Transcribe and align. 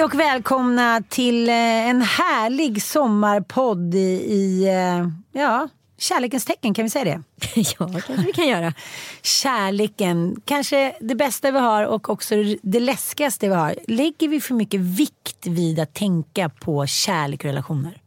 Hej 0.00 0.04
och 0.04 0.14
välkomna 0.14 1.02
till 1.08 1.48
eh, 1.48 1.54
en 1.88 2.02
härlig 2.02 2.82
sommarpodd 2.82 3.94
i, 3.94 3.98
i 3.98 4.68
eh, 4.68 5.40
ja, 5.40 5.68
kärlekens 5.98 6.44
tecken, 6.44 6.74
kan 6.74 6.84
vi 6.84 6.90
säga 6.90 7.04
det? 7.04 7.22
ja, 7.78 7.88
kanske 7.88 8.16
vi 8.26 8.32
kan 8.32 8.48
göra. 8.48 8.74
Kärleken, 9.22 10.40
kanske 10.44 10.96
det 11.00 11.14
bästa 11.14 11.50
vi 11.50 11.58
har 11.58 11.84
och 11.84 12.08
också 12.08 12.34
det 12.62 12.80
läskigaste 12.80 13.48
vi 13.48 13.54
har. 13.54 13.74
Lägger 13.88 14.28
vi 14.28 14.40
för 14.40 14.54
mycket 14.54 14.80
vikt 14.80 15.46
vid 15.46 15.80
att 15.80 15.94
tänka 15.94 16.48
på 16.48 16.86
kärlek 16.86 17.40
och 17.40 17.44
relationer? 17.44 18.00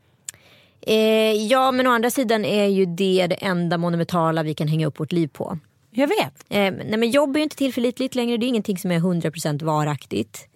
Eh, 0.82 1.34
ja, 1.48 1.72
men 1.72 1.88
å 1.88 1.92
andra 1.92 2.12
sidan 2.12 2.46
är 2.46 2.68
ju 2.68 2.86
det 2.86 3.28
det 3.28 3.36
enda 3.36 3.78
monumentala 3.78 4.44
vi 4.44 4.54
kan 4.54 4.68
hänga 4.68 4.88
upp 4.88 5.00
vårt 5.00 5.12
liv 5.12 5.28
på. 5.28 5.60
Jag 5.92 6.08
vet. 6.08 6.46
Eh, 6.50 6.58
nej, 6.60 6.98
men 6.98 7.12
jobb 7.12 7.36
är 7.36 7.40
ju 7.40 7.44
inte 7.44 7.56
tillförlitligt 7.56 8.16
längre. 8.16 8.38
Det 8.38 8.46
är 8.46 8.48
ingenting 8.48 8.78
som 8.78 8.92
är 8.92 9.00
100% 9.00 9.64
varaktigt. 9.64 10.48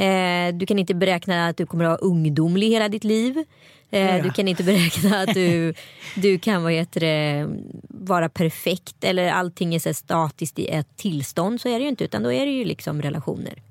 Eh, 0.00 0.54
du 0.54 0.66
kan 0.66 0.78
inte 0.78 0.94
beräkna 0.94 1.48
att 1.48 1.56
du 1.56 1.66
kommer 1.66 1.84
att 1.84 1.88
vara 1.88 2.10
ungdomlig 2.10 2.68
hela 2.68 2.88
ditt 2.88 3.04
liv. 3.04 3.44
Eh, 3.90 4.16
Ja. 4.16 4.22
Du 4.22 4.30
kan 4.30 4.48
inte 4.48 4.64
beräkna 4.64 5.20
att 5.20 5.34
du, 5.34 5.74
du 6.14 6.38
kan 6.38 6.62
vad 6.62 6.72
heter 6.72 7.00
det, 7.00 7.48
vara 7.88 8.28
perfekt 8.28 9.04
eller 9.04 9.30
allting 9.30 9.74
är 9.74 9.78
så 9.78 9.94
statiskt 9.94 10.58
i 10.58 10.68
ett 10.68 10.96
tillstånd. 10.96 11.60
Så 11.60 11.68
är 11.68 11.72
det 11.72 11.82
ju 11.82 11.88
inte 11.88 12.04
utan 12.04 12.22
då 12.22 12.32
är 12.32 12.46
det 12.46 12.52
ju 12.52 12.64
liksom 12.64 13.02
relationer. 13.02 13.62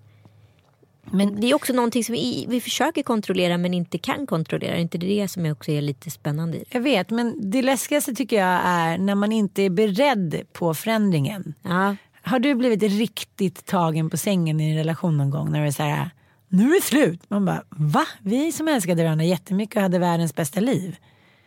Men 1.12 1.42
det 1.42 1.50
är 1.50 1.54
också 1.54 1.74
någonting 1.74 2.04
som 2.04 2.14
vi, 2.14 2.46
vi 2.50 2.62
försöker 2.62 3.04
kontrollera 3.04 3.58
men 3.58 3.74
inte 3.74 3.98
kan 3.98 4.28
kontrollera. 4.28 4.76
Är 4.76 4.80
inte 4.80 4.98
det 4.98 5.08
det 5.08 5.28
som 5.28 5.52
också 5.52 5.72
är 5.72 5.82
lite 5.82 6.12
spännande 6.12 6.58
i 6.58 6.60
det? 6.60 6.66
Jag 6.72 6.82
vet, 6.82 7.10
men 7.10 7.52
det 7.52 7.62
läskigaste 7.62 8.14
tycker 8.14 8.36
jag 8.36 8.62
är 8.64 8.98
när 8.98 9.16
man 9.16 9.32
inte 9.32 9.62
är 9.64 9.70
beredd 9.70 10.42
på 10.54 10.74
förändringen. 10.74 11.54
Ja. 11.62 11.96
Har 12.22 12.40
du 12.40 12.56
blivit 12.56 12.84
riktigt 12.84 13.66
tagen 13.66 14.10
på 14.10 14.18
sängen 14.18 14.60
i 14.60 14.70
en 14.72 14.78
relation 14.78 15.18
någon 15.18 15.30
gång 15.30 15.52
när 15.52 15.62
det 15.62 15.68
är 15.68 15.72
så 15.72 15.84
här, 15.84 16.10
nu 16.50 16.72
är 16.72 16.76
det 16.76 16.86
slut. 16.86 17.22
Man 17.28 17.46
bara, 17.46 17.64
va? 17.70 18.06
Vi 18.22 18.52
som 18.52 18.68
älskade 18.68 19.04
varandra 19.04 19.26
jättemycket 19.26 19.76
och 19.76 19.82
hade 19.82 20.00
världens 20.00 20.36
bästa 20.36 20.60
liv. 20.60 20.98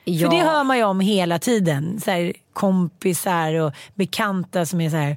Ja. 0.05 0.31
För 0.31 0.37
det 0.37 0.43
hör 0.43 0.65
man 0.65 0.79
ju 0.79 0.85
om 0.85 1.01
hela 1.01 1.39
tiden. 1.39 2.01
Så 2.01 2.11
här, 2.11 2.33
kompisar 2.53 3.55
och 3.55 3.73
bekanta 3.95 4.67
som 4.67 4.81
är 4.81 4.91
så 4.91 4.97
här, 4.97 5.17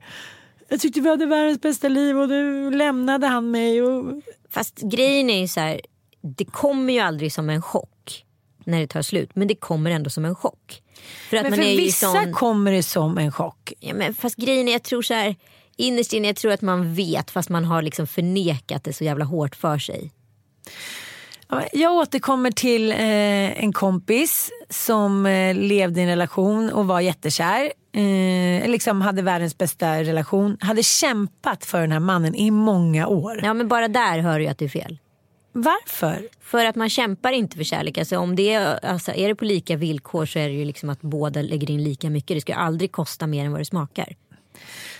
jag 0.69 0.79
tyckte 0.79 1.01
vi 1.01 1.09
hade 1.09 1.25
världens 1.25 1.61
bästa 1.61 1.87
liv 1.87 2.17
och 2.17 2.29
nu 2.29 2.71
lämnade 2.71 3.27
han 3.27 3.51
mig. 3.51 3.81
Och... 3.81 4.21
Fast 4.49 4.81
grejen 4.81 5.29
är 5.29 5.41
ju 5.41 5.47
så 5.47 5.59
här, 5.59 5.81
det 6.21 6.45
kommer 6.45 6.93
ju 6.93 6.99
aldrig 6.99 7.33
som 7.33 7.49
en 7.49 7.61
chock 7.61 8.25
när 8.63 8.79
det 8.79 8.87
tar 8.87 9.01
slut. 9.01 9.29
Men 9.33 9.47
det 9.47 9.55
kommer 9.55 9.91
ändå 9.91 10.09
som 10.09 10.25
en 10.25 10.35
chock. 10.35 10.81
För 11.29 11.37
att 11.37 11.43
Men 11.43 11.51
man 11.51 11.59
för 11.59 11.65
är 11.65 11.77
vissa 11.77 12.11
sån... 12.11 12.33
kommer 12.33 12.71
det 12.71 12.83
som 12.83 13.17
en 13.17 13.31
chock. 13.31 13.73
ja, 13.79 13.93
men 13.93 14.13
fast 14.13 14.35
grejen 14.35 14.67
är, 14.67 14.71
jag 14.71 14.83
tror 14.83 15.01
så 15.01 15.13
här, 15.13 15.35
innerst 15.77 16.13
inne 16.13 16.27
jag 16.27 16.35
tror 16.35 16.51
att 16.51 16.61
man 16.61 16.93
vet 16.93 17.31
fast 17.31 17.49
man 17.49 17.65
har 17.65 17.81
liksom 17.81 18.07
förnekat 18.07 18.83
det 18.83 18.93
så 18.93 19.03
jävla 19.03 19.25
hårt 19.25 19.55
för 19.55 19.77
sig. 19.77 20.11
Ja, 21.49 21.63
Jag 21.73 21.93
återkommer 21.93 22.51
till 22.51 22.91
eh, 22.91 23.63
en 23.63 23.73
kompis 23.73 24.49
som 24.69 25.25
eh, 25.25 25.55
levde 25.55 25.99
i 25.99 26.03
en 26.03 26.09
relation 26.09 26.69
och 26.69 26.87
var 26.87 26.99
jättekär. 26.99 27.71
Eh, 27.95 28.69
liksom 28.69 29.01
hade 29.01 29.21
världens 29.21 29.57
bästa 29.57 30.03
relation. 30.03 30.57
Hade 30.59 30.83
kämpat 30.83 31.65
för 31.65 31.81
den 31.81 31.91
här 31.91 31.99
mannen 31.99 32.35
i 32.35 32.51
många 32.51 33.07
år. 33.07 33.39
Ja 33.43 33.53
men 33.53 33.67
bara 33.67 33.87
där 33.87 34.19
hör 34.19 34.39
du 34.39 34.45
ju 34.45 34.51
att 34.51 34.57
det 34.57 34.65
är 34.65 34.69
fel. 34.69 34.97
Varför? 35.51 36.27
För 36.41 36.65
att 36.65 36.75
man 36.75 36.89
kämpar 36.89 37.31
inte 37.31 37.57
för 37.57 37.63
kärlek. 37.63 37.97
Alltså 37.97 38.17
om 38.17 38.35
det 38.35 38.53
är, 38.53 38.85
alltså 38.85 39.11
är 39.11 39.27
det 39.27 39.35
på 39.35 39.45
lika 39.45 39.75
villkor 39.75 40.25
så 40.25 40.39
är 40.39 40.47
det 40.47 40.53
ju 40.55 40.65
liksom 40.65 40.89
att 40.89 41.01
båda 41.01 41.41
lägger 41.41 41.71
in 41.71 41.83
lika 41.83 42.09
mycket. 42.09 42.37
Det 42.37 42.41
ska 42.41 42.51
ju 42.51 42.59
aldrig 42.59 42.91
kosta 42.91 43.27
mer 43.27 43.45
än 43.45 43.51
vad 43.51 43.61
det 43.61 43.65
smakar. 43.65 44.15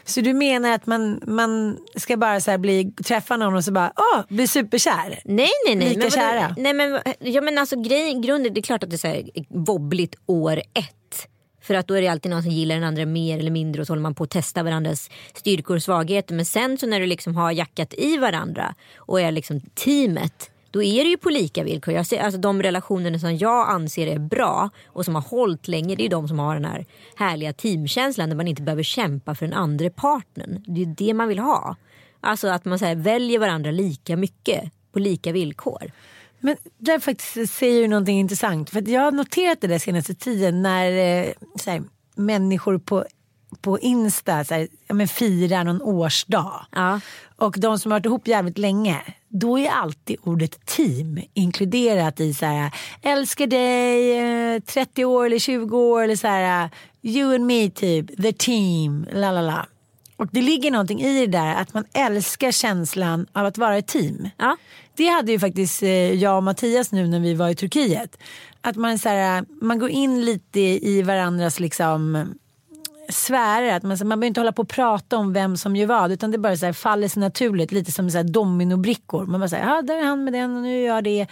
Så 0.03 0.21
du 0.21 0.33
menar 0.33 0.71
att 0.71 0.85
man, 0.85 1.21
man 1.27 1.77
ska 1.95 2.17
bara 2.17 2.41
så 2.41 2.57
bli, 2.57 2.91
träffa 3.05 3.38
någon 3.38 3.55
och 3.55 3.63
så 3.63 3.71
bara 3.71 3.91
åh, 3.95 4.21
bli 4.29 4.47
superkär? 4.47 5.21
Nej 5.25 5.49
nej 5.66 5.75
nej. 5.75 5.89
Lika 5.89 5.99
men 5.99 6.11
kära? 6.11 6.55
Nej 6.57 6.73
men, 6.73 6.99
ja, 7.19 7.41
men 7.41 7.57
alltså 7.57 7.81
grejen, 7.81 8.21
grunden, 8.21 8.53
det 8.53 8.59
är 8.59 8.63
klart 8.63 8.83
att 8.83 8.89
det 8.89 8.95
är 8.95 8.97
så 8.97 9.07
här 9.07 9.23
wobbligt 9.49 10.16
år 10.25 10.57
ett. 10.57 11.27
För 11.61 11.73
att 11.73 11.88
då 11.88 11.93
är 11.93 12.01
det 12.01 12.07
alltid 12.07 12.31
någon 12.31 12.43
som 12.43 12.51
gillar 12.51 12.75
den 12.75 12.83
andra 12.83 13.05
mer 13.05 13.39
eller 13.39 13.51
mindre 13.51 13.81
och 13.81 13.88
så 13.88 13.91
håller 13.91 14.01
man 14.01 14.16
på 14.16 14.23
att 14.23 14.29
testa 14.29 14.63
varandras 14.63 15.09
styrkor 15.33 15.75
och 15.75 15.83
svagheter. 15.83 16.35
Men 16.35 16.45
sen 16.45 16.77
så 16.77 16.87
när 16.87 16.99
du 16.99 17.05
liksom 17.05 17.35
har 17.35 17.51
jackat 17.51 17.93
i 17.93 18.17
varandra 18.17 18.75
och 18.97 19.22
är 19.22 19.31
liksom 19.31 19.61
teamet. 19.61 20.51
Då 20.75 20.83
är 20.83 21.03
det 21.03 21.09
ju 21.09 21.17
på 21.17 21.29
lika 21.29 21.63
villkor. 21.63 21.93
Jag 21.93 22.05
ser, 22.05 22.19
alltså 22.19 22.39
de 22.39 22.63
relationerna 22.63 23.19
som 23.19 23.37
jag 23.37 23.69
anser 23.69 24.07
är 24.07 24.19
bra 24.19 24.69
och 24.87 25.05
som 25.05 25.15
har 25.15 25.21
hållit 25.21 25.67
länge. 25.67 25.95
Det 25.95 26.05
är 26.05 26.09
de 26.09 26.27
som 26.27 26.39
har 26.39 26.55
den 26.55 26.65
här 26.65 26.85
härliga 27.15 27.53
teamkänslan 27.53 28.29
där 28.29 28.35
man 28.35 28.47
inte 28.47 28.61
behöver 28.61 28.83
kämpa 28.83 29.35
för 29.35 29.45
den 29.45 29.53
andra 29.53 29.89
partnern. 29.89 30.63
Det 30.67 30.81
är 30.81 30.85
det 30.85 31.13
man 31.13 31.27
vill 31.27 31.39
ha. 31.39 31.75
Alltså 32.21 32.47
att 32.47 32.65
man 32.65 32.79
så 32.79 32.85
här, 32.85 32.95
väljer 32.95 33.39
varandra 33.39 33.71
lika 33.71 34.17
mycket 34.17 34.71
på 34.91 34.99
lika 34.99 35.31
villkor. 35.31 35.91
Men 36.39 36.57
där 36.77 36.99
faktiskt 36.99 37.55
säger 37.55 37.81
du 37.81 37.87
någonting 37.87 38.19
intressant. 38.19 38.69
För 38.69 38.89
jag 38.89 39.01
har 39.01 39.11
noterat 39.11 39.61
det 39.61 39.67
där 39.67 39.79
senaste 39.79 40.13
tiden 40.13 40.61
när 40.61 40.91
eh, 40.91 41.31
så 41.55 41.71
här, 41.71 41.83
människor 42.15 42.77
på, 42.77 43.05
på 43.61 43.79
Insta 43.79 44.43
så 44.43 44.53
här, 44.53 44.67
ja, 44.87 44.93
men 44.95 45.07
firar 45.07 45.63
någon 45.63 45.81
årsdag. 45.81 46.65
Ja. 46.71 46.99
Och 47.35 47.55
de 47.59 47.79
som 47.79 47.91
har 47.91 47.99
varit 47.99 48.05
ihop 48.05 48.28
jävligt 48.28 48.57
länge. 48.57 49.01
Då 49.40 49.59
är 49.59 49.70
alltid 49.70 50.17
ordet 50.23 50.66
team 50.66 51.20
inkluderat 51.34 52.20
i 52.20 52.34
så 52.34 52.46
här 52.46 52.72
älskar 53.02 53.47
dig, 53.47 54.17
eh, 54.55 54.59
30 54.59 55.05
år 55.05 55.26
eller 55.26 55.40
20 55.40 55.78
år 55.78 56.03
eller 56.03 56.16
så 56.16 56.28
här 56.28 56.70
you 57.02 57.35
and 57.35 57.46
me 57.46 57.70
typ, 57.70 58.22
the 58.22 58.34
team, 58.34 59.05
la 59.11 59.32
la 59.32 59.41
la. 59.41 59.66
Och 60.17 60.28
det 60.32 60.41
ligger 60.41 60.72
någonting 60.72 61.02
i 61.02 61.20
det 61.20 61.37
där 61.37 61.55
att 61.55 61.73
man 61.73 61.85
älskar 61.93 62.52
känslan 62.52 63.28
av 63.34 63.46
att 63.46 63.58
vara 63.58 63.78
ett 63.78 63.87
team. 63.87 64.29
Ja. 64.37 64.58
Det 64.96 65.08
hade 65.08 65.32
ju 65.32 65.40
faktiskt 65.40 65.84
eh, 65.84 66.14
jag 66.14 66.38
och 66.38 66.43
Mattias 66.43 66.91
nu 66.91 67.08
när 67.08 67.20
vi 67.20 67.34
var 67.34 67.49
i 67.49 67.55
Turkiet. 67.55 68.17
Att 68.61 68.76
man, 68.76 68.99
så 68.99 69.09
här, 69.09 69.46
man 69.61 69.79
går 69.79 69.90
in 69.90 70.26
lite 70.26 70.59
i 70.59 71.02
varandras 71.02 71.59
liksom 71.59 72.28
sfärer. 73.09 73.75
Att 73.75 73.84
man, 73.84 73.97
man 73.99 74.09
behöver 74.09 74.28
inte 74.28 74.40
hålla 74.40 74.52
på 74.52 74.61
och 74.61 74.69
prata 74.69 75.17
om 75.17 75.34
vem 75.34 75.57
som 75.57 75.75
gör 75.75 75.87
vad. 75.87 76.11
Utan 76.11 76.31
det 76.31 76.37
bara 76.37 76.57
så 76.57 76.66
här, 76.66 76.73
faller 76.73 77.07
sig 77.07 77.19
naturligt. 77.19 77.72
Lite 77.72 77.91
som 77.91 78.11
så 78.11 78.17
här, 78.17 78.23
dominobrickor. 78.23 79.25
Man 79.25 79.40
bara 79.40 79.49
säger, 79.49 79.67
ja 79.67 79.81
där 79.81 79.96
är 79.97 80.03
han 80.03 80.23
med 80.23 80.34
den 80.34 80.55
och 80.55 80.61
nu 80.61 80.81
gör 80.81 80.96
jag 80.96 81.03
det. 81.03 81.28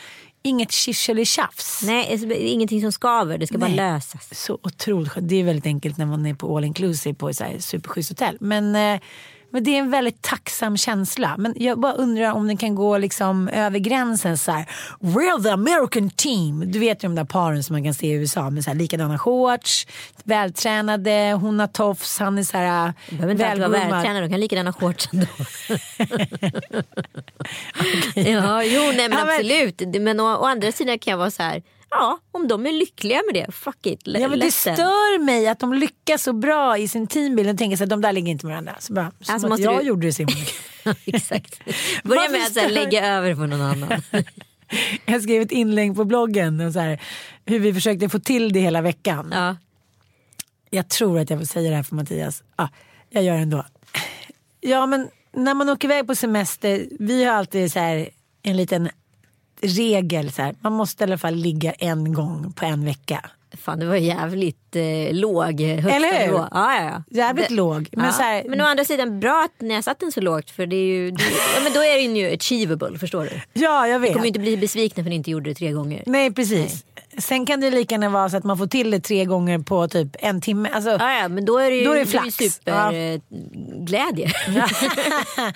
Inget 0.45 0.71
tjafs. 0.71 1.81
Nej, 1.83 2.11
alltså, 2.11 2.27
ingenting 2.31 2.81
som 2.81 2.91
skaver. 2.91 3.37
Det 3.37 3.47
ska 3.47 3.57
bara 3.57 3.67
Nej. 3.67 3.75
lösas. 3.75 4.45
Så 4.45 4.59
otroligt 4.63 5.11
skönt. 5.11 5.29
Det 5.29 5.35
är 5.35 5.43
väldigt 5.43 5.65
enkelt 5.65 5.97
när 5.97 6.05
man 6.05 6.25
är 6.25 6.33
på 6.33 6.57
all 6.57 6.63
inclusive 6.63 7.15
på 7.15 7.29
ett 7.29 7.63
superschysst 7.63 8.09
hotell. 8.09 8.37
Men, 8.39 8.75
eh, 8.75 9.01
Men 9.53 9.63
det 9.63 9.71
är 9.71 9.79
en 9.79 9.91
väldigt 9.91 10.21
tacksam 10.21 10.77
känsla. 10.77 11.35
Men 11.37 11.53
jag 11.57 11.79
bara 11.79 11.93
undrar 11.93 12.31
om 12.31 12.47
den 12.47 12.57
kan 12.57 12.75
gå 12.75 12.97
liksom 12.97 13.47
över 13.47 13.79
gränsen 13.79 14.37
så 14.37 14.51
här. 14.51 14.65
We're 14.99 15.43
the 15.43 15.49
American 15.49 16.09
team. 16.09 16.71
Du 16.71 16.79
vet 16.79 17.03
ju 17.03 17.07
de 17.07 17.15
där 17.15 17.25
paren 17.25 17.63
som 17.63 17.73
man 17.73 17.83
kan 17.83 17.93
se 17.93 18.07
i 18.07 18.11
USA 18.11 18.49
med 18.49 18.63
så 18.63 18.69
här 18.69 18.77
likadana 18.77 19.19
shorts, 19.19 19.87
vältränade, 20.23 21.37
hon 21.41 21.59
har 21.59 21.67
tofs, 21.67 22.19
han 22.19 22.37
är 22.37 22.43
så 22.43 22.57
här 22.57 22.93
De 23.09 23.15
behöver 23.15 23.31
inte 23.31 23.47
alltid 23.47 23.61
vara 23.61 23.71
vältränade, 23.71 24.21
de 24.21 24.29
kan 24.29 24.39
lika 24.39 24.55
gärna 24.55 24.73
shorts 24.73 25.09
ändå. 25.13 25.25
ja, 28.31 28.63
jo, 28.63 28.81
nej 28.95 29.09
men 29.09 29.19
absolut. 29.19 29.81
Men 30.01 30.19
å, 30.19 30.23
å 30.23 30.45
andra 30.45 30.71
sidan 30.71 30.99
kan 30.99 31.11
jag 31.11 31.17
vara 31.17 31.31
så 31.31 31.43
här, 31.43 31.61
ja 31.99 32.19
om 32.31 32.47
de 32.47 32.65
är 32.65 32.71
lyckliga 32.71 33.21
med 33.31 33.43
det, 33.45 33.51
fuck 33.51 33.85
it. 33.85 34.01
Ja, 34.03 34.27
men 34.27 34.39
det 34.39 34.51
stör 34.51 35.19
mig 35.19 35.47
att 35.47 35.59
de 35.59 35.73
lyckas 35.73 36.23
så 36.23 36.33
bra 36.33 36.77
i 36.77 36.87
sin 36.87 37.07
teambild 37.07 37.49
och 37.49 37.57
tänker 37.57 37.77
så 37.77 37.83
att 37.83 37.89
de 37.89 38.01
där 38.01 38.11
ligger 38.13 38.31
inte 38.31 38.45
med 38.45 38.51
varandra. 38.53 38.75
Så 38.79 38.93
bara, 38.93 39.11
som 39.21 39.33
Alltså, 39.33 39.47
att 39.47 39.49
måste 39.49 39.63
jag 39.63 39.79
du- 39.81 39.87
gjorde 39.87 40.07
det 40.07 40.13
Simon. 40.13 40.33
Exakt. 41.05 41.59
Börja 42.03 42.29
med 42.29 42.41
att 42.41 42.53
så 42.53 42.59
här, 42.59 42.69
lägga 42.69 43.07
över 43.07 43.35
på 43.35 43.41
någon 43.45 43.61
annan. 43.61 44.01
jag 45.05 45.23
skrev 45.23 45.41
ett 45.41 45.51
inlägg 45.51 45.95
på 45.95 46.05
bloggen 46.05 46.61
och 46.61 46.73
så 46.73 46.79
här, 46.79 47.01
hur 47.45 47.59
vi 47.59 47.73
försökte 47.73 48.09
få 48.09 48.19
till 48.19 48.53
det 48.53 48.59
hela 48.59 48.81
veckan. 48.81 49.29
ja. 49.35 49.55
Jag 50.69 50.89
tror 50.89 51.19
att 51.19 51.29
jag 51.29 51.39
får 51.39 51.45
säga 51.45 51.69
det 51.69 51.75
här 51.75 51.83
för 51.83 51.95
Mattias. 51.95 52.43
Ja, 52.57 52.69
jag 53.09 53.23
gör 53.23 53.33
det 53.35 53.39
ändå. 53.41 53.65
Ja 54.61 54.85
men 54.85 55.07
när 55.33 55.53
man 55.53 55.69
åker 55.69 55.87
iväg 55.87 56.07
på 56.07 56.15
semester, 56.15 56.85
vi 56.99 57.23
har 57.23 57.33
alltid 57.35 57.71
så 57.71 57.79
här 57.79 58.09
en 58.43 58.57
liten 58.57 58.89
regel 59.63 60.31
så 60.31 60.41
här. 60.41 60.55
Man 60.61 60.73
måste 60.73 61.03
i 61.03 61.07
alla 61.07 61.17
fall 61.17 61.35
ligga 61.35 61.71
en 61.71 62.13
gång 62.13 62.53
på 62.55 62.65
en 62.65 62.85
vecka. 62.85 63.25
Fan 63.57 63.79
det 63.79 63.85
var 63.85 63.95
jävligt 63.95 64.75
eh, 64.75 65.13
låg 65.15 65.61
eh, 65.61 65.85
Eller 65.85 66.25
hur? 66.27 66.33
Ja, 66.33 66.47
ja, 66.51 66.83
ja. 66.83 67.03
Jävligt 67.09 67.49
det, 67.49 67.55
låg. 67.55 67.89
Men, 67.91 68.05
ja. 68.05 68.11
så 68.11 68.21
här, 68.21 68.43
men 68.49 68.61
å 68.61 68.65
andra 68.65 68.85
sidan 68.85 69.19
bra 69.19 69.43
att 69.45 69.61
ni 69.61 69.73
har 69.73 69.81
satt 69.81 69.99
den 69.99 70.11
så 70.11 70.21
lågt 70.21 70.51
för 70.51 70.65
det 70.65 70.75
är 70.75 70.85
ju, 70.85 71.11
det, 71.11 71.23
ja, 71.55 71.61
men 71.63 71.73
då 71.73 71.79
är 71.79 72.07
den 72.07 72.15
ju 72.15 72.33
achievable 72.33 72.97
förstår 72.99 73.23
du. 73.23 73.61
ja 73.61 73.87
jag 73.87 73.99
vet. 73.99 74.13
kommer 74.13 74.25
ju 74.25 74.27
inte 74.27 74.39
bli 74.39 74.57
besvikna 74.57 75.03
för 75.03 75.07
att 75.07 75.09
ni 75.09 75.15
inte 75.15 75.31
gjorde 75.31 75.49
det 75.49 75.55
tre 75.55 75.71
gånger. 75.71 76.03
Nej 76.05 76.33
precis. 76.33 76.85
Sen 77.17 77.45
kan 77.45 77.59
det 77.61 77.71
lika 77.71 77.93
gärna 77.95 78.09
vara 78.09 78.29
så 78.29 78.37
att 78.37 78.43
man 78.43 78.57
får 78.57 78.67
till 78.67 78.91
det 78.91 78.99
tre 78.99 79.25
gånger 79.25 79.59
på 79.59 79.87
typ 79.87 80.15
en 80.19 80.41
timme. 80.41 80.69
Alltså, 80.73 80.89
Ja, 80.89 81.13
ja, 81.21 81.27
men 81.27 81.45
då 81.45 81.57
är 81.57 81.69
det 81.69 81.75
ju, 81.75 81.85
Då 81.85 81.91
är 81.91 81.95
det 81.95 82.01
ju 82.01 82.05
flax. 82.07 82.35
super 82.35 82.71
Ja. 82.71 82.93
eh, 82.93 83.19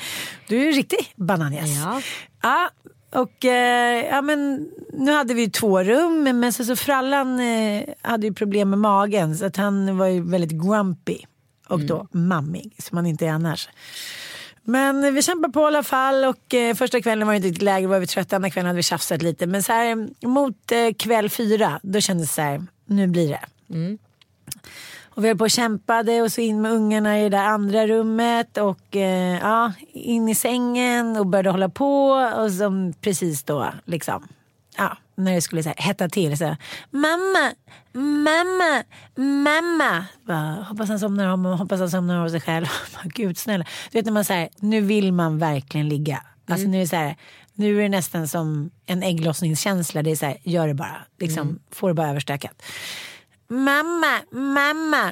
du 0.47 0.57
är 0.61 0.65
ju 0.65 0.71
riktig 0.71 1.13
bananjas. 1.15 1.69
Ja. 1.83 2.01
Ja, 2.41 2.69
och 3.09 3.45
eh, 3.45 4.05
ja, 4.05 4.21
men 4.21 4.69
nu 4.93 5.11
hade 5.11 5.33
vi 5.33 5.41
ju 5.41 5.49
två 5.49 5.83
rum 5.83 6.23
men 6.23 6.53
så, 6.53 6.65
så 6.65 6.75
Frallan 6.75 7.39
eh, 7.39 7.83
hade 8.01 8.27
ju 8.27 8.33
problem 8.33 8.69
med 8.69 8.79
magen 8.79 9.37
så 9.37 9.45
att 9.45 9.57
han 9.57 9.97
var 9.97 10.07
ju 10.07 10.21
väldigt 10.21 10.51
grumpy 10.51 11.17
och 11.67 11.79
då 11.79 12.07
mammig 12.11 12.75
som 12.79 12.97
han 12.97 13.05
inte 13.05 13.25
är 13.25 13.31
annars. 13.31 13.69
Men 14.63 15.13
vi 15.13 15.21
kämpade 15.21 15.53
på 15.53 15.59
i 15.59 15.63
alla 15.63 15.83
fall 15.83 16.25
och 16.25 16.53
eh, 16.53 16.75
första 16.75 17.01
kvällen 17.01 17.27
var 17.27 17.33
det 17.33 17.37
inte 17.37 17.47
riktigt 17.47 17.63
läge, 17.63 17.87
var 17.87 17.99
vi 17.99 18.07
trötta, 18.07 18.35
andra 18.35 18.49
kvällen 18.49 18.67
hade 18.67 18.77
vi 18.77 18.83
tjafsat 18.83 19.21
lite. 19.21 19.47
Men 19.47 19.63
så 19.63 19.71
här, 19.71 20.07
mot 20.27 20.71
eh, 20.71 20.93
kväll 20.97 21.29
fyra 21.29 21.79
då 21.83 22.01
kändes 22.01 22.29
det 22.29 22.33
så 22.33 22.41
här, 22.41 22.65
nu 22.85 23.07
blir 23.07 23.29
det. 23.29 23.45
Och 25.17 25.23
vi 25.23 25.27
höll 25.27 25.37
på 25.37 25.43
och 25.43 25.51
kämpade 25.51 26.21
och 26.21 26.31
så 26.31 26.41
in 26.41 26.61
med 26.61 26.71
ungarna 26.71 27.19
i 27.19 27.23
det 27.23 27.29
där 27.29 27.43
andra 27.43 27.87
rummet 27.87 28.57
och 28.57 28.95
eh, 28.95 29.39
ja, 29.39 29.73
in 29.93 30.29
i 30.29 30.35
sängen 30.35 31.17
och 31.17 31.27
började 31.27 31.49
hålla 31.49 31.69
på 31.69 32.09
och 32.11 32.51
som 32.51 32.93
precis 33.01 33.43
då 33.43 33.73
liksom 33.85 34.27
ja, 34.77 34.97
när 35.15 35.33
det 35.33 35.41
skulle 35.41 35.63
så 35.63 35.69
här, 35.69 35.75
hetta 35.77 36.09
till 36.09 36.37
så 36.37 36.55
mamma, 36.89 37.51
mamma, 37.93 38.83
mamma. 39.15 40.05
Bara, 40.23 40.65
hoppas 40.69 40.89
han 40.89 40.99
somnar 40.99 41.27
om 41.27 41.45
hoppas 41.45 41.79
han 41.79 41.89
somnar 41.89 42.25
av 42.25 42.29
sig 42.29 42.41
själv. 42.41 42.65
Bara, 42.93 43.03
Gud 43.03 43.37
snälla. 43.37 43.65
Du 43.91 43.97
vet 43.97 44.05
när 44.05 44.13
man 44.13 44.25
säger 44.25 44.49
nu 44.59 44.81
vill 44.81 45.13
man 45.13 45.37
verkligen 45.37 45.89
ligga. 45.89 46.23
Alltså 46.47 46.67
nu 46.67 46.77
är 46.77 46.81
det 46.81 46.87
så 46.87 46.95
här, 46.95 47.15
nu 47.53 47.77
är 47.77 47.81
det 47.81 47.89
nästan 47.89 48.27
som 48.27 48.71
en 48.85 49.03
ägglossningskänsla. 49.03 50.03
Det 50.03 50.11
är 50.11 50.15
så 50.15 50.25
här, 50.25 50.37
gör 50.43 50.67
det 50.67 50.73
bara. 50.73 50.97
Liksom, 51.19 51.59
Få 51.71 51.87
det 51.87 51.93
bara 51.93 52.09
överstökat. 52.09 52.63
Mamma, 53.47 54.21
mamma. 54.31 55.11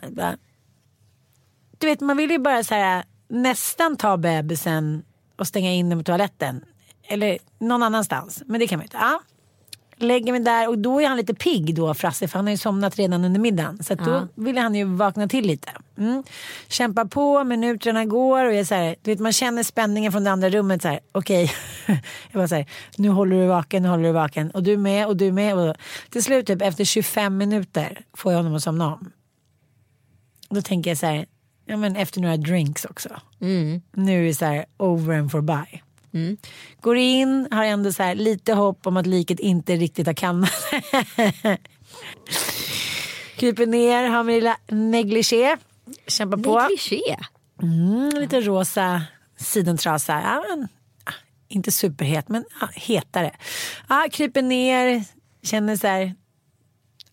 Du 1.78 1.88
vet 1.88 2.02
man 2.02 2.18
vill 2.18 2.32
ju 2.32 2.40
bara 2.40 2.64
så 2.64 2.76
här, 2.76 3.04
nästan 3.28 3.98
ta 3.98 4.18
bebisen 4.18 5.04
och 5.38 5.48
stänga 5.48 5.74
in 5.74 5.90
den 5.90 6.00
på 6.00 6.04
toaletten. 6.04 6.66
Eller 7.04 7.38
någon 7.60 7.84
annanstans. 7.84 8.44
Men 8.46 8.60
det 8.60 8.68
kan 8.68 8.78
man 8.80 8.84
ju 8.84 8.86
inte. 8.86 8.98
Ja. 8.98 9.22
Lägger 9.97 10.31
mig 10.31 10.42
där 10.42 10.69
och 10.69 10.77
då 10.77 11.01
är 11.01 11.07
han 11.07 11.18
lite 11.18 11.33
pigg 11.33 11.75
då 11.75 11.94
Frasse 11.94 12.27
för 12.27 12.39
han 12.39 12.45
har 12.45 12.51
ju 12.51 12.57
somnat 12.57 12.95
redan 12.95 13.25
under 13.25 13.39
middagen. 13.39 13.83
Så 13.83 13.95
då 13.95 14.27
ville 14.36 14.62
han 14.62 14.75
ju 14.75 14.86
vakna 14.86 15.27
till 15.27 15.47
lite. 15.47 15.71
Mm. 15.97 16.24
Kämpa 16.68 17.06
på, 17.06 17.44
minuterna 17.44 18.06
går 18.06 18.45
och 18.45 18.51
jag 18.51 18.59
är 18.59 18.65
så 18.65 18.75
här, 18.75 18.95
du 19.01 19.12
vet 19.12 19.19
man 19.19 19.33
känner 19.33 19.63
spänningen 19.63 20.12
från 20.12 20.24
det 20.24 20.31
andra 20.31 20.50
rummet 20.50 20.81
så 20.81 20.88
här. 20.88 21.00
Okej, 21.12 21.51
jag 21.88 22.00
bara 22.33 22.47
så 22.47 22.56
här, 22.56 22.65
nu 22.97 23.09
håller 23.09 23.42
du 23.42 23.47
vaken, 23.47 23.83
nu 23.83 23.89
håller 23.89 24.03
du 24.03 24.12
vaken 24.12 24.51
och 24.51 24.63
du 24.63 24.77
med 24.77 25.07
och 25.07 25.18
du 25.18 25.31
med 25.31 25.56
och 25.57 25.75
till 26.09 26.24
slut 26.24 26.47
typ 26.47 26.62
efter 26.62 26.83
25 26.83 27.38
minuter 27.38 28.06
får 28.13 28.31
jag 28.31 28.39
honom 28.39 28.56
att 28.56 28.63
somna 28.63 28.94
om. 28.94 29.12
Då 30.50 30.62
tänker 30.62 30.92
jag 30.92 30.97
så 30.97 31.06
här, 31.06 31.25
ja 31.65 31.77
men 31.77 31.95
efter 31.95 32.21
några 32.21 32.38
drinks 32.38 32.86
också. 32.86 33.09
Nu 33.92 34.24
är 34.24 34.27
det 34.27 34.33
så 34.33 34.45
här 34.45 34.65
over 34.77 35.19
and 35.19 35.31
for 35.31 35.42
by. 35.42 35.81
Går 36.82 36.98
in, 36.98 37.48
har 37.52 37.64
ändå 37.64 37.94
så 37.94 38.04
här 38.04 38.16
lite 38.16 38.54
hopp 38.54 38.88
om 38.88 38.98
att 38.98 39.08
liket 39.08 39.40
inte 39.40 39.76
riktigt 39.76 40.08
har 40.08 40.14
kallnat. 40.14 40.52
Kryper 43.36 43.66
ner, 43.66 44.10
har 44.10 44.24
min 44.24 44.36
lilla 44.36 44.58
negligé. 44.68 45.58
Kämpar 46.08 46.38
på. 46.38 46.60
Negligé. 46.60 47.18
Mm, 47.62 48.10
lite 48.10 48.42
rosa 48.42 49.02
sidentrasa. 49.38 50.22
Ja, 50.24 50.44
men, 50.50 50.68
ah, 51.04 51.14
inte 51.48 51.72
superhet, 51.72 52.30
men 52.30 52.46
ah, 52.62 52.68
hetare. 52.76 53.32
Ah, 53.88 54.08
kryper 54.12 54.42
ner, 54.42 55.04
känner 55.44 55.76
så 55.76 55.88
här 55.88 56.16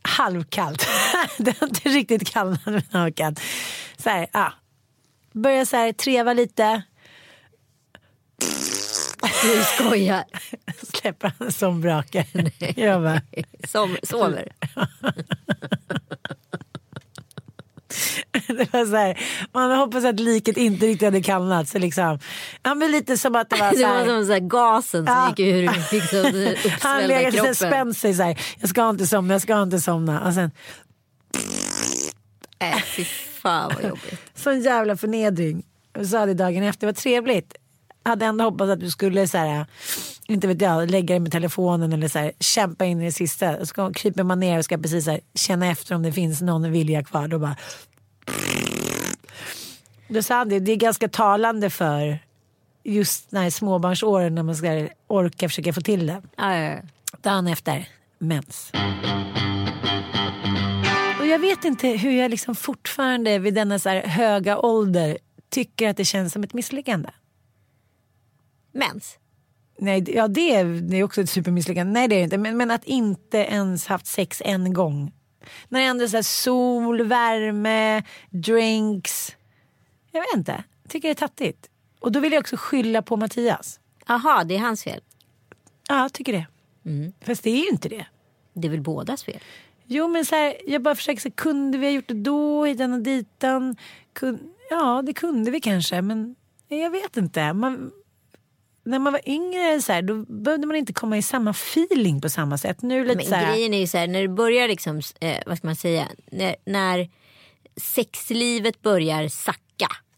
halvkallt. 0.02 0.86
det 1.38 1.58
har 1.60 1.66
inte 1.66 1.88
riktigt 1.88 2.30
kallnat 2.30 2.66
men 2.66 2.82
det 2.90 2.98
har 2.98 3.10
kallt. 3.10 3.40
Så 3.96 4.10
här, 4.10 4.26
ah. 4.32 4.50
Börjar 5.32 5.64
så 5.64 5.76
här 5.76 5.92
treva 5.92 6.32
lite. 6.32 6.82
Du 9.42 9.62
skojar. 9.76 10.24
Släpper 11.00 11.32
han 11.38 11.52
som 11.52 11.80
brakar. 11.80 12.24
Jag 12.80 13.02
bara, 13.02 13.20
Som 13.68 13.96
sover. 14.02 14.52
det 18.46 18.72
var 18.72 18.86
så 18.86 18.96
här, 18.96 19.20
man 19.52 19.70
hoppas 19.78 20.04
att 20.04 20.20
liket 20.20 20.56
inte 20.56 20.86
riktigt 20.86 21.06
hade 21.06 21.22
kallnat. 21.22 21.68
Så 21.68 21.78
liksom, 21.78 22.18
ja, 22.62 22.74
men 22.74 22.90
lite 22.90 23.18
som 23.18 23.34
att 23.36 23.50
det 23.50 23.56
var 23.56 23.70
så 23.70 23.76
Det 23.76 23.82
var 23.84 23.94
här. 23.94 24.06
som 24.06 24.26
så 24.26 24.32
här 24.32 24.40
gasen 24.40 25.06
som 25.06 25.14
Ja. 25.14 25.28
gick 25.28 25.40
ur 25.40 25.62
liksom, 25.92 26.18
uppsvällda 26.74 27.06
legat 27.06 27.48
och 27.50 27.56
spänt 27.56 27.96
sig 27.96 28.14
så 28.14 28.22
här. 28.22 28.38
Jag 28.60 28.68
ska 28.68 28.88
inte 28.90 29.06
somna, 29.06 29.34
jag 29.34 29.42
ska 29.42 29.62
inte 29.62 29.80
somna. 29.80 30.20
Och 30.26 30.34
sen 30.34 30.50
Äh, 32.58 32.78
fy 32.82 33.04
fan 33.04 33.72
vad 33.74 33.84
jobbigt. 33.90 34.20
sån 34.34 34.60
jävla 34.60 34.96
förnedring. 34.96 35.62
Och 35.98 36.06
så 36.06 36.18
hade 36.18 36.34
dagen 36.34 36.62
efter, 36.62 36.86
vad 36.86 36.96
trevligt. 36.96 37.54
Hade 38.04 38.26
ändå 38.26 38.44
hoppats 38.44 38.70
att 38.70 38.80
du 38.80 38.90
skulle 38.90 39.28
så 39.28 39.38
här, 39.38 39.66
inte 40.26 40.46
vet 40.46 40.60
jag, 40.60 40.90
lägga 40.90 41.06
dig 41.06 41.20
med 41.20 41.32
telefonen 41.32 41.92
eller 41.92 42.08
så 42.08 42.18
här, 42.18 42.32
kämpa 42.40 42.84
in 42.84 43.02
i 43.02 43.04
det 43.04 43.12
sista. 43.12 43.66
Så 43.66 43.92
kryper 43.92 44.22
man 44.22 44.40
ner 44.40 44.58
och 44.58 44.64
ska 44.64 44.78
precis 44.78 45.06
här, 45.06 45.20
känna 45.34 45.66
efter 45.66 45.94
om 45.94 46.02
det 46.02 46.12
finns 46.12 46.40
någon 46.40 46.72
vilja 46.72 47.04
kvar. 47.04 47.28
Då 47.28 47.38
bara... 47.38 47.56
Då 50.08 50.22
sa 50.22 50.34
han 50.34 50.48
det, 50.48 50.58
det 50.58 50.72
är 50.72 50.76
ganska 50.76 51.08
talande 51.08 51.70
för 51.70 52.18
just 52.84 53.32
när 53.32 53.50
småbarnsåren 53.50 54.34
när 54.34 54.42
man 54.42 54.56
ska 54.56 54.88
orka 55.06 55.48
försöka 55.48 55.72
få 55.72 55.80
till 55.80 56.06
det. 56.06 56.22
Ja, 56.36 56.56
ja, 56.56 56.62
ja. 56.62 56.78
Dagen 57.22 57.46
efter, 57.46 57.88
mens. 58.18 58.72
Och 61.20 61.26
jag 61.26 61.38
vet 61.38 61.64
inte 61.64 61.88
hur 61.88 62.12
jag 62.12 62.30
liksom 62.30 62.54
fortfarande 62.54 63.38
vid 63.38 63.54
denna 63.54 63.78
så 63.78 63.88
höga 63.90 64.58
ålder 64.58 65.18
tycker 65.50 65.88
att 65.88 65.96
det 65.96 66.04
känns 66.04 66.32
som 66.32 66.42
ett 66.44 66.54
misslyckande. 66.54 67.08
Mens. 68.72 69.18
Nej, 69.78 70.04
ja 70.14 70.28
det 70.28 70.54
är, 70.54 70.64
det 70.64 70.96
är 70.96 71.04
också 71.04 71.20
ett 71.20 71.30
supermisslyckande. 71.30 71.92
Nej 71.92 72.08
det 72.08 72.14
är 72.14 72.18
det 72.18 72.24
inte. 72.24 72.38
Men, 72.38 72.56
men 72.56 72.70
att 72.70 72.84
inte 72.84 73.38
ens 73.38 73.86
haft 73.86 74.06
sex 74.06 74.42
en 74.44 74.72
gång. 74.72 75.12
När 75.68 75.80
det 75.80 75.86
ändå 75.86 76.04
är 76.04 76.08
så 76.08 76.22
sol, 76.22 77.02
värme, 77.02 78.02
drinks. 78.30 79.36
Jag 80.10 80.20
vet 80.20 80.36
inte. 80.36 80.64
Tycker 80.88 81.08
det 81.08 81.12
är 81.12 81.14
tattigt. 81.14 81.68
Och 82.00 82.12
då 82.12 82.20
vill 82.20 82.32
jag 82.32 82.40
också 82.40 82.56
skylla 82.58 83.02
på 83.02 83.16
Mattias. 83.16 83.80
Jaha, 84.06 84.44
det 84.44 84.56
är 84.56 84.58
hans 84.58 84.84
fel. 84.84 85.00
Ja, 85.88 86.02
jag 86.02 86.12
tycker 86.12 86.32
det. 86.32 86.46
Fast 87.26 87.42
det 87.42 87.50
är 87.50 87.56
ju 87.56 87.68
inte 87.68 87.88
det. 87.88 88.06
Det 88.52 88.68
är 88.68 88.70
väl 88.70 88.80
bådas 88.80 89.24
fel. 89.24 89.40
Jo 89.86 90.08
men 90.08 90.24
så 90.24 90.34
här, 90.34 90.56
jag 90.66 90.82
bara 90.82 90.94
försöker, 90.94 91.20
så 91.20 91.28
här, 91.28 91.34
kunde 91.34 91.78
vi 91.78 91.86
ha 91.86 91.92
gjort 91.92 92.08
det 92.08 92.14
då, 92.14 92.64
hitan 92.64 92.92
och 92.92 93.00
ditan? 93.00 93.76
Kun, 94.12 94.52
ja 94.70 95.02
det 95.06 95.12
kunde 95.12 95.50
vi 95.50 95.60
kanske 95.60 96.02
men 96.02 96.36
jag 96.68 96.90
vet 96.90 97.16
inte. 97.16 97.52
Man, 97.52 97.92
när 98.84 98.98
man 98.98 99.12
var 99.12 99.28
yngre 99.28 99.82
så 99.82 99.92
här, 99.92 100.02
då 100.02 100.24
behövde 100.28 100.66
man 100.66 100.76
inte 100.76 100.92
komma 100.92 101.16
i 101.18 101.22
samma 101.22 101.50
feeling 101.50 102.20
på 102.20 102.28
samma 102.28 102.58
sätt. 102.58 102.82
Nu 102.82 103.04
lite 103.04 103.16
Men 103.16 103.26
så 103.26 103.34
här, 103.34 103.52
grejen 103.52 103.74
är 103.74 103.78
ju 103.78 103.86
så 103.86 103.98
här, 103.98 104.06
när 104.06 104.22
det 104.22 104.28
börjar 104.28 104.68
liksom, 104.68 105.00
eh, 105.20 105.36
vad 105.46 105.58
ska 105.58 105.66
man 105.66 105.76
säga, 105.76 106.08
när, 106.30 106.56
när 106.66 107.08
sexlivet 107.76 108.82
börjar 108.82 109.28
sacka. 109.28 109.58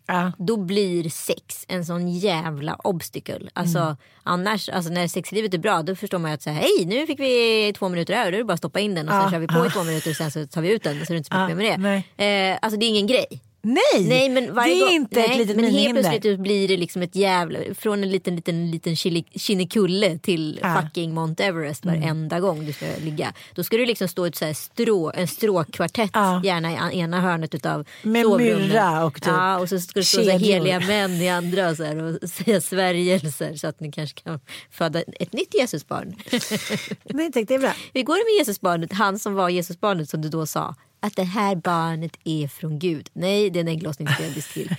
Ja. 0.07 0.33
Då 0.39 0.57
blir 0.57 1.09
sex 1.11 1.65
en 1.69 1.85
sån 1.85 2.09
jävla 2.09 2.75
obstacle. 2.75 3.51
Alltså, 3.53 3.79
Mm. 3.79 3.97
Annars, 4.23 4.69
alltså 4.69 4.93
när 4.93 5.09
sexlivet 5.09 5.55
är 5.55 5.59
bra 5.59 5.83
då 5.83 5.95
förstår 5.97 6.19
man 6.19 6.31
ju 6.31 6.35
att 6.35 6.43
så 6.43 6.51
här, 6.51 6.61
hej 6.61 6.87
nu 6.87 7.07
fick 7.07 7.21
vi 7.21 7.73
två 7.79 7.89
minuter 7.89 8.15
över, 8.15 8.31
då 8.33 8.37
är 8.37 8.39
det 8.39 8.45
bara 8.45 8.53
att 8.53 8.59
stoppa 8.59 8.81
in 8.81 8.95
den 8.95 9.09
och 9.09 9.13
sen 9.15 9.23
Ja. 9.23 9.31
kör 9.31 9.39
vi 9.39 9.47
på 9.47 9.67
i 9.67 9.71
två 9.71 9.83
minuter 9.85 10.11
och 10.11 10.17
sen 10.17 10.31
så 10.31 10.47
tar 10.47 10.63
vi 10.63 10.73
ut 10.73 10.83
den 10.83 11.07
så 11.07 11.13
är 11.13 11.15
det 11.15 11.19
inte 11.19 11.31
så 11.35 11.41
mycket 11.41 11.73
Ja, 11.73 11.79
med 11.79 12.03
det. 12.17 12.25
Eh, 12.25 12.59
alltså 12.63 12.81
det 12.81 12.87
är 12.87 12.89
ingen 12.89 13.07
grej. 13.07 13.41
Nej, 13.67 14.09
Nej 14.09 14.29
men 14.29 14.55
varje 14.55 14.75
det 14.75 14.81
är 14.81 14.95
inte 14.95 15.21
nej, 15.21 15.31
ett 15.31 15.37
litet 15.39 15.57
Men 15.57 15.65
helt 15.71 16.01
plötsligt 16.01 16.41
blir 16.41 16.69
det 16.69 16.77
liksom 16.77 17.03
ett 17.03 17.17
jävla, 17.17 17.59
från 17.79 18.03
en 18.03 18.11
liten 18.11 18.37
liten 18.37 18.71
liten 18.71 18.97
kinnekulle 19.35 20.19
till 20.19 20.59
Ja. 20.63 20.83
fucking 20.83 21.15
Mount 21.15 21.45
Everest 21.45 21.85
Mm. 21.85 22.01
varenda 22.01 22.41
gång 22.41 22.67
du 22.67 22.73
ska 22.73 22.87
ligga. 23.05 23.33
Då 23.55 23.65
ska 23.65 23.77
det 23.77 23.87
liksom 23.87 24.09
stå 24.09 24.25
ett 24.25 24.37
så 24.37 24.45
här 24.45 24.53
strå, 24.53 25.13
en 25.15 25.29
stråkkvartett 25.29 26.11
Ja. 26.15 26.41
gärna 26.45 26.93
i 26.93 26.99
ena 26.99 27.21
hörnet 27.21 27.55
utav 27.55 27.85
Med 28.03 28.23
sovrummet. 28.25 28.69
myrra 28.69 29.05
och 29.05 29.15
typ 29.15 29.27
Ja 29.27 29.59
och 29.59 29.69
så 29.69 29.79
ska 29.81 30.01
det 30.01 30.05
stå 30.05 30.23
så 30.25 30.31
här 30.31 30.39
heliga 30.39 30.81
män 30.81 31.11
i 31.13 31.29
andra 31.29 31.69
och, 31.71 31.77
så 31.77 31.85
här, 31.85 32.03
och 32.03 32.29
säga 32.31 32.61
svärjelser 32.61 33.55
så 33.55 33.67
att 33.67 33.81
ni 33.81 33.93
kanske 33.93 34.21
kan 34.23 34.41
föda 34.71 35.03
ett 35.03 35.33
nytt 35.33 35.55
Jesusbarn. 35.55 36.15
Nej 37.05 37.33
tack, 37.33 37.49
det 37.49 37.55
är 37.55 37.59
bra. 37.59 37.73
Hur 37.95 38.03
går 38.03 38.15
det 38.15 38.25
med 38.33 38.39
Jesusbarnet? 38.39 38.93
Han 38.93 39.19
som 39.19 39.35
var 39.35 39.49
Jesusbarnet 39.49 40.11
som 40.11 40.23
du 40.23 40.29
då 40.29 40.47
sa. 40.47 40.75
Att 41.05 41.17
det 41.17 41.23
här 41.25 41.57
barnet 41.57 42.13
är 42.25 42.49
från 42.49 42.79
Gud. 42.79 43.09
Nej, 43.13 43.51
det 43.51 43.59
är 43.59 43.61
en 43.61 43.69
ägglossningsbebis 43.69 44.53
till. 44.53 44.77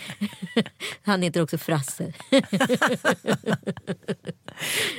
Han 1.03 1.21
heter 1.21 1.41
också 1.41 1.57
Frasse. 1.57 2.13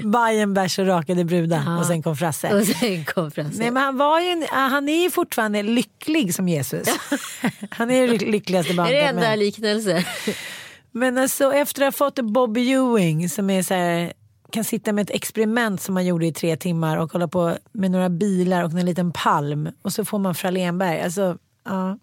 Bajen, 0.03 0.55
bärs 0.55 0.79
och 0.79 0.87
rakade 0.87 1.25
brudar 1.25 1.79
och 1.79 1.87
sen 1.87 2.03
kom 2.03 2.17
Frasse. 2.17 2.55
Och 2.55 2.67
sen 2.67 3.05
kom 3.05 3.31
Frasse. 3.31 3.59
Nej 3.59 3.71
men 3.71 3.83
han 3.83 3.97
var 3.97 4.21
ju, 4.21 4.29
en- 4.29 4.47
han 4.51 4.89
är 4.89 5.03
ju 5.03 5.11
fortfarande 5.11 5.63
lycklig 5.63 6.35
som 6.35 6.49
Jesus. 6.49 6.89
han 7.71 7.91
är 7.91 8.09
det 8.09 8.19
lyckligaste 8.27 8.73
är 8.73 8.77
barnet. 8.77 8.93
det 8.93 9.01
enda 9.01 9.21
men- 9.21 9.39
liknelse? 9.39 10.05
Men 10.93 11.19
alltså 11.19 11.53
efter 11.55 11.83
att 11.83 11.87
ha 11.99 12.07
fått 12.07 12.21
Bobby 12.21 12.71
Ewing 12.73 13.29
som 13.29 13.51
är 13.51 13.63
så 13.63 13.75
här, 13.75 14.13
kan 14.51 14.65
sitta 14.65 14.93
med 14.93 15.03
ett 15.03 15.17
experiment 15.17 15.81
som 15.81 15.95
man 15.95 16.07
gjorde 16.07 16.27
i 16.27 16.33
tre 16.33 16.57
timmar 16.57 16.97
och 16.97 17.13
hålla 17.13 17.29
på 17.29 17.57
med 17.73 17.91
några 17.91 18.09
bilar 18.09 18.65
och 18.65 18.71
en 18.73 18.87
liten 18.87 19.13
palm 19.13 19.69
och 19.83 19.93
så 19.93 20.05
får 20.05 20.19
man 20.19 20.35
Frahlénberg. 20.35 21.01
Alltså, 21.01 21.39
ja, 21.65 21.99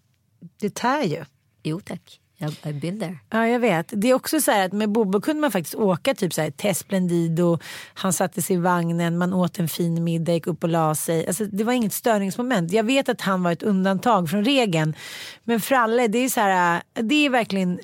det 0.60 0.76
tär 0.76 1.04
ju. 1.04 1.26
Jo 1.64 1.80
tack, 1.80 2.20
Jag- 2.38 2.52
I've 2.52 2.80
been 2.82 3.00
there. 3.00 3.20
Ja 3.30 3.48
jag 3.48 3.60
vet. 3.60 3.88
Det 3.96 4.10
är 4.10 4.14
också 4.14 4.42
så 4.42 4.52
här 4.52 4.66
att 4.66 4.74
med 4.74 4.92
Bobo 4.92 5.22
kunde 5.22 5.42
man 5.42 5.52
faktiskt 5.52 5.76
åka 5.76 6.14
typ 6.14 6.34
så 6.34 6.42
här 6.42 6.52
till 6.52 6.70
Esplendido. 6.70 7.60
Han 7.94 8.14
satte 8.14 8.42
sig 8.42 8.56
i 8.56 8.60
vagnen, 8.60 9.18
man 9.18 9.34
åt 9.34 9.60
en 9.60 9.68
fin 9.68 10.04
middag, 10.04 10.34
gick 10.34 10.48
upp 10.48 10.64
och 10.64 10.70
la 10.70 10.96
sig. 10.96 11.28
Alltså, 11.28 11.46
det 11.46 11.64
var 11.64 11.74
inget 11.74 11.94
störningsmoment. 11.94 12.72
Jag 12.72 12.84
vet 12.84 13.10
att 13.10 13.22
han 13.22 13.44
var 13.44 13.52
ett 13.52 13.64
undantag 13.64 14.30
från 14.30 14.46
regeln. 14.46 14.96
Men 15.44 15.62
Fralle, 15.62 16.08
det 16.08 16.18
är 16.18 16.30
så 16.30 16.40
här, 16.40 16.82
det 16.94 17.16
är 17.26 17.30
verkligen 17.30 17.80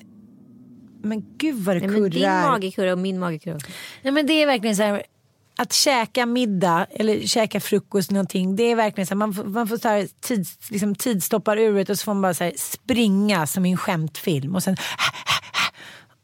men 1.02 1.36
gud 1.36 1.64
vad 1.64 1.76
det 1.76 1.80
Nej, 1.80 1.88
men 1.88 2.02
din 2.02 2.22
kurrar. 2.22 2.50
magekurra 2.50 2.92
och 2.92 2.98
min 2.98 3.18
magekurra. 3.18 3.58
Nej, 4.02 4.12
men 4.12 4.26
det 4.26 4.32
är 4.32 4.46
verkligen 4.46 4.76
så 4.76 4.82
här. 4.82 5.02
Att 5.56 5.72
käka 5.72 6.26
middag 6.26 6.86
eller 6.90 7.26
käka 7.26 7.60
frukost 7.60 8.10
någonting. 8.10 8.56
Det 8.56 8.62
är 8.62 8.76
verkligen 8.76 9.06
så 9.06 9.14
här, 9.14 9.16
man 9.16 9.34
får, 9.34 9.44
man 9.44 9.68
får 9.68 9.76
så 9.76 9.88
här 9.88 10.08
tids, 10.20 10.70
liksom, 10.70 10.94
tidstoppar 10.94 11.56
uret 11.56 11.90
och 11.90 11.98
så 11.98 12.04
får 12.04 12.14
man 12.14 12.22
bara 12.22 12.34
så 12.34 12.44
här, 12.44 12.52
springa 12.56 13.46
som 13.46 13.66
i 13.66 13.70
en 13.70 13.76
skämtfilm. 13.76 14.54
Och 14.54 14.62
sen, 14.62 14.76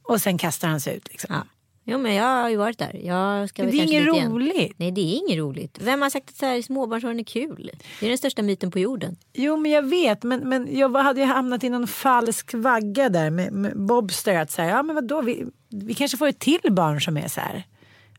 och 0.02 0.20
sen 0.20 0.38
kastar 0.38 0.68
han 0.68 0.80
sig 0.80 0.96
ut. 0.96 1.08
Liksom. 1.10 1.34
Ja. 1.34 1.42
Jo 1.88 1.98
men 1.98 2.14
jag 2.14 2.42
har 2.42 2.48
ju 2.48 2.56
varit 2.56 2.78
där. 2.78 3.00
Jag 3.04 3.48
ska 3.48 3.62
Men 3.62 3.70
det 3.70 3.76
är 3.76 3.82
inget 3.82 4.04
dit 4.04 4.14
igen. 4.14 4.32
roligt. 4.32 4.72
Nej 4.76 4.90
det 4.90 5.00
är 5.00 5.16
inget 5.16 5.38
roligt. 5.38 5.78
Vem 5.80 6.02
har 6.02 6.10
sagt 6.10 6.28
att 6.28 6.36
så 6.36 6.46
här, 6.46 6.62
småbarnsåren 6.62 7.20
är 7.20 7.24
kul? 7.24 7.70
Det 8.00 8.06
är 8.06 8.10
den 8.10 8.18
största 8.18 8.42
myten 8.42 8.70
på 8.70 8.78
jorden. 8.78 9.16
Jo 9.32 9.56
men 9.56 9.70
jag 9.70 9.82
vet 9.82 10.22
men, 10.22 10.48
men 10.48 10.78
jag 10.78 10.96
hade 10.96 11.20
ju 11.20 11.26
hamnat 11.26 11.64
i 11.64 11.68
någon 11.68 11.86
falsk 11.86 12.54
vagga 12.54 13.08
där 13.08 13.30
med, 13.30 13.52
med 13.52 13.76
Bobster. 13.76 14.34
Att 14.38 14.50
säga, 14.50 14.68
ja 14.68 14.82
men 14.82 14.94
vadå 14.94 15.22
vi, 15.22 15.46
vi 15.68 15.94
kanske 15.94 16.16
får 16.16 16.26
ett 16.26 16.38
till 16.38 16.60
barn 16.70 17.00
som 17.00 17.16
är 17.16 17.28
så 17.28 17.40
här. 17.40 17.66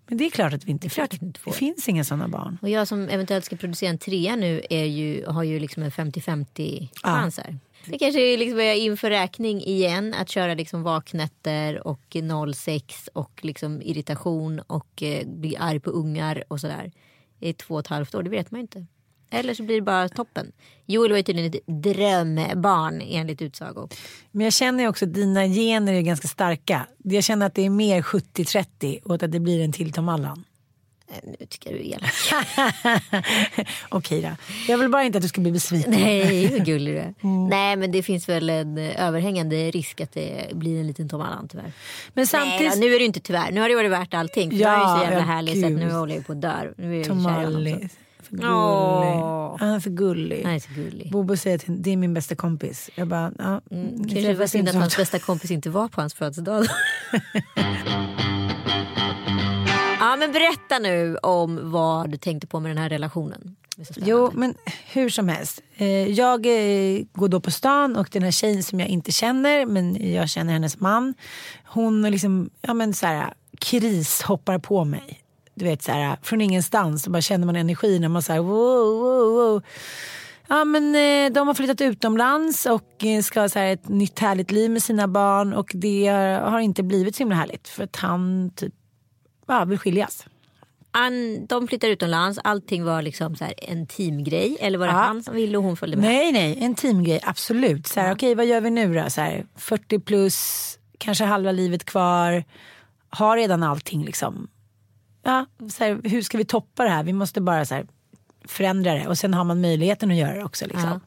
Men 0.08 0.18
det 0.18 0.26
är 0.26 0.30
klart 0.30 0.54
att 0.54 0.66
vi 0.66 0.72
inte, 0.72 0.90
får. 0.90 1.02
att 1.02 1.14
vi 1.14 1.26
inte 1.26 1.40
får. 1.40 1.52
Det 1.52 1.58
finns 1.58 1.90
inga 1.90 2.04
sådana 2.04 2.28
barn. 2.28 2.58
Och 2.62 2.70
jag 2.70 2.88
som 2.88 3.10
eventuellt 3.10 3.46
ska 3.46 3.56
producera 3.56 3.90
en 3.90 3.98
trea 3.98 4.36
nu 4.36 4.62
är 4.70 4.86
ju, 4.86 5.26
har 5.26 5.44
ju 5.44 5.60
liksom 5.60 5.84
en 5.84 5.92
50-50 5.92 6.88
chans 7.04 7.38
här. 7.38 7.58
Det 7.90 7.98
kanske 7.98 8.22
är 8.22 8.38
liksom 8.38 8.60
är 8.60 8.74
inför 8.74 9.10
räkning 9.10 9.62
igen 9.62 10.14
att 10.14 10.30
köra 10.30 10.54
liksom 10.54 10.84
vaknätter 10.84 11.88
och 11.88 12.18
06 12.56 13.10
och 13.14 13.40
liksom 13.44 13.82
irritation 13.82 14.60
och 14.60 15.04
eh, 15.04 15.28
bli 15.28 15.58
arg 15.58 15.80
på 15.80 15.90
ungar 15.90 16.44
och 16.48 16.60
sådär. 16.60 16.92
I 17.40 17.54
två 17.54 17.74
och 17.74 17.80
ett 17.80 17.88
halvt 17.88 18.16
år, 18.16 18.24
det 18.24 18.30
vet 18.30 18.52
man 18.52 18.60
ju 18.60 18.62
inte. 18.62 18.86
Eller 19.30 19.54
så 19.54 19.64
blir 19.64 19.76
det 19.76 19.82
bara 19.82 20.10
toppen. 20.10 20.52
Joel 20.86 21.12
var 21.12 21.18
ju 21.18 21.24
tydligen 21.24 21.54
ett 21.54 21.84
drömbarn 21.84 23.02
enligt 23.02 23.42
utsago. 23.42 23.90
Men 24.32 24.44
jag 24.44 24.54
känner 24.54 24.84
ju 24.84 24.90
också 24.90 25.06
att 25.06 25.14
dina 25.14 25.46
gener 25.46 25.94
är 25.94 26.02
ganska 26.02 26.28
starka. 26.28 26.88
Jag 27.04 27.24
känner 27.24 27.46
att 27.46 27.56
det 27.56 27.66
är 27.66 27.70
mer 27.70 28.02
70-30 28.02 29.02
och 29.04 29.24
att 29.24 29.32
det 29.32 29.40
blir 29.40 29.64
en 29.64 29.72
till 29.72 29.94
Tom 29.94 30.10
Allan. 30.10 30.44
Eh, 31.12 31.18
Nu 31.40 31.46
tycker 31.46 31.72
jag 31.72 31.80
du 31.80 31.84
är 31.84 31.94
elak. 31.96 32.14
Okej 33.90 34.22
då. 34.22 34.30
Jag 34.68 34.78
vill 34.78 34.90
bara 34.90 35.04
inte 35.04 35.18
att 35.18 35.22
du 35.22 35.28
ska 35.28 35.42
bli 35.42 35.52
besviken. 35.52 35.92
Nej, 35.92 36.46
hur 36.48 36.60
gullig 36.60 36.94
du 36.96 37.00
är. 37.00 37.14
Nej, 37.50 37.76
men 37.76 37.92
det 37.92 38.04
finns 38.04 38.30
väl 38.30 38.50
en 38.50 38.78
eh, 38.78 39.08
överhängande 39.08 39.72
risk 39.72 40.02
att 40.02 40.12
det 40.14 40.50
blir 40.54 40.80
en 40.80 40.88
liten 40.88 41.10
Tom 41.10 41.22
Allan 41.22 41.48
tyvärr. 41.48 41.64
Men 41.64 41.72
Nej, 42.14 42.28
samtidigt, 42.28 42.74
då, 42.74 42.80
nu 42.80 42.86
är 42.86 42.92
det 42.92 42.98
ju 43.00 43.06
inte 43.06 43.20
tyvärr. 43.20 43.52
Nu 43.52 43.62
har 43.62 43.70
det 43.70 43.76
varit 43.76 43.92
värt 43.92 44.14
allting. 44.14 44.52
För 44.52 44.58
Ja, 44.58 44.74
ja, 44.74 44.94
är 44.94 44.98
så 44.98 45.04
jävla 45.04 45.20
ja, 45.20 45.26
härlig 45.26 45.62
så 45.62 45.68
gud. 45.68 45.78
nu 45.80 45.92
håller 45.92 46.16
jag 46.16 46.26
på 46.28 46.32
att 46.32 46.42
dö. 46.42 46.72
Nu 46.78 46.94
är 46.94 46.98
jag 46.98 47.08
Tom. 47.08 47.24
För 47.24 47.46
gullig. 47.46 47.90
Åh. 48.32 49.56
Han 49.60 49.70
är 49.70 49.80
för 49.80 49.90
gullig. 49.90 50.44
Han 50.44 50.54
är 50.54 50.60
så 50.60 50.74
gullig. 50.76 51.12
Bobo 51.12 51.38
säger 51.38 51.56
att 51.58 51.64
det 51.68 51.92
är 51.92 51.98
min 51.98 52.14
bästa 52.14 52.36
kompis. 52.36 52.90
Jag 52.96 53.08
bara, 53.08 53.32
ja. 53.38 53.62
Mm, 53.72 53.98
kanske 53.98 54.28
det 54.28 54.34
var 54.34 54.48
synd 54.48 54.70
att 54.70 54.76
hans 54.76 54.98
bästa 54.98 55.20
kompis 55.20 55.52
inte 55.52 55.70
var 55.70 55.88
på 55.88 56.02
hans 56.02 56.14
födelsedag. 56.14 56.66
men 60.28 60.34
berätta 60.34 60.80
nu 60.80 61.18
om 61.18 61.72
vad 61.72 62.10
du 62.10 62.18
tänkte 62.18 62.48
på 62.48 62.60
med 62.60 62.72
den 62.72 62.78
här 62.78 62.90
relationen. 62.90 63.56
Jo, 63.96 64.32
men 64.34 64.56
hur 64.94 65.10
som 65.10 65.30
helst. 65.30 65.62
Eh, 65.76 66.08
jag 66.08 66.46
eh, 66.46 67.04
går 67.14 67.28
då 67.28 67.40
på 67.40 67.52
stan 67.52 67.96
och 67.96 68.10
den 68.12 68.24
här 68.24 68.32
tjejen 68.32 68.64
som 68.64 68.80
jag 68.80 68.90
inte 68.90 69.12
känner, 69.12 69.66
men 69.66 70.14
jag 70.14 70.30
känner 70.30 70.54
hennes 70.54 70.80
man. 70.80 71.14
Hon 71.66 72.02
liksom, 72.02 72.50
ja 72.62 72.74
men 72.74 72.94
så 72.94 73.06
här, 73.06 73.34
krishoppar 73.60 74.60
på 74.60 74.86
mig. 74.86 75.22
Du 75.56 75.66
vet 75.66 75.84
så 75.84 75.92
här, 75.92 76.18
från 76.22 76.42
ingenstans 76.42 77.04
så 77.04 77.10
bara 77.10 77.22
känner 77.22 77.46
man 77.46 77.56
energin 77.56 78.04
och 78.04 78.12
man 78.12 78.22
så 78.22 78.34
här, 78.34 78.40
wow, 78.40 79.00
wow, 79.00 79.32
wow. 79.32 79.64
Ja 80.48 80.66
men 80.66 80.96
eh, 80.96 81.34
de 81.34 81.48
har 81.48 81.54
flyttat 81.54 81.82
utomlands 81.82 82.66
och 82.66 83.04
ska 83.24 83.42
ha 83.42 83.50
så 83.50 83.60
här, 83.60 83.74
ett 83.74 83.90
nytt 83.90 84.20
härligt 84.20 84.52
liv 84.52 84.72
med 84.72 84.84
sina 84.84 85.08
barn 85.08 85.54
och 85.54 85.72
det 85.74 86.08
har 86.44 86.60
inte 86.60 86.84
blivit 86.84 87.16
så 87.16 87.20
himla 87.20 87.36
härligt 87.36 87.68
för 87.68 87.84
att 87.84 87.96
han 87.96 88.52
typ 88.56 88.74
ja, 89.48 89.66
vill 89.66 89.80
skiljas. 89.80 90.26
Han, 90.92 91.46
de 91.46 91.68
flyttar 91.68 91.88
utomlands, 91.88 92.40
allting 92.44 92.84
var 92.86 93.02
liksom 93.02 93.36
så 93.36 93.44
här 93.46 93.54
en 93.58 93.88
teamgrej. 93.88 94.58
Eller 94.60 94.78
var 94.78 94.88
det 94.88 94.94
Ja. 94.94 94.98
han 95.00 95.24
som 95.24 95.36
ville 95.36 95.58
och 95.58 95.64
hon 95.64 95.78
följde 95.78 95.98
med? 95.98 96.10
Nej, 96.10 96.32
nej, 96.32 96.58
en 96.62 96.76
teamgrej, 96.76 97.20
absolut. 97.24 97.88
Så 97.88 98.00
här, 98.00 98.14
Okej, 98.14 98.36
vad 98.36 98.46
gör 98.46 98.62
vi 98.62 98.70
nu 98.70 98.94
då? 98.94 99.10
Så 99.10 99.22
här, 99.22 99.46
40 99.56 100.00
plus, 100.00 100.80
kanske 100.98 101.24
halva 101.26 101.52
livet 101.52 101.84
kvar, 101.86 102.44
har 103.10 103.38
redan 103.38 103.64
allting 103.64 104.06
liksom. 104.06 104.48
Ja, 105.24 105.46
så 105.72 105.84
här, 105.84 106.00
hur 106.04 106.22
ska 106.22 106.38
vi 106.38 106.46
toppa 106.46 106.84
det 106.84 106.90
här? 106.90 107.04
Vi 107.04 107.14
måste 107.14 107.42
bara 107.42 107.66
så 107.66 107.76
här, 107.76 107.88
förändra 108.46 108.94
det 108.94 109.08
och 109.08 109.18
sen 109.18 109.34
har 109.34 109.44
man 109.44 109.62
möjligheten 109.62 110.12
att 110.12 110.18
göra 110.18 110.36
det 110.36 110.44
också. 110.44 110.66
Liksom. 110.66 110.90
Ja. 110.90 111.00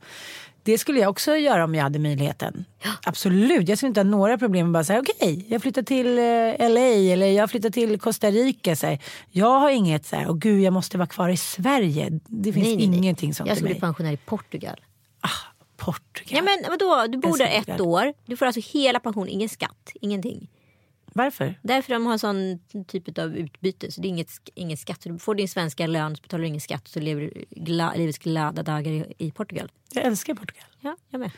Det 0.62 0.78
skulle 0.78 1.00
jag 1.00 1.10
också 1.10 1.36
göra 1.36 1.64
om 1.64 1.74
jag 1.74 1.82
hade 1.82 1.98
möjligheten. 1.98 2.64
Absolut, 3.06 3.68
jag 3.68 3.78
skulle 3.78 3.88
inte 3.88 4.00
ha 4.00 4.04
några 4.04 4.38
problem 4.38 4.66
med 4.66 4.72
bara 4.72 4.84
säga 4.84 5.00
okej, 5.00 5.46
jag 5.48 5.62
flyttar 5.62 5.82
till 5.82 6.18
eh, 6.18 6.70
LA 6.70 7.12
eller 7.12 7.26
jag 7.26 7.50
flyttar 7.50 7.70
till 7.70 8.00
Costa 8.00 8.30
Rica. 8.30 8.76
Så 8.76 8.86
här. 8.86 8.98
Jag 9.30 9.60
har 9.60 9.70
inget 9.70 10.06
så 10.06 10.16
här, 10.16 10.28
och 10.28 10.40
gud 10.40 10.60
jag 10.60 10.72
måste 10.72 10.98
vara 10.98 11.08
kvar 11.08 11.28
i 11.28 11.36
Sverige. 11.36 12.20
Det 12.26 12.52
finns 12.52 12.66
Nej, 12.66 12.76
nej, 12.76 12.88
nej. 12.88 12.98
ingenting 12.98 13.34
sånt 13.34 13.48
Jag 13.48 13.56
skulle 13.56 13.70
bli 13.70 13.80
pensionär 13.80 14.12
i 14.12 14.16
Portugal. 14.16 14.80
Portugal. 15.76 16.36
Ja, 16.36 16.42
men 16.42 16.70
vadå? 16.70 17.06
Du 17.08 17.18
bor 17.18 17.38
där 17.38 17.46
ett 17.46 17.80
år. 17.80 18.14
Du 18.26 18.36
får 18.36 18.46
alltså 18.46 18.60
hela 18.78 19.00
pension, 19.00 19.28
ingen 19.28 19.48
skatt, 19.48 19.92
ingenting. 20.00 20.48
Varför? 21.12 21.58
Därför 21.62 21.92
de 21.92 22.06
har 22.06 22.18
sån 22.18 22.60
typ 22.86 23.18
av 23.18 23.36
utbyte. 23.36 23.92
Så 23.92 24.00
det 24.00 24.08
är 24.08 24.10
inget, 24.10 24.30
ingen 24.54 24.76
skatt. 24.76 25.00
Du 25.04 25.18
får 25.18 25.34
din 25.34 25.48
svenska 25.48 25.86
lön 25.86 26.16
så 26.16 26.22
betalar 26.22 26.42
du 26.42 26.48
ingen 26.48 26.60
skatt. 26.60 26.88
Så 26.88 27.00
lever 27.00 27.20
du 27.20 27.44
gla, 27.50 27.94
livets 27.94 28.18
glada 28.18 28.62
dagar 28.62 28.90
i, 28.90 29.14
i 29.18 29.30
Portugal. 29.30 29.70
Jag 29.92 30.04
älskar 30.04 30.34
Portugal. 30.34 30.64
Ja, 30.80 30.96
jag 31.10 31.18
med. 31.18 31.30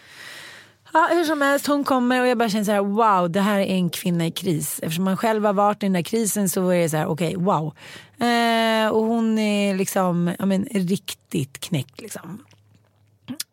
Ja, 0.92 1.08
hur 1.12 1.24
som 1.24 1.40
helst, 1.40 1.66
hon 1.66 1.84
kommer 1.84 2.20
och 2.20 2.26
jag 2.26 2.38
bara 2.38 2.48
känner 2.48 2.64
så 2.64 2.72
här, 2.72 2.80
wow, 2.80 3.30
det 3.30 3.40
här 3.40 3.58
är 3.58 3.66
en 3.66 3.90
kvinna 3.90 4.26
i 4.26 4.30
kris. 4.30 4.80
Eftersom 4.82 5.04
man 5.04 5.16
själv 5.16 5.44
har 5.44 5.52
varit 5.52 5.82
i 5.82 5.86
den 5.86 5.92
där 5.92 6.02
krisen 6.02 6.48
så 6.48 6.68
är 6.68 6.78
det 6.78 6.88
så 6.88 6.96
här, 6.96 7.06
okej, 7.06 7.36
wow. 7.36 7.74
Eh, 8.18 8.88
och 8.88 9.04
hon 9.04 9.38
är 9.38 9.74
liksom, 9.74 10.34
ja 10.38 10.46
men 10.46 10.64
riktigt 10.64 11.60
knäckt 11.60 12.00
liksom. 12.00 12.44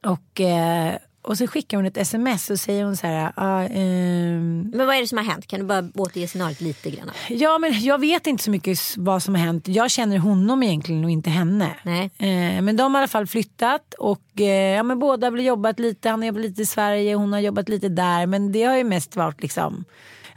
Och, 0.05 0.41
eh, 0.41 0.95
Och 1.29 1.37
så 1.37 1.47
skickar 1.47 1.77
hon 1.77 1.85
ett 1.85 1.97
sms 1.97 2.49
och 2.49 2.59
säger 2.59 2.83
hon 2.85 2.97
så 2.97 3.07
här. 3.07 3.31
ah, 3.35 3.63
ehm, 3.63 4.71
Men 4.73 4.87
vad 4.87 4.95
är 4.95 5.01
det 5.01 5.07
som 5.07 5.17
har 5.17 5.25
hänt? 5.25 5.47
Kan 5.47 5.59
du 5.59 5.65
bara 5.65 5.89
återge 5.95 6.27
scenariot 6.27 6.61
lite 6.61 6.89
grann? 6.89 7.11
Ja 7.29 7.57
men 7.57 7.81
jag 7.81 7.99
vet 7.99 8.27
inte 8.27 8.43
så 8.43 8.51
mycket 8.51 8.79
vad 8.97 9.23
som 9.23 9.35
har 9.35 9.41
hänt. 9.41 9.67
Jag 9.67 9.91
känner 9.91 10.17
honom 10.17 10.63
egentligen 10.63 11.03
och 11.03 11.09
inte 11.09 11.29
henne. 11.29 11.75
Nej. 11.83 12.11
Eh, 12.17 12.61
men 12.61 12.75
de 12.75 12.95
har 12.95 13.01
i 13.01 13.03
alla 13.03 13.07
fall 13.07 13.27
flyttat 13.27 13.93
och 13.93 14.41
eh, 14.41 14.75
ja, 14.75 14.83
men 14.83 14.99
båda 14.99 15.29
har 15.29 15.37
jobbat 15.37 15.79
lite. 15.79 16.09
Han 16.09 16.19
har 16.19 16.27
jobbat 16.27 16.41
lite 16.41 16.61
i 16.61 16.65
Sverige, 16.65 17.15
hon 17.15 17.33
har 17.33 17.39
jobbat 17.39 17.69
lite 17.69 17.89
där. 17.89 18.25
Men 18.25 18.51
det 18.51 18.63
har 18.63 18.77
ju 18.77 18.83
mest 18.83 19.15
varit 19.15 19.41
liksom 19.41 19.85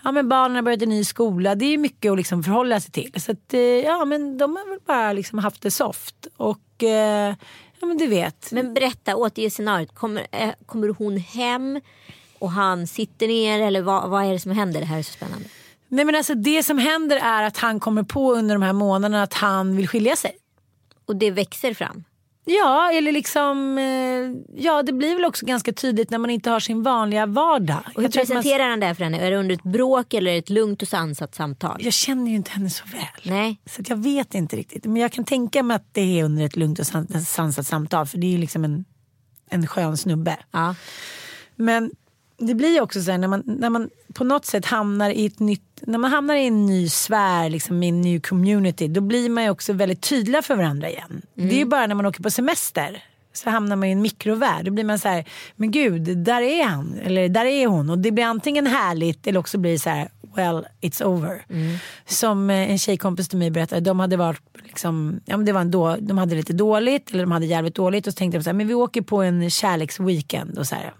Ja 0.04 0.12
men 0.12 0.28
barnen 0.28 0.54
har 0.54 0.62
börjat 0.62 0.82
en 0.82 0.88
ny 0.88 1.04
skola. 1.04 1.54
Det 1.54 1.64
är 1.64 1.78
mycket 1.78 2.12
att 2.12 2.18
liksom 2.18 2.42
förhålla 2.42 2.80
sig 2.80 2.92
till. 2.92 3.12
Så 3.16 3.32
att, 3.32 3.54
eh, 3.54 3.60
ja 3.60 4.04
men 4.04 4.38
de 4.38 4.56
har 4.56 4.70
väl 4.70 4.78
bara 4.86 5.12
liksom 5.12 5.38
haft 5.38 5.62
det 5.62 5.70
soft. 5.70 6.26
Och 6.36 6.82
eh, 6.82 7.34
ja 7.82 7.86
men 7.86 7.98
du 7.98 8.06
vet. 8.06 8.52
Men 8.52 8.74
berätta, 8.74 9.16
återge 9.16 9.50
scenariot. 9.50 9.94
Kommer, 9.94 10.26
eh, 10.32 10.50
kommer 10.66 10.88
hon 10.88 11.16
hem 11.16 11.80
och 12.38 12.50
han 12.50 12.86
sitter 12.86 13.28
ner 13.28 13.60
eller 13.60 13.82
vad, 13.82 14.10
vad 14.10 14.24
är 14.24 14.32
det 14.32 14.38
som 14.40 14.52
händer? 14.52 14.80
Det 14.80 14.86
här 14.86 14.98
är 14.98 15.02
så 15.02 15.12
spännande. 15.12 15.44
Nej 15.88 16.04
men 16.04 16.14
alltså 16.14 16.34
det 16.34 16.62
som 16.62 16.78
händer 16.78 17.16
är 17.16 17.42
att 17.42 17.56
han 17.58 17.80
kommer 17.80 18.02
på 18.02 18.34
under 18.34 18.54
de 18.54 18.62
här 18.62 18.72
månaderna 18.72 19.22
att 19.22 19.34
han 19.34 19.76
vill 19.76 19.88
skilja 19.88 20.16
sig. 20.16 20.36
Och 21.06 21.16
det 21.16 21.30
växer 21.30 21.74
fram. 21.74 22.04
Ja, 22.44 22.90
eller 22.92 23.12
liksom, 23.12 23.78
eh, 23.78 24.62
ja 24.64 24.82
det 24.82 24.92
blir 24.92 25.14
väl 25.14 25.24
också 25.24 25.46
ganska 25.46 25.72
tydligt 25.72 26.10
när 26.10 26.18
man 26.18 26.30
inte 26.30 26.50
har 26.50 26.60
sin 26.60 26.82
vanliga 26.82 27.26
vardag. 27.26 27.78
Och 27.94 28.02
hur 28.02 28.08
att 28.08 28.14
man- 28.14 28.24
presenterar 28.26 28.68
han 28.70 28.80
det 28.80 28.94
för 28.94 29.04
henne? 29.04 29.18
Är 29.20 29.30
det 29.30 29.36
under 29.36 29.54
ett 29.54 29.62
bråk 29.62 30.14
eller 30.14 30.38
ett 30.38 30.50
lugnt 30.50 30.82
och 30.82 30.88
sansat 30.88 31.34
samtal? 31.34 31.76
Jag 31.80 31.92
känner 31.92 32.30
ju 32.30 32.36
inte 32.36 32.50
henne 32.50 32.70
så 32.70 32.84
väl. 32.92 33.32
Nej. 33.32 33.60
Så 33.66 33.82
jag 33.86 33.96
vet 33.96 34.34
inte 34.34 34.56
riktigt. 34.56 34.84
Men 34.84 34.96
jag 34.96 35.12
kan 35.12 35.24
tänka 35.24 35.62
mig 35.62 35.74
att 35.74 35.88
det 35.92 36.20
är 36.20 36.24
under 36.24 36.44
ett 36.44 36.56
lugnt 36.56 36.78
och 36.78 36.86
san- 36.86 37.24
sansat 37.24 37.66
samtal. 37.66 38.06
För 38.06 38.18
det 38.18 38.26
är 38.26 38.30
ju 38.32 38.38
liksom 38.38 38.64
en, 38.64 38.84
en 39.50 39.66
skön 39.66 39.96
snubbe. 39.96 40.36
Ja. 40.50 40.74
Men 41.56 41.90
det 42.46 42.54
blir 42.54 42.80
också 42.80 43.02
så 43.02 43.10
här 43.10 43.18
när 43.18 43.28
man, 43.28 43.42
när 43.46 43.70
man 43.70 43.90
på 44.14 44.24
något 44.24 44.46
sätt 44.46 44.66
hamnar 44.66 45.10
i 45.10 45.26
ett 45.26 45.40
nytt, 45.40 45.82
när 45.82 45.98
man 45.98 46.10
hamnar 46.10 46.34
i 46.34 46.46
en 46.46 46.66
ny 46.66 46.88
sfär, 46.88 47.50
liksom 47.50 47.82
i 47.82 47.88
en 47.88 48.00
ny 48.00 48.20
community, 48.20 48.88
då 48.88 49.00
blir 49.00 49.30
man 49.30 49.44
ju 49.44 49.50
också 49.50 49.72
väldigt 49.72 50.02
tydliga 50.02 50.42
för 50.42 50.56
varandra 50.56 50.90
igen. 50.90 51.22
Det 51.34 51.54
är 51.54 51.58
ju 51.58 51.64
bara 51.64 51.86
när 51.86 51.94
man 51.94 52.06
åker 52.06 52.22
på 52.22 52.30
semester. 52.30 53.04
Så 53.34 53.50
hamnar 53.50 53.76
man 53.76 53.88
i 53.88 53.92
en 53.92 54.02
mikrovärld. 54.02 54.64
Då 54.64 54.70
blir 54.70 54.84
man 54.84 54.98
så 54.98 55.08
här, 55.08 55.24
men 55.56 55.70
gud, 55.70 56.18
där 56.18 56.42
är 56.42 56.64
han. 56.64 56.98
Eller 57.04 57.28
där 57.28 57.44
är 57.44 57.66
hon. 57.66 57.90
Och 57.90 57.98
det 57.98 58.10
blir 58.10 58.24
antingen 58.24 58.66
härligt 58.66 59.26
eller 59.26 59.40
också 59.40 59.58
blir 59.58 59.72
det 59.72 59.78
så 59.78 59.90
här, 59.90 60.08
well, 60.36 60.66
it's 60.80 61.04
over. 61.04 61.44
Som 62.06 62.50
eh, 62.50 62.70
en 62.70 62.78
tjejkompis 62.78 63.28
till 63.28 63.38
mig 63.38 63.50
berättade, 63.50 63.80
de 63.80 64.00
hade 64.00 64.16
varit 64.16 64.42
liksom, 64.64 65.20
ja, 65.24 65.36
men 65.36 65.46
det 65.46 65.52
var 65.52 65.60
en 65.60 65.70
då, 65.70 65.96
de 66.00 66.18
hade 66.18 66.34
lite 66.34 66.52
dåligt 66.52 67.10
eller 67.10 67.22
de 67.22 67.32
hade 67.32 67.46
jävligt 67.46 67.74
dåligt 67.74 68.06
och 68.06 68.12
så 68.12 68.16
tänkte 68.16 68.38
de 68.38 68.44
så 68.44 68.50
här, 68.50 68.54
men 68.54 68.68
vi 68.68 68.74
åker 68.74 69.02
på 69.02 69.22
en 69.22 69.50
kärleksweekend 69.50 70.58
och 70.58 70.66
så 70.66 70.74
här, 70.74 70.92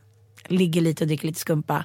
ligger 0.49 0.81
lite 0.81 1.05
och 1.05 1.09
dricker 1.09 1.27
lite 1.27 1.41
skumpa. 1.41 1.85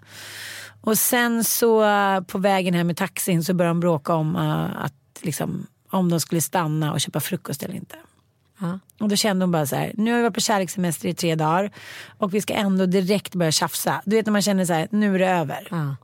Och 0.82 0.98
sen 0.98 1.44
så 1.44 1.86
på 2.28 2.38
vägen 2.38 2.74
hem 2.74 2.88
med 2.88 2.98
taxin 2.98 3.44
så 3.44 3.54
började 3.54 3.70
de 3.70 3.80
bråka 3.80 4.14
om 4.14 4.36
eh, 4.36 4.84
att 4.84 4.94
liksom, 5.22 5.68
om 5.90 6.10
de 6.10 6.20
skulle 6.20 6.42
stanna 6.42 6.94
och 6.94 7.02
köpa 7.02 7.20
frukost 7.20 7.64
eller 7.64 7.76
inte. 7.76 7.96
Ja. 8.60 8.80
Och 9.00 9.10
då 9.10 9.16
kände 9.16 9.44
hon 9.44 9.52
bara 9.52 9.66
så 9.66 9.76
här, 9.76 9.92
nu 9.98 10.12
har 10.12 10.18
vi 10.18 10.24
varit 10.24 10.34
på 10.34 10.40
kärlekssemester 10.40 11.10
i 11.10 11.14
tre 11.14 11.36
dagar 11.36 11.72
och 12.18 12.34
vi 12.34 12.42
ska 12.42 12.54
ändå 12.54 12.86
direkt 12.86 13.36
börja 13.36 13.52
tjafsa. 13.52 14.02
Du 14.06 14.16
vet 14.16 14.26
när 14.26 14.32
man 14.32 14.42
känner 14.42 14.66
så 14.66 14.74
här, 14.74 14.88
nu 14.92 15.16
är 15.16 15.20
det 15.20 15.30
över. 15.30 15.68
Ja. 15.72 15.96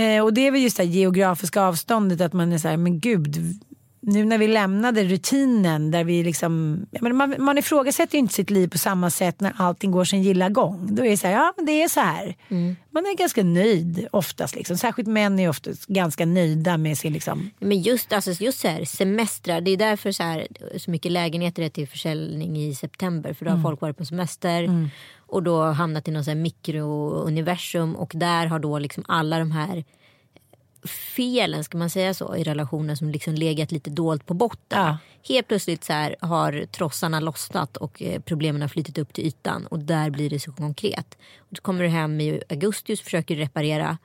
Eh, 0.00 0.22
och 0.22 0.34
det 0.34 0.46
är 0.46 0.50
väl 0.50 0.60
just 0.60 0.76
det 0.76 0.84
geografiska 0.84 1.62
avståndet 1.62 2.20
att 2.20 2.32
man 2.32 2.52
är 2.52 2.58
så 2.58 2.68
här, 2.68 2.76
men 2.76 3.00
gud, 3.00 3.60
nu 4.06 4.24
när 4.24 4.38
vi 4.38 4.48
lämnade 4.48 5.04
rutinen 5.04 5.90
där 5.90 6.04
vi 6.04 6.22
liksom, 6.22 6.86
man, 7.00 7.34
man 7.38 7.58
ifrågasätter 7.58 8.14
ju 8.14 8.18
inte 8.18 8.34
sitt 8.34 8.50
liv 8.50 8.68
på 8.68 8.78
samma 8.78 9.10
sätt 9.10 9.40
när 9.40 9.52
allting 9.56 9.90
går 9.90 10.04
sin 10.04 10.22
gilla 10.22 10.48
gång. 10.48 10.94
Då 10.94 11.04
är 11.04 11.10
det 11.10 11.16
så 11.16 11.26
här, 11.26 11.34
ja 11.34 11.52
men 11.56 11.66
det 11.66 11.82
är 11.82 11.88
så 11.88 12.00
här. 12.00 12.36
Man 12.90 13.06
är 13.06 13.16
ganska 13.16 13.42
nöjd 13.42 14.08
oftast 14.10 14.56
liksom. 14.56 14.76
Särskilt 14.76 15.08
män 15.08 15.38
är 15.38 15.48
oftast 15.48 15.86
ganska 15.86 16.26
nöjda 16.26 16.76
med 16.76 16.98
sin 16.98 17.12
liksom, 17.12 17.50
Men 17.58 17.82
just, 17.82 18.12
alltså, 18.12 18.30
just 18.30 18.58
så 18.58 18.68
här, 18.68 18.84
semestrar, 18.84 19.60
det 19.60 19.70
är 19.70 19.76
därför 19.76 20.12
så, 20.12 20.22
här, 20.22 20.46
så 20.76 20.90
mycket 20.90 21.12
lägenheter 21.12 21.62
är 21.62 21.68
till 21.68 21.88
försäljning 21.88 22.56
i 22.56 22.74
september. 22.74 23.32
För 23.32 23.44
då 23.44 23.50
har 23.50 23.62
folk 23.62 23.80
varit 23.80 23.96
på 23.96 24.04
semester 24.04 24.88
och 25.26 25.42
då 25.42 25.62
hamnat 25.62 26.08
i 26.08 26.10
någon 26.10 26.24
så 26.24 26.30
här 26.30 26.38
mikrouniversum 26.38 27.96
och 27.96 28.12
där 28.14 28.46
har 28.46 28.58
då 28.58 28.78
liksom 28.78 29.04
alla 29.08 29.38
de 29.38 29.50
här 29.50 29.84
felen, 30.86 31.64
ska 31.64 31.78
man 31.78 31.90
säga 31.90 32.14
så, 32.14 32.36
i 32.36 32.42
relationen 32.42 32.96
som 32.96 33.10
liksom 33.10 33.34
legat 33.34 33.72
lite 33.72 33.90
dolt 33.90 34.26
på 34.26 34.34
botten. 34.34 34.78
Ja. 34.78 34.98
Helt 35.28 35.48
plötsligt 35.48 35.84
så 35.84 35.92
här 35.92 36.16
har 36.20 36.66
trossarna 36.66 37.20
lossnat 37.20 37.76
och 37.76 38.02
eh, 38.02 38.20
problemen 38.20 38.60
har 38.62 38.68
flyttat 38.68 38.98
upp 38.98 39.12
till 39.12 39.26
ytan 39.26 39.66
och 39.66 39.78
där 39.78 40.10
blir 40.10 40.30
det 40.30 40.40
så 40.40 40.52
konkret. 40.52 41.18
Och 41.38 41.56
så 41.56 41.62
kommer 41.62 41.82
du 41.82 41.88
hem 41.88 42.20
i 42.20 42.42
augusti 42.48 42.94
och 42.94 42.98
försöker 42.98 43.36
reparera 43.36 43.98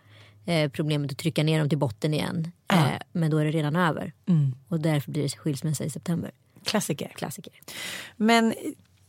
eh, 0.46 0.72
problemet 0.72 1.12
och 1.12 1.18
trycka 1.18 1.44
ner 1.44 1.60
dem 1.60 1.70
till 1.70 1.78
botten 1.78 2.14
igen. 2.14 2.52
Eh, 2.74 2.92
men 3.12 3.32
då 3.32 3.38
är 3.38 3.46
det 3.46 3.52
redan 3.52 3.76
över. 3.76 4.14
Och 4.68 4.80
därför 4.80 5.12
blir 5.12 5.24
det 5.24 5.30
skilsmässa 5.30 5.84
i 5.84 5.90
september. 5.90 6.32
klassiker. 6.66 7.12
Klassiker. 7.16 7.54
Men 8.18 8.54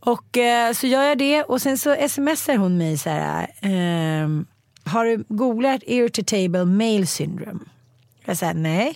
Och 0.00 0.36
eh, 0.38 0.72
så 0.72 0.86
gör 0.86 1.02
jag 1.02 1.18
det 1.18 1.42
och 1.42 1.62
sen 1.62 1.78
så 1.78 1.96
smsar 2.08 2.56
hon 2.56 2.78
mig 2.78 2.98
så 2.98 3.10
här. 3.10 3.46
ehm, 3.60 4.46
har 4.84 5.04
du 5.04 5.24
googlat 5.28 5.80
irritable 5.86 6.64
male 6.64 7.06
syndrome? 7.06 7.60
Jag 8.24 8.36
säger 8.36 8.54
nej. 8.54 8.94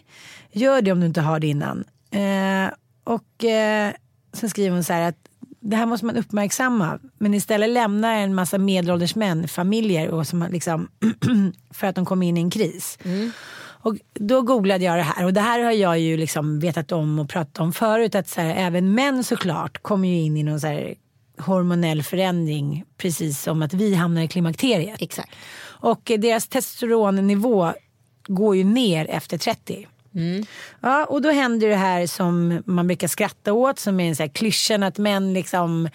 Gör 0.52 0.82
det 0.82 0.92
om 0.92 1.00
du 1.00 1.06
inte 1.06 1.20
har 1.20 1.40
det 1.40 1.46
innan. 1.46 1.84
Eh, 2.10 2.70
och 3.04 3.44
eh, 3.44 3.92
sen 4.32 4.50
skriver 4.50 4.70
hon 4.70 4.84
så 4.84 4.92
här 4.92 5.08
att 5.08 5.16
det 5.60 5.76
här 5.76 5.86
måste 5.86 6.06
man 6.06 6.16
uppmärksamma. 6.16 6.98
Men 7.18 7.34
istället 7.34 7.70
lämnar 7.70 8.14
en 8.14 8.34
massa 8.34 8.58
medelålders 8.58 9.14
män 9.14 9.48
familjer 9.48 10.08
och 10.08 10.26
som 10.26 10.46
liksom 10.50 10.88
för 11.70 11.86
att 11.86 11.94
de 11.94 12.04
kommer 12.04 12.26
in 12.26 12.36
i 12.36 12.40
en 12.40 12.50
kris. 12.50 12.98
Och 13.82 13.96
då 14.14 14.42
googlade 14.42 14.84
jag 14.84 14.98
det 14.98 15.02
här 15.02 15.24
och 15.24 15.32
det 15.32 15.40
här 15.40 15.60
har 15.60 15.72
jag 15.72 15.98
ju 15.98 16.16
liksom 16.16 16.60
vetat 16.60 16.92
om 16.92 17.18
och 17.18 17.28
pratat 17.28 17.58
om 17.58 17.72
förut 17.72 18.14
att 18.14 18.28
så 18.28 18.40
här, 18.40 18.54
även 18.66 18.94
män 18.94 19.24
såklart 19.24 19.82
kommer 19.82 20.08
ju 20.08 20.14
in 20.14 20.36
i 20.36 20.42
någon 20.42 20.60
så 20.60 20.94
hormonell 21.38 22.02
förändring 22.02 22.84
precis 22.96 23.42
som 23.42 23.62
att 23.62 23.74
vi 23.74 23.94
hamnar 23.94 24.22
i 24.22 24.28
klimakteriet. 24.28 25.02
Exakt. 25.02 25.34
Och 25.62 26.12
deras 26.18 26.48
testosteronnivå 26.48 27.72
går 28.26 28.56
ju 28.56 28.64
ner 28.64 29.10
efter 29.10 29.38
30. 29.38 29.86
Ja, 30.80 31.04
och 31.04 31.22
då 31.22 31.30
händer 31.30 31.68
det 31.68 31.76
här 31.76 32.06
som 32.06 32.62
man 32.66 32.86
brukar 32.86 33.08
skratta 33.08 33.52
åt 33.52 33.78
som 33.78 34.00
är 34.00 34.08
en 34.08 34.16
sån 34.16 34.24
här 34.24 34.32
klyschan 34.32 34.82
att 34.82 34.98
män 34.98 35.32
liksom 35.32 35.88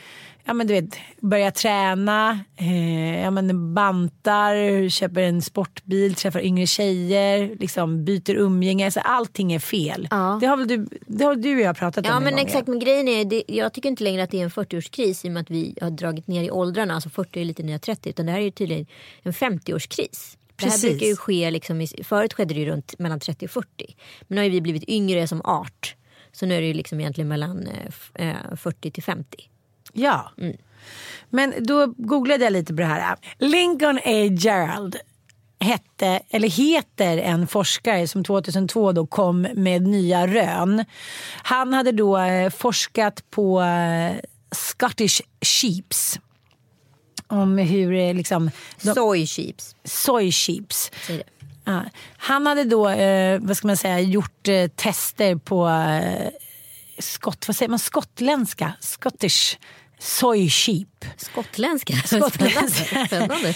Ja 0.48 0.54
men 0.54 0.68
du 0.68 0.74
vet, 0.74 0.98
börjar 1.20 1.52
träna, 1.52 2.40
eh, 2.56 3.22
ja, 3.22 3.32
men 3.32 3.74
bantar, 3.74 4.90
köper 4.90 5.22
en 5.22 5.42
sportbil, 5.42 6.16
träffar 6.16 6.40
yngre 6.40 6.68
tjejer, 6.68 7.56
liksom 7.60 8.06
byter 8.06 8.36
umgänge. 8.36 8.86
Alltså, 8.86 9.00
allting 9.00 9.54
är 9.54 9.60
fel. 9.60 10.08
Ja. 10.12 10.38
Det 10.42 10.48
har 10.48 10.58
väl 10.58 10.68
du, 10.68 10.88
det 11.08 11.26
har 11.26 11.36
du 11.36 11.56
och 11.56 11.62
jag 11.62 11.78
pratat 11.78 12.06
Ja 12.06 12.18
om 12.18 12.24
men 12.24 12.34
en 12.34 12.38
gång, 12.38 12.46
exakt, 12.46 12.68
men 12.68 12.80
grejen 12.80 13.08
är, 13.08 13.26
det, 13.26 13.44
jag 13.48 13.74
tycker 13.74 13.90
inte 13.90 14.04
längre 14.04 14.24
att 14.24 14.32
det 14.32 14.40
är 14.40 14.44
en 14.44 14.50
40-årskris 14.50 15.26
i 15.26 15.30
och 15.30 15.34
med 15.34 15.42
att 15.42 15.52
vi 15.52 15.76
har 15.82 15.90
dragit 15.90 16.28
ner 16.28 16.44
i 16.44 16.52
åldrarna. 16.52 16.94
Alltså 16.94 17.10
40 17.10 17.42
är 17.42 17.46
lite 17.46 17.64
nya 17.64 17.80
30 17.80 18.10
utan 18.10 18.26
det 18.26 18.32
här 18.32 18.40
är 18.40 18.52
tydligen 18.52 18.86
en 19.24 19.34
50-årskris. 19.34 20.38
Det 20.56 20.64
här 20.66 20.72
Precis. 20.72 20.90
brukar 20.90 21.06
ju 21.06 21.16
ske, 21.16 21.52
liksom, 21.52 21.88
förut 22.04 22.34
skedde 22.34 22.54
det 22.54 22.60
ju 22.60 22.66
runt 22.66 23.00
mellan 23.00 23.20
30 23.20 23.46
och 23.46 23.52
40. 23.52 23.68
Men 24.22 24.36
nu 24.36 24.42
har 24.42 24.44
ju 24.46 24.50
vi 24.52 24.62
blivit 24.62 24.90
yngre 24.90 25.28
som 25.28 25.42
art. 25.44 25.96
Så 26.32 26.46
nu 26.46 26.56
är 26.56 26.62
det 26.62 26.68
ju 26.68 26.74
liksom 26.74 27.00
egentligen 27.00 27.28
mellan 27.28 27.68
eh, 27.68 27.74
f- 27.88 28.12
eh, 28.16 28.56
40 28.58 28.92
till 28.92 29.04
50. 29.04 29.38
Ja. 29.94 30.32
Men 31.30 31.54
då 31.60 31.88
googlade 31.98 32.44
jag 32.44 32.54
lite 32.54 32.74
på 32.74 32.80
det 32.80 32.86
här. 32.86 33.16
Lincoln 33.38 33.98
A. 34.06 34.24
Gerald 34.40 34.96
hette, 35.60 36.22
eller 36.30 36.50
heter 36.50 37.18
en 37.18 37.48
forskare 37.48 38.08
som 38.08 38.24
2002 38.24 38.92
då 38.92 39.08
kom 39.08 39.42
med 39.42 39.82
nya 39.82 40.28
rön. 40.28 40.86
Han 41.44 41.74
hade 41.74 41.92
då 41.92 42.18
eh, 42.18 42.50
forskat 42.50 43.24
på 43.30 43.62
eh, 43.62 44.16
Scottish 44.52 45.22
Sheeps. 45.42 46.20
Om 47.28 47.58
hur 47.58 47.94
eh, 47.94 48.14
liksom... 48.14 48.52
De, 48.82 48.94
Soy 48.94 49.26
sheeps. 49.28 49.76
soy 49.84 50.32
det. 51.08 51.24
Ja. 51.64 51.84
Han 52.18 52.48
hade 52.48 52.64
då, 52.64 52.90
eh, 52.90 53.40
vad 53.42 53.58
ska 53.58 53.68
man 53.68 53.78
säga, 53.78 54.00
gjort 54.00 54.48
eh, 54.48 54.68
tester 54.68 55.36
på 55.36 55.68
eh, 55.68 56.30
skott, 57.00 57.48
vad 57.48 57.56
säger 57.56 57.70
man, 57.70 57.80
skottländska, 57.80 58.74
Scottish 58.80 59.58
soy 60.00 60.50
sheep. 60.50 61.06
Skottländska. 61.18 61.94
Skottländska. 61.94 63.06
Spännande. 63.08 63.54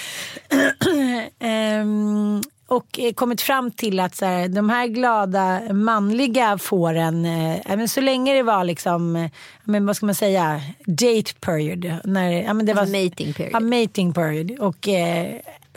Ehm, 1.39 2.41
och 2.69 2.99
eh, 2.99 3.13
kommit 3.13 3.41
fram 3.41 3.71
till 3.71 3.99
att 3.99 4.15
så 4.15 4.25
här, 4.25 4.47
de 4.47 4.69
här 4.69 4.87
glada 4.87 5.61
manliga 5.73 6.57
fåren, 6.57 7.25
eh, 7.25 7.77
men 7.77 7.89
så 7.89 8.01
länge 8.01 8.33
det 8.33 8.43
var 8.43 8.63
liksom, 8.63 9.15
eh, 9.15 9.31
men 9.63 9.85
vad 9.85 9.95
ska 9.95 10.05
man 10.05 10.15
säga, 10.15 10.61
date 10.85 11.33
period. 11.39 11.93
När, 12.03 12.31
ja, 12.31 12.53
men 12.53 12.65
det 12.65 12.73
var, 12.73 12.81
Alltså 12.81 12.97
mating 12.97 13.33
period. 13.33 13.53
Ja, 13.53 13.59
mating 13.59 14.13
period. 14.13 14.51
Och, 14.59 14.87
eh, 14.87 15.27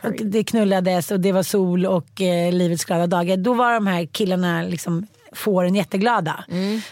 och 0.02 0.12
det 0.12 0.44
knullades 0.44 1.10
och 1.10 1.20
det 1.20 1.32
var 1.32 1.42
sol 1.42 1.86
och 1.86 2.20
eh, 2.20 2.52
livets 2.52 2.84
glada 2.84 3.06
dagar. 3.06 3.36
Då 3.36 3.54
var 3.54 3.74
de 3.74 3.86
här 3.86 4.06
killarna 4.06 4.62
liksom 4.62 5.06
fåren 5.32 5.74
jätteglada. 5.74 6.44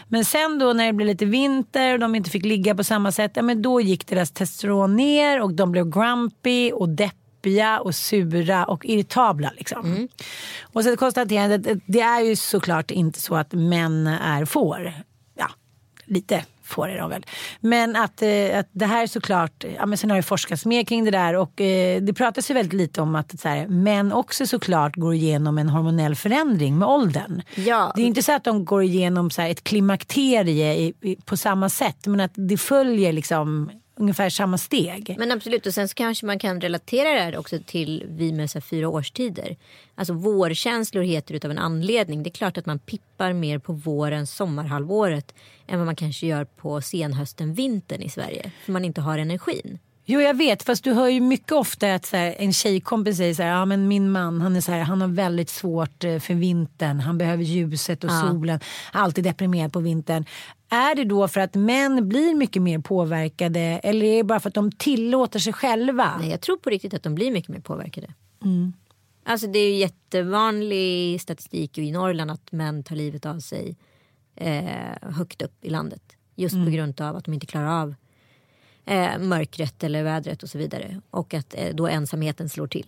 Men 0.09 0.25
sen 0.25 0.59
då 0.59 0.73
när 0.73 0.87
det 0.87 0.93
blev 0.93 1.07
lite 1.07 1.25
vinter 1.25 1.93
och 1.93 1.99
de 1.99 2.15
inte 2.15 2.31
fick 2.31 2.45
ligga 2.45 2.75
på 2.75 2.85
samma 2.85 3.13
sätt, 3.13 3.33
ja, 3.35 3.43
men 3.43 3.63
då 3.63 3.81
gick 3.81 4.07
deras 4.07 4.31
testosteron 4.31 4.97
ner 4.97 5.41
och 5.43 5.55
de 5.55 5.73
blev 5.73 5.91
grumpy 5.91 6.73
och 6.73 6.89
deppiga 6.89 7.20
och 7.81 7.95
sura 7.95 8.65
och 8.65 8.85
irritabla. 8.85 9.53
Liksom. 9.57 10.09
Och 10.63 10.85
så 10.85 10.97
konstaterade 10.97 11.55
jag 11.55 11.73
att 11.73 11.79
det 11.87 12.01
är 12.01 12.21
ju 12.21 12.37
såklart 12.37 12.91
inte 12.91 13.21
så 13.21 13.37
att 13.37 13.53
män 13.53 14.07
är 14.07 14.45
får. 14.45 14.93
Ja, 15.39 15.51
lite 16.05 16.45
får 16.71 16.89
är 16.89 16.99
de 16.99 17.11
väl. 17.11 17.27
Men 17.61 17.97
att, 17.97 18.23
eh, 18.23 18.59
att 18.59 18.69
det 18.73 18.87
här 18.87 19.03
är 19.03 19.07
såklart, 19.07 19.65
ja 19.77 19.87
men 19.87 19.99
sen 19.99 20.11
har 20.11 20.17
det 20.17 20.23
forskats 20.23 20.67
mer 20.67 20.85
kring 20.85 21.05
det 21.05 21.11
där 21.11 21.37
och 21.37 21.61
eh, 21.61 22.03
det 22.03 22.15
pratas 22.15 22.51
ju 22.51 22.55
väldigt 22.55 22.73
lite 22.73 23.01
om 23.01 23.15
att 23.15 23.41
så 23.41 23.49
här, 23.49 23.67
män 23.69 24.13
också 24.13 24.47
såklart 24.47 24.97
går 24.97 25.15
igenom 25.15 25.59
en 25.59 25.69
hormonell 25.69 26.15
förändring 26.15 26.79
med 26.79 26.89
åldern. 26.89 27.43
Ja. 27.55 27.93
Det 27.97 28.03
är 28.03 28.07
inte 28.07 28.23
så 28.23 28.33
att 28.33 28.45
de 28.45 28.65
går 28.65 28.83
igenom 28.83 29.31
så 29.31 29.43
här, 29.43 29.51
ett 29.51 29.65
klimakterie 29.65 30.75
i, 30.75 30.95
i, 31.01 31.17
på 31.25 31.37
samma 31.37 31.69
sätt 31.69 32.07
men 32.07 32.21
att 32.21 32.33
det 32.35 32.57
följer 32.57 33.13
liksom 33.13 33.71
ungefär 34.01 34.31
samma 34.31 34.59
steg. 34.59 35.15
Men 35.19 35.33
absolut, 35.33 35.67
och 35.67 35.75
sen 35.75 35.89
så 35.89 35.95
kanske 35.95 36.27
man 36.27 36.39
kan 36.39 36.61
relatera 36.61 37.13
det 37.13 37.21
här 37.21 37.37
också 37.37 37.59
till 37.67 38.05
vi 38.09 38.33
med 38.33 38.51
så 38.51 38.59
här 38.59 38.61
fyra 38.61 38.89
årstider. 38.89 39.57
Alltså 39.95 40.13
vårkänslor 40.13 41.03
heter 41.03 41.35
det 41.35 41.45
av 41.45 41.51
en 41.51 41.59
anledning. 41.59 42.23
Det 42.23 42.29
är 42.29 42.33
klart 42.33 42.59
att 42.59 42.67
man 42.67 42.79
pippar 42.79 43.33
mer 43.33 43.59
på 43.59 43.73
våren, 43.73 44.27
sommarhalvåret 44.27 45.35
än 45.67 45.79
vad 45.79 45.87
man 45.87 45.97
kanske 45.97 46.27
gör 46.27 46.45
på 46.45 46.81
senhösten, 46.81 47.55
vintern 47.55 48.03
i 48.03 48.09
Sverige. 48.09 48.53
För 48.65 48.73
man 48.73 48.85
inte 48.85 49.01
har 49.01 49.19
energin. 49.19 49.79
Jo 50.13 50.21
jag 50.21 50.35
vet 50.35 50.63
fast 50.63 50.85
du 50.85 50.93
hör 50.93 51.09
ju 51.09 51.21
mycket 51.21 51.53
ofta 51.53 51.95
att 51.95 52.13
här, 52.13 52.35
en 52.39 52.53
tjejkompis 52.53 53.17
säger 53.17 53.35
så 53.35 53.43
här, 53.43 53.51
ja 53.51 53.65
men 53.65 53.89
min 53.89 54.11
man 54.11 54.41
han 54.41 54.57
är 54.57 54.61
så 54.61 54.73
här, 54.73 54.81
han 54.81 55.01
har 55.01 55.09
väldigt 55.09 55.51
svårt 55.51 56.05
eh, 56.05 56.19
för 56.19 56.35
vintern, 56.35 57.01
han 57.01 57.19
behöver 57.19 57.45
ljuset 57.45 58.05
och 58.05 58.11
solen, 58.11 58.61
alltid 58.93 59.25
deprimerad 59.25 59.73
på 59.73 59.81
vintern. 59.81 60.25
Är 60.69 60.95
det 60.95 61.05
då 61.05 61.29
för 61.29 61.41
att 61.41 61.55
män 61.55 62.09
blir 62.09 62.35
mycket 62.35 62.63
mer 62.63 62.79
påverkade 62.79 63.61
eller 63.61 64.07
är 64.07 64.17
det 64.17 64.25
bara 64.25 64.41
för 64.41 64.49
att 64.49 64.55
de 64.55 64.73
tillåter 64.73 65.39
sig 65.39 65.53
själva? 65.53 66.17
Nej, 66.21 66.31
jag 66.31 66.41
tror 66.41 66.57
på 66.57 66.71
riktigt 66.71 66.95
att 66.95 67.03
de 67.03 67.15
blir 67.15 67.31
mycket 67.31 67.51
mer 67.51 67.61
påverkade. 67.61 68.15
Alltså 69.25 69.47
det 69.47 69.59
är 69.59 69.73
ju 69.73 69.77
jättevanlig 69.77 71.21
statistik 71.21 71.79
i 71.79 71.93
Norrland 71.93 72.31
att 72.31 72.53
män 72.53 72.85
tar 72.85 72.97
livet 72.97 73.27
av 73.27 73.41
sig 73.41 73.77
eh, 74.37 74.65
högt 75.03 75.43
upp 75.43 75.65
i 75.65 75.71
landet. 75.71 76.03
Just 76.37 76.55
på 76.65 76.71
grund 76.71 77.01
av 77.01 77.17
att 77.17 77.25
de 77.25 77.35
inte 77.35 77.47
klarar 77.47 77.83
av 77.83 77.95
eh, 78.87 79.19
mörkret 79.19 79.85
eller 79.85 80.03
vädret 80.03 80.43
och 80.43 80.49
så 80.49 80.59
vidare. 80.59 81.01
Och 81.11 81.35
att 81.35 81.55
eh, 81.59 81.75
då 81.75 81.89
ensamheten 81.89 82.49
slår 82.49 82.67
till. 82.67 82.87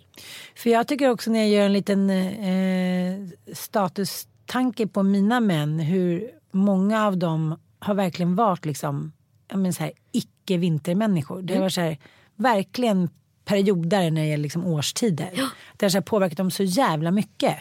För 0.57 0.71
jag 0.71 0.89
tycker 0.89 1.11
också 1.11 1.31
när 1.31 1.39
jag 1.39 1.49
gör 1.49 1.65
en 1.67 1.73
liten 1.73 2.11
eh, 2.11 3.29
statustanke 3.55 4.87
på 4.87 5.03
mina 5.03 5.41
män 5.41 5.81
hur 5.81 6.31
många 6.51 7.07
av 7.07 7.17
dem 7.17 7.59
har 7.79 7.95
verkligen 7.95 8.35
varit 8.35 8.65
liksom, 8.65 9.13
ja, 9.49 9.57
men 9.57 9.73
så 9.73 9.83
här, 9.83 9.93
icke 10.13 10.57
vintermänniskor. 10.57 11.43
Det 11.43 11.55
har 11.55 11.61
varit 11.61 11.73
så 11.73 11.81
här, 11.81 11.99
verkligen 12.37 13.09
perioder 13.45 14.11
när 14.11 14.21
det 14.21 14.29
gäller 14.29 14.43
liksom 14.43 14.67
årstider. 14.67 15.31
Det 15.77 15.85
har 15.85 15.91
så 15.91 16.03
påverkat 16.03 16.37
dem 16.37 16.51
så 16.51 16.63
jävla 16.63 17.11
mycket. 17.11 17.57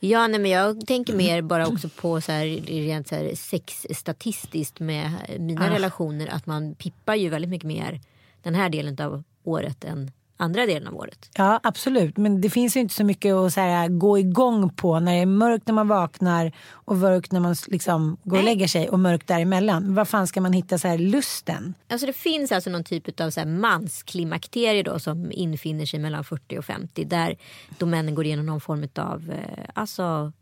Ja, 0.00 0.28
nej, 0.28 0.40
men 0.40 0.50
jag 0.50 0.86
tänker 0.86 1.16
mer 1.16 1.42
bara 1.42 1.66
också 1.66 1.88
på 1.88 2.20
så 2.20 2.32
här, 2.32 2.46
rent 2.66 3.08
så 3.08 3.14
här, 3.14 3.34
sexstatistiskt 3.34 4.80
med 4.80 5.10
mina 5.38 5.74
relationer. 5.74 6.26
Att 6.26 6.46
man 6.46 6.74
pippar 6.74 7.14
ju 7.14 7.28
väldigt 7.28 7.50
mycket 7.50 7.68
mer 7.68 8.00
den 8.42 8.54
här 8.54 8.68
delen 8.68 9.00
av 9.00 9.22
året 9.44 9.84
än 9.84 10.10
andra 10.36 10.66
delen 10.66 10.88
av 10.88 10.94
året. 10.96 11.30
Ja 11.36 11.60
absolut 11.62 12.16
men 12.16 12.40
det 12.40 12.50
finns 12.50 12.76
ju 12.76 12.80
inte 12.80 12.94
så 12.94 13.04
mycket 13.04 13.34
att 13.34 13.52
så 13.52 13.60
här, 13.60 13.88
gå 13.88 14.18
igång 14.18 14.70
på 14.70 15.00
när 15.00 15.12
det 15.14 15.18
är 15.18 15.26
mörkt 15.26 15.66
när 15.66 15.74
man 15.74 15.88
vaknar 15.88 16.52
och 16.70 16.96
mörkt 16.96 17.32
när 17.32 17.40
man 17.40 17.56
liksom 17.66 18.16
går 18.24 18.38
och 18.38 18.44
lägger 18.44 18.68
sig 18.68 18.88
och 18.88 18.98
mörkt 18.98 19.26
däremellan. 19.26 19.94
Vad 19.94 20.08
fan 20.08 20.26
ska 20.26 20.40
man 20.40 20.52
hitta 20.52 20.78
så 20.78 20.88
här 20.88 20.98
lusten? 20.98 21.74
Alltså 21.90 22.06
det 22.06 22.12
finns 22.12 22.52
alltså 22.52 22.70
någon 22.70 22.84
typ 22.84 23.20
av 23.20 23.30
så 23.30 23.40
här 23.40 23.46
mansklimakterie 23.46 24.82
då 24.82 24.98
som 24.98 25.32
infinner 25.32 25.86
sig 25.86 26.00
mellan 26.00 26.24
40 26.24 26.58
och 26.58 26.64
50 26.64 27.04
där 27.04 27.36
då 27.78 27.86
männen 27.86 28.14
går 28.14 28.24
igenom 28.26 28.46
någon 28.46 28.60
form 28.60 28.88
av 28.96 29.30
eh, 29.30 29.64
alltså 29.74 30.32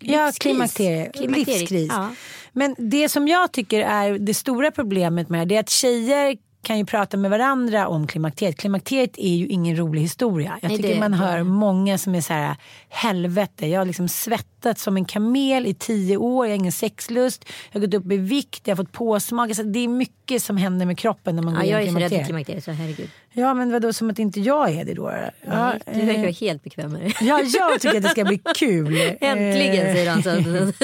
Ja, 0.00 0.26
livskris. 0.26 0.38
klimakterie. 0.38 1.10
Klimakterie, 1.12 1.58
Livskris. 1.58 1.88
ja. 1.92 2.14
Men 2.52 2.74
det 2.78 3.08
som 3.08 3.28
jag 3.28 3.52
tycker 3.52 3.80
är 3.80 4.18
det 4.18 4.34
stora 4.34 4.70
problemet 4.70 5.28
med 5.28 5.40
det, 5.40 5.44
det 5.54 5.56
är 5.56 5.60
att 5.60 5.70
tjejer 5.70 6.36
kan 6.66 6.78
ju 6.78 6.84
prata 6.84 7.16
med 7.16 7.30
varandra 7.30 7.88
om 7.88 8.06
klimakteriet. 8.06 8.56
Klimakteriet 8.56 9.18
är 9.18 9.34
ju 9.36 9.46
ingen 9.46 9.76
rolig 9.76 10.00
historia. 10.00 10.58
Jag 10.62 10.70
tycker 10.70 11.00
man 11.00 11.12
hör 11.12 11.42
många 11.42 11.98
som 11.98 12.14
är 12.14 12.20
så 12.20 12.32
här, 12.32 12.56
helvete, 12.88 13.66
jag 13.66 13.80
har 13.80 13.84
liksom 13.84 14.08
svettats 14.08 14.82
som 14.82 14.96
en 14.96 15.04
kamel 15.04 15.66
i 15.66 15.74
tio 15.74 16.16
år, 16.16 16.46
jag 16.46 16.52
har 16.52 16.56
ingen 16.56 16.72
sexlust, 16.72 17.44
jag 17.72 17.80
har 17.80 17.86
gått 17.86 17.94
upp 17.94 18.12
i 18.12 18.16
vikt, 18.16 18.60
jag 18.64 18.76
har 18.76 18.84
fått 18.84 18.92
påsmak. 18.92 19.48
Alltså, 19.48 19.62
det 19.62 19.78
är 19.78 19.88
mycket 19.88 20.42
som 20.42 20.56
händer 20.56 20.86
med 20.86 20.98
kroppen 20.98 21.36
när 21.36 21.42
man 21.42 21.54
Ja, 21.54 21.60
går 21.60 21.70
jag 21.70 21.82
är 21.82 21.86
så 21.86 21.98
rädd 21.98 22.02
för 22.02 22.08
klimakteriet. 22.08 22.26
klimakteriet 22.26 22.64
så 22.64 22.70
herregud. 22.70 23.10
Ja 23.32 23.54
men 23.54 23.72
vadå 23.72 23.92
som 23.92 24.10
att 24.10 24.18
inte 24.18 24.40
jag 24.40 24.70
är 24.70 24.84
det 24.84 24.94
då? 24.94 25.12
Ja, 25.46 25.74
du 25.86 26.00
verkar 26.00 26.14
eh, 26.14 26.20
vara 26.20 26.30
helt 26.30 26.62
bekväm 26.64 26.92
med 26.92 27.00
det. 27.00 27.24
ja 27.24 27.40
jag 27.44 27.80
tycker 27.80 27.96
att 27.96 28.02
det 28.02 28.08
ska 28.08 28.24
bli 28.24 28.40
kul. 28.56 28.96
Äntligen 29.20 29.86
Eh, 29.86 29.94
säger 29.94 30.10
han 30.10 30.22
så. 30.22 30.30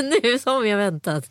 nu 0.33 0.39
som 0.39 0.69
jag 0.69 0.77
väntat. 0.79 1.31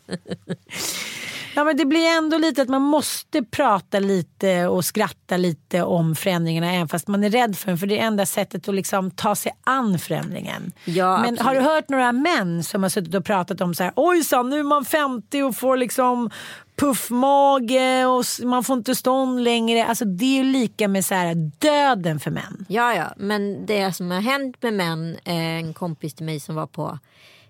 Ja 1.54 1.64
men 1.64 1.76
det 1.76 1.84
blir 1.84 2.06
ändå 2.06 2.38
lite 2.38 2.62
att 2.62 2.68
man 2.68 2.82
måste 2.82 3.42
prata 3.42 3.98
lite 3.98 4.66
och 4.66 4.84
skratta 4.84 5.36
lite 5.36 5.82
om 5.82 6.14
förändringarna 6.16 6.72
även 6.72 6.88
fast 6.88 7.08
man 7.08 7.24
är 7.24 7.30
rädd 7.30 7.58
för 7.58 7.66
den. 7.66 7.78
För 7.78 7.86
det 7.86 7.98
är 7.98 8.06
enda 8.06 8.26
sättet 8.26 8.68
att 8.68 8.74
liksom 8.74 9.10
ta 9.10 9.34
sig 9.34 9.52
an 9.64 9.98
förändringen. 9.98 10.72
Ja, 10.84 11.22
men 11.22 11.38
har 11.38 11.54
du 11.54 11.60
hört 11.60 11.88
några 11.88 12.12
män 12.12 12.64
som 12.64 12.82
har 12.82 12.90
suttit 12.90 13.14
och 13.14 13.24
pratat 13.24 13.60
om 13.60 13.74
så 13.74 13.82
här 13.82 13.92
ojsan 13.96 14.50
nu 14.50 14.58
är 14.58 14.62
man 14.62 14.84
50 14.84 15.42
och 15.42 15.56
får 15.56 15.76
liksom 15.76 16.30
puffmage 16.76 18.06
och 18.06 18.46
man 18.46 18.64
får 18.64 18.76
inte 18.76 18.94
stånd 18.94 19.44
längre. 19.44 19.86
Alltså 19.86 20.04
det 20.04 20.24
är 20.24 20.44
ju 20.44 20.52
lika 20.52 20.88
med 20.88 21.04
så 21.04 21.14
här 21.14 21.34
döden 21.58 22.20
för 22.20 22.30
män. 22.30 22.66
Ja, 22.68 22.94
ja, 22.94 23.04
men 23.16 23.66
det 23.66 23.92
som 23.92 24.10
har 24.10 24.20
hänt 24.20 24.62
med 24.62 24.74
män, 24.74 25.16
eh, 25.24 25.34
en 25.34 25.74
kompis 25.74 26.14
till 26.14 26.26
mig 26.26 26.40
som 26.40 26.54
var 26.54 26.66
på 26.66 26.98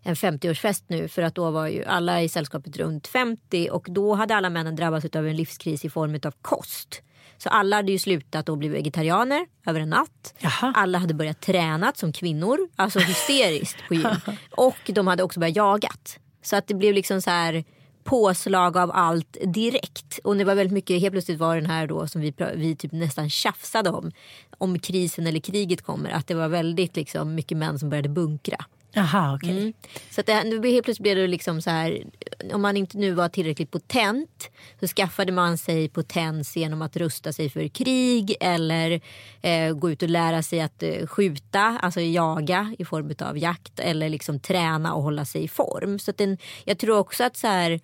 en 0.03 0.15
50-årsfest 0.15 0.85
nu 0.87 1.09
för 1.09 1.23
att 1.23 1.35
då 1.35 1.51
var 1.51 1.67
ju 1.67 1.85
alla 1.85 2.23
i 2.23 2.29
sällskapet 2.29 2.77
runt 2.77 3.07
50 3.07 3.69
och 3.73 3.87
då 3.91 4.15
hade 4.15 4.37
alla 4.37 4.51
männen 4.51 4.77
drabbats 4.77 5.07
av 5.17 5.27
en 5.27 5.37
livskris 5.37 5.85
i 5.85 5.91
form 5.91 6.21
av 6.25 6.35
kost. 6.43 7.03
Så 7.39 7.49
alla 7.49 7.77
hade 7.77 7.93
ju 7.93 7.99
slutat 7.99 8.49
och 8.49 8.59
blivit 8.59 8.79
vegetarianer 8.79 9.47
över 9.67 9.81
en 9.81 9.91
natt. 9.91 10.35
Jaha. 10.39 10.73
Alla 10.77 10.99
hade 10.99 11.15
börjat 11.15 11.41
träna 11.41 11.93
som 11.95 12.13
kvinnor, 12.13 12.59
alltså 12.77 12.99
hysteriskt 12.99 13.89
på 13.89 13.95
gym. 13.95 14.07
Och 14.51 14.79
de 14.87 15.07
hade 15.07 15.23
också 15.23 15.41
börjat 15.41 15.57
jagat. 15.57 16.19
Så 16.43 16.57
att 16.57 16.67
det 16.67 16.75
blev 16.75 16.95
liksom 16.95 17.23
så 17.23 17.31
här 17.31 17.65
påslag 18.05 18.77
av 18.77 18.91
allt 18.95 19.37
direkt. 19.45 20.19
Och 20.25 20.37
det 20.37 20.45
var 20.45 20.55
väldigt 20.55 20.73
mycket, 20.73 21.01
helt 21.01 21.13
plötsligt 21.13 21.39
var 21.39 21.57
den 21.57 21.67
här 21.67 21.87
då 21.87 22.07
som 22.07 22.21
vi, 22.21 22.35
vi 22.55 22.77
typ 22.77 22.93
nästan 22.93 23.31
tjafsade 23.31 23.91
om. 23.91 24.13
Om 24.59 24.79
krisen 24.79 25.27
eller 25.27 25.41
kriget 25.41 25.83
kommer. 25.83 26.11
Att 26.11 26.27
det 26.27 26.35
var 26.35 26.49
väldigt 26.49 26.97
liksom 26.97 27.35
mycket 27.35 27.59
män 27.59 27.79
som 27.79 27.91
började 27.91 28.09
bunkra. 28.09 28.65
Jaha, 28.95 29.35
okej. 29.35 29.51
Mm. 29.51 29.73
Så 30.11 30.21
att 30.21 30.27
det, 30.27 30.45
nu 30.45 30.69
helt 30.69 30.85
plötsligt 30.85 31.03
blev 31.03 31.17
det 31.17 31.27
liksom 31.27 31.63
så 31.63 31.71
här. 31.71 32.05
Om 32.53 32.63
man 32.63 32.77
inte 32.77 32.99
nu 32.99 33.13
var 33.13 33.29
tillräckligt 33.29 33.71
potent 33.71 34.51
så 34.81 34.87
skaffade 34.87 35.33
man 35.33 35.59
sig 35.59 35.89
potens 35.89 36.57
genom 36.57 36.83
att 36.83 36.97
rusta 36.97 37.33
sig 37.33 37.51
för 37.51 37.69
krig 37.69 38.37
eller 38.41 39.01
eh, 39.43 39.75
gå 39.75 39.91
ut 39.91 40.03
och 40.03 40.09
lära 40.09 40.43
sig 40.43 40.61
att 40.61 40.83
eh, 40.83 41.07
skjuta, 41.07 41.79
alltså 41.83 42.01
jaga 42.01 42.75
i 42.79 42.85
form 42.85 43.15
av 43.19 43.39
jakt 43.39 43.81
eller 43.81 44.09
liksom 44.09 44.41
träna 44.41 44.95
och 44.95 45.03
hålla 45.03 45.25
sig 45.25 45.45
i 45.45 45.49
form. 45.49 45.99
Så 45.99 46.11
att 46.11 46.19
den, 46.19 46.39
jag 46.65 46.79
tror 46.79 46.99
också 46.99 47.25
att 47.25 47.37
så 47.37 47.47
här 47.47 47.81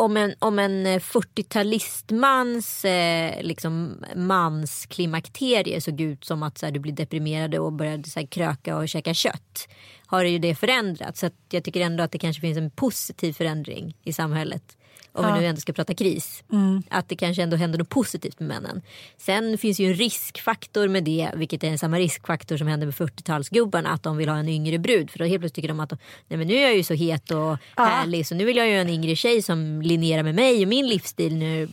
om 0.00 0.16
en, 0.16 0.34
om 0.38 0.58
en 0.58 0.86
eh, 0.86 0.98
40-talistmans 0.98 2.84
eh, 2.84 3.42
liksom, 3.42 4.04
mansklimakterie 4.16 5.80
såg 5.80 6.00
ut 6.00 6.24
som 6.24 6.42
att 6.42 6.58
så 6.58 6.66
här, 6.66 6.72
du 6.72 6.80
blir 6.80 6.92
deprimerad 6.92 7.54
och 7.54 7.72
började 7.72 8.08
så 8.08 8.20
här, 8.20 8.26
kröka 8.26 8.76
och 8.76 8.88
käka 8.88 9.14
kött 9.14 9.68
har 10.06 10.24
ju 10.24 10.38
det 10.38 10.54
förändrats. 10.54 11.20
Så 11.20 11.26
att 11.26 11.34
jag 11.50 11.64
tycker 11.64 11.80
ändå 11.80 12.02
att 12.04 12.12
det 12.12 12.18
kanske 12.18 12.40
finns 12.40 12.58
en 12.58 12.70
positiv 12.70 13.32
förändring 13.32 13.96
i 14.04 14.12
samhället. 14.12 14.76
Om 15.12 15.34
vi 15.34 15.40
nu 15.40 15.46
ändå 15.46 15.60
ska 15.60 15.72
prata 15.72 15.94
kris. 15.94 16.42
Att 16.88 17.08
det 17.08 17.16
kanske 17.16 17.42
ändå 17.42 17.56
händer 17.56 17.78
något 17.78 17.88
positivt 17.88 18.40
med 18.40 18.48
männen. 18.48 18.82
Sen 19.16 19.58
finns 19.58 19.80
ju 19.80 19.86
en 19.86 19.94
riskfaktor 19.94 20.88
med 20.88 21.04
det. 21.04 21.30
Vilket 21.34 21.64
är 21.64 21.76
samma 21.76 21.98
riskfaktor 21.98 22.56
som 22.56 22.66
händer 22.66 22.86
med 22.86 22.94
40-talsgubbarna. 22.94 23.88
Att 23.88 24.02
de 24.02 24.16
vill 24.16 24.28
ha 24.28 24.36
en 24.36 24.48
yngre 24.48 24.78
brud. 24.78 25.10
För 25.10 25.18
då 25.18 25.24
helt 25.24 25.40
plötsligt 25.40 25.54
tycker 25.54 25.68
de 25.68 25.80
att 25.80 25.90
Nej, 26.28 26.38
men 26.38 26.46
nu 26.46 26.54
är 26.54 26.62
jag 26.62 26.76
ju 26.76 26.84
så 26.84 26.94
het 26.94 27.30
och 27.30 27.56
härlig. 27.76 28.26
Så 28.26 28.34
nu 28.34 28.44
vill 28.44 28.56
jag 28.56 28.68
ju 28.68 28.80
en 28.80 28.88
yngre 28.88 29.16
tjej 29.16 29.42
som 29.42 29.82
linjerar 29.82 30.22
med 30.22 30.34
mig 30.34 30.62
och 30.62 30.68
min 30.68 30.88
livsstil. 30.88 31.36
Nu 31.36 31.68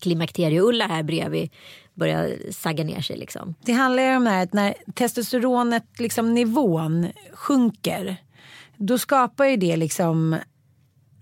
klimakterie-Ulla 0.00 0.86
här 0.86 1.02
bredvid 1.02 1.50
börjar 1.94 2.36
sagga 2.50 2.84
ner 2.84 3.00
sig 3.00 3.16
liksom. 3.16 3.54
Det 3.62 3.72
handlar 3.72 4.02
ju 4.02 4.16
om 4.16 4.24
det 4.24 4.30
här 4.30 4.42
att 4.42 4.52
när 4.52 4.74
testosteronet, 4.94 5.84
liksom 5.98 6.34
nivån 6.34 7.08
sjunker. 7.32 8.16
Då 8.76 8.98
skapar 8.98 9.44
ju 9.44 9.56
det 9.56 9.76
liksom 9.76 10.36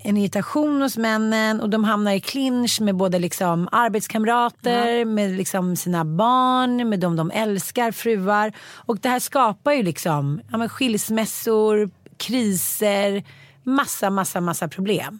en 0.04 0.16
irritation 0.16 0.82
hos 0.82 0.96
männen 0.96 1.60
och 1.60 1.70
de 1.70 1.84
hamnar 1.84 2.12
i 2.12 2.20
clinch 2.20 2.80
med 2.80 2.96
både 2.96 3.18
liksom 3.18 3.68
arbetskamrater, 3.72 5.04
med 5.04 5.30
liksom 5.30 5.76
sina 5.76 6.04
barn, 6.04 6.88
med 6.88 7.00
dem 7.00 7.16
de 7.16 7.30
älskar, 7.30 7.92
fruar. 7.92 8.52
Och 8.76 8.98
det 8.98 9.08
här 9.08 9.20
skapar 9.20 9.72
ju 9.72 9.82
liksom 9.82 10.40
ja, 10.50 10.58
men 10.58 10.68
skilsmässor, 10.68 11.90
kriser, 12.16 13.24
massa, 13.62 14.10
massa, 14.10 14.40
massa 14.40 14.68
problem. 14.68 15.18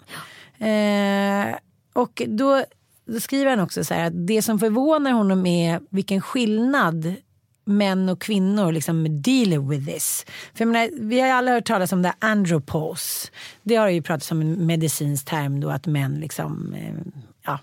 Eh, 0.59 1.57
och 1.92 2.23
då, 2.27 2.64
då 3.07 3.21
skriver 3.21 3.51
han 3.51 3.61
också 3.61 3.85
så 3.85 3.95
här 3.95 4.07
att 4.07 4.27
det 4.27 4.42
som 4.42 4.59
förvånar 4.59 5.12
honom 5.12 5.47
är 5.47 5.81
vilken 5.90 6.21
skillnad 6.21 7.14
män 7.64 8.09
och 8.09 8.20
kvinnor 8.20 8.72
liksom 8.72 9.22
dealer 9.22 9.59
with 9.59 9.87
this. 9.87 10.27
För 10.55 10.64
menar, 10.64 10.88
vi 11.01 11.20
har 11.20 11.29
alla 11.29 11.51
hört 11.51 11.66
talas 11.66 11.92
om 11.92 12.03
det 12.03 12.12
andropause. 12.18 13.29
Det 13.62 13.77
har 13.77 13.88
ju 13.88 14.03
pratats 14.03 14.31
om 14.33 14.40
en 14.40 14.66
medicinsk 14.66 15.25
term 15.25 15.61
då 15.61 15.70
att 15.70 15.87
män 15.87 16.14
liksom 16.14 16.75
eh, 16.75 16.94
ja, 17.44 17.59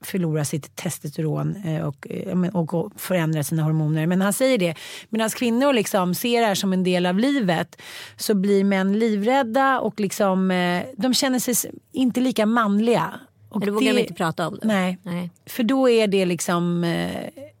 förlorar 0.00 0.44
sitt 0.44 0.76
testosteron 0.76 1.56
eh, 1.56 1.86
och, 1.86 2.06
eh, 2.10 2.38
och 2.56 2.92
förändrar 3.00 3.42
sina 3.42 3.62
hormoner. 3.62 4.06
Men 4.06 4.20
han 4.22 4.32
säger 4.32 4.58
det, 4.58 4.74
medan 5.08 5.30
kvinnor 5.30 5.72
liksom 5.72 6.14
ser 6.14 6.40
det 6.40 6.46
här 6.46 6.54
som 6.54 6.72
en 6.72 6.84
del 6.84 7.06
av 7.06 7.18
livet 7.18 7.80
så 8.16 8.34
blir 8.34 8.64
män 8.64 8.98
livrädda 8.98 9.80
och 9.80 10.00
liksom, 10.00 10.48
de 10.96 11.14
känner 11.14 11.38
sig 11.38 11.70
inte 11.92 12.20
lika 12.20 12.46
manliga. 12.46 13.20
Och 13.50 13.60
då 13.60 13.72
vågar 13.72 13.86
det- 13.92 13.96
de 13.96 14.00
inte 14.02 14.14
prata 14.14 14.48
om 14.48 14.54
det. 14.62 14.66
Nej. 14.68 14.98
Nej. 15.02 15.30
För 15.46 15.62
då 15.62 15.88
är 15.88 16.06
det 16.06 16.26
liksom 16.26 16.84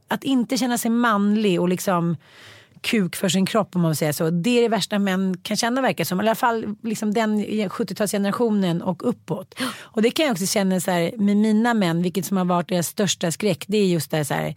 att 0.08 0.24
inte 0.24 0.56
känna 0.56 0.78
sig 0.78 0.90
manlig 0.90 1.60
och 1.60 1.68
liksom 1.68 2.16
kuk 2.80 3.16
för 3.16 3.28
sin 3.28 3.46
kropp 3.46 3.76
om 3.76 3.82
man 3.82 3.96
säger 3.96 4.12
så. 4.12 4.30
Det 4.30 4.50
är 4.50 4.62
det 4.62 4.68
värsta 4.68 4.98
män 4.98 5.36
kan 5.42 5.56
känna 5.56 5.80
verkar 5.80 6.04
som. 6.04 6.18
I 6.18 6.22
alla 6.22 6.34
fall 6.34 6.76
liksom 6.82 7.14
den 7.14 7.44
70-talsgenerationen 7.44 8.82
och 8.82 9.08
uppåt. 9.08 9.54
Och 9.76 10.02
det 10.02 10.10
kan 10.10 10.26
jag 10.26 10.32
också 10.32 10.46
känna 10.46 10.80
så 10.80 10.90
här, 10.90 11.12
med 11.18 11.36
mina 11.36 11.74
män, 11.74 12.02
vilket 12.02 12.26
som 12.26 12.36
har 12.36 12.44
varit 12.44 12.68
deras 12.68 12.86
största 12.86 13.30
skräck. 13.30 13.64
Det 13.68 13.78
är 13.78 13.86
just 13.86 14.10
det 14.10 14.24
så 14.24 14.34
här 14.34 14.54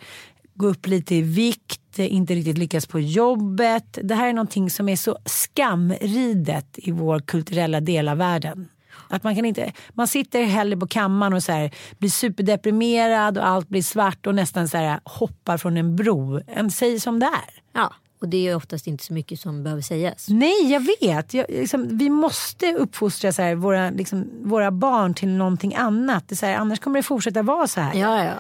gå 0.54 0.68
upp 0.68 0.88
lite 0.88 1.16
i 1.16 1.22
vikt, 1.22 2.00
inte 2.00 2.36
riktigt 2.36 2.58
lyckas 2.58 2.88
på 2.88 3.00
jobbet. 3.00 4.00
Det 4.04 4.16
här 4.16 4.30
är 4.30 4.34
någonting 4.34 4.70
som 4.70 4.90
är 4.90 4.96
så 4.96 5.18
skamridet 5.26 6.68
i 6.76 6.92
vår 6.92 7.20
kulturella 7.20 7.80
del 7.80 8.10
av 8.10 8.18
världen. 8.18 8.68
Att 9.12 9.24
man, 9.24 9.36
kan 9.36 9.46
inte, 9.46 9.74
man 9.94 10.08
sitter 10.08 10.44
hellre 10.44 10.78
på 10.78 10.88
kammaren 10.88 11.34
och 11.34 11.44
så 11.44 11.52
här, 11.52 11.72
blir 11.98 12.10
superdeprimerad 12.10 13.38
och 13.38 13.48
allt 13.48 13.70
blir 13.70 13.82
svart 13.84 14.28
och 14.28 14.36
nästan 14.36 14.68
så 14.68 14.78
här, 14.78 15.00
hoppar 15.04 15.58
från 15.58 15.78
en 15.78 15.96
bro. 15.96 16.42
än 16.48 16.72
säg 16.72 17.00
som 17.00 17.20
det 17.20 17.26
är. 17.26 17.62
Ja, 17.74 17.94
och 18.22 18.30
det 18.30 18.48
är 18.48 18.56
oftast 18.56 18.88
inte 18.88 19.04
så 19.04 19.14
mycket 19.14 19.40
som 19.40 19.64
behöver 19.64 19.82
sägas. 19.82 20.28
Nej, 20.30 20.72
jag 20.72 20.86
vet. 21.02 21.34
Jag, 21.34 21.46
liksom, 21.50 21.98
vi 21.98 22.10
måste 22.10 22.74
uppfostra 22.74 23.32
så 23.32 23.42
här, 23.42 23.56
våra, 23.56 23.90
liksom, 23.90 24.30
våra 24.44 24.72
barn 24.72 25.14
till 25.14 25.30
någonting 25.30 25.76
annat. 25.76 26.28
Det 26.28 26.34
är 26.34 26.38
så 26.38 26.46
här, 26.46 26.56
annars 26.56 26.80
kommer 26.80 27.00
det 27.00 27.04
fortsätta 27.04 27.42
vara 27.42 27.68
så 27.68 27.82
här. 27.82 27.96
Ja, 27.96 28.24
ja. 28.24 28.34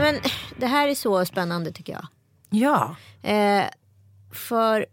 Nej 0.00 0.12
men 0.12 0.22
det 0.56 0.66
här 0.66 0.88
är 0.88 0.94
så 0.94 1.24
spännande 1.24 1.72
tycker 1.72 1.92
jag. 1.92 2.06
Ja. 2.50 2.96
Eh, 3.22 3.64
för 4.32 4.86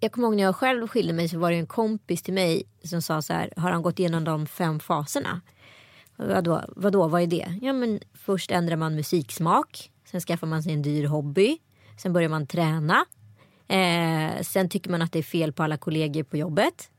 jag 0.00 0.12
kommer 0.12 0.28
ihåg 0.28 0.36
när 0.36 0.42
jag 0.42 0.56
själv 0.56 0.88
skilde 0.88 1.12
mig 1.12 1.28
så 1.28 1.38
var 1.38 1.50
det 1.50 1.56
en 1.56 1.66
kompis 1.66 2.22
till 2.22 2.34
mig 2.34 2.62
som 2.84 3.02
sa 3.02 3.22
så 3.22 3.32
här, 3.32 3.52
har 3.56 3.70
han 3.70 3.82
gått 3.82 3.98
igenom 3.98 4.24
de 4.24 4.46
fem 4.46 4.80
faserna? 4.80 5.40
Vadå, 6.16 6.62
vadå, 6.68 7.08
vad 7.08 7.22
är 7.22 7.26
det? 7.26 7.58
Ja 7.62 7.72
men 7.72 8.00
först 8.14 8.50
ändrar 8.50 8.76
man 8.76 8.94
musiksmak, 8.94 9.90
sen 10.10 10.20
skaffar 10.20 10.46
man 10.46 10.62
sig 10.62 10.72
en 10.72 10.82
dyr 10.82 11.06
hobby, 11.06 11.58
sen 12.02 12.12
börjar 12.12 12.28
man 12.28 12.46
träna, 12.46 13.04
eh, 13.68 14.42
sen 14.42 14.68
tycker 14.68 14.90
man 14.90 15.02
att 15.02 15.12
det 15.12 15.18
är 15.18 15.22
fel 15.22 15.52
på 15.52 15.62
alla 15.62 15.76
kollegor 15.76 16.22
på 16.22 16.36
jobbet. 16.36 16.90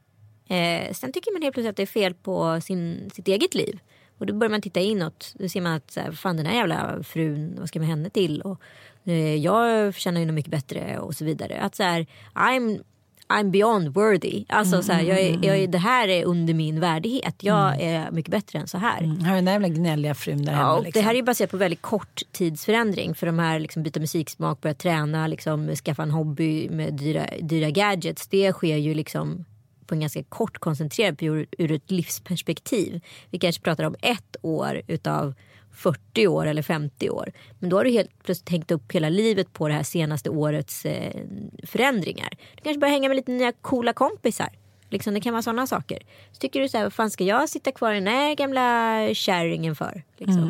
Eh, 0.48 0.94
sen 0.94 1.12
tycker 1.12 1.32
man 1.32 1.42
helt 1.42 1.54
plötsligt 1.54 1.70
att 1.70 1.78
det 1.78 1.84
är 1.84 1.88
fel 1.88 2.14
på 2.14 2.62
sin, 2.62 3.10
sitt 3.14 3.28
eget 3.28 3.56
liv. 3.56 3.80
Och 4.18 4.26
då 4.26 4.34
börjar 4.34 4.52
man 4.52 4.62
titta 4.62 4.80
inåt. 4.80 5.34
Då 5.40 5.50
ser 5.50 5.62
man 5.62 5.74
att 5.74 5.92
så 5.92 6.00
här, 6.00 6.12
fan 6.12 6.38
den 6.38 6.46
här 6.46 6.56
jävla 6.56 7.04
frun, 7.04 7.56
vad 7.60 7.68
ska 7.68 7.80
man 7.80 7.88
henne 7.88 8.10
till? 8.10 8.42
Och, 8.42 8.62
eh, 9.04 9.36
jag 9.36 9.94
förtjänar 9.94 10.20
ju 10.20 10.26
något 10.26 10.36
mycket 10.36 10.52
bättre 10.52 11.00
och 11.00 11.16
så 11.16 11.26
vidare. 11.26 11.62
Att 11.62 11.76
så 11.76 11.84
här, 11.84 12.06
I'm, 12.34 12.84
I'm 13.28 13.52
beyond 13.52 13.88
worthy. 13.88 14.46
Alltså 14.50 14.82
så 14.84 14.92
här, 14.92 15.04
jag 15.04 15.20
är, 15.20 15.46
jag 15.46 15.58
är, 15.58 15.68
det 15.68 15.78
här 15.78 16.08
är 16.08 16.26
under 16.26 16.54
min 16.54 16.80
värdighet. 16.80 17.36
Jag 17.40 17.82
är 17.82 18.12
mycket 18.12 18.32
bättre 18.32 18.60
än 18.60 18.68
så 18.68 18.78
här. 18.78 19.02
Har 19.02 19.36
den 19.36 19.46
där 19.46 19.52
jävla 19.52 19.68
gnälliga 19.68 20.16
frun 20.16 20.46
där 20.46 20.54
hemma. 20.54 20.64
Ja, 20.64 20.76
och 20.76 20.84
liksom. 20.84 21.00
Det 21.00 21.06
här 21.06 21.12
är 21.12 21.18
ju 21.18 21.24
baserat 21.24 21.52
på 21.52 21.58
väldigt 21.58 21.82
kort 21.82 22.22
tidsförändring. 22.32 23.16
För 23.16 23.26
de 23.26 23.40
här 23.40 23.60
liksom 23.60 23.84
byta 23.84 24.00
musiksmak, 24.00 24.62
börja 24.62 24.74
träna, 24.74 25.28
liksom, 25.28 25.76
skaffa 25.76 26.04
en 26.04 26.12
hobby 26.12 26.70
med 26.70 26.94
dyra, 26.94 27.26
dyra 27.42 27.70
gadgets. 27.70 28.28
Det 28.28 28.54
sker 28.54 28.78
ju 28.78 28.94
liksom 28.94 29.46
på 29.88 29.96
en 29.96 30.00
ganska 30.00 30.24
kort 30.24 30.58
koncentrerad 30.58 31.18
period 31.18 31.46
ur 31.58 31.72
ett 31.72 31.92
livsperspektiv. 31.92 33.02
Vi 33.30 33.40
kanske 33.40 33.62
pratar 33.62 33.84
om 33.84 33.96
ett 34.02 34.36
år 34.42 34.82
utav 34.88 35.34
40 35.72 36.28
år 36.28 36.46
eller 36.46 36.62
50 36.62 37.10
år. 37.10 37.32
Men 37.60 37.70
då 37.70 37.78
har 37.78 37.84
du 37.84 37.92
helt 37.92 38.24
plötsligt 38.24 38.50
hängt 38.50 38.72
upp 38.72 38.92
hela 38.92 39.10
livet 39.10 39.54
på 39.54 39.68
det 39.68 39.74
här 39.74 39.84
senaste 39.84 40.30
årets 40.30 40.86
eh, 40.86 41.22
förändringar. 41.64 42.30
Du 42.56 42.62
kanske 42.64 42.80
börjar 42.80 42.92
hänga 42.92 43.10
med 43.10 43.16
lite 43.16 43.32
nya 43.32 43.52
coola 43.52 43.94
kompisar. 43.94 44.50
Liksom, 44.90 45.14
det 45.14 45.22
kan 45.22 45.34
vara 45.34 45.42
sådana 45.44 45.68
saker. 45.68 46.00
Så 46.32 46.40
tycker 46.40 46.60
du 46.62 46.70
så 46.70 46.78
här, 46.78 46.86
vad 46.86 46.94
fan 46.94 47.12
ska 47.12 47.24
jag 47.24 47.50
sitta 47.50 47.72
kvar 47.72 47.92
i 47.92 47.96
den 47.96 48.08
här 48.08 48.36
gamla 48.36 49.14
kärringen 49.14 49.76
för? 49.76 50.04
Liksom. 50.18 50.44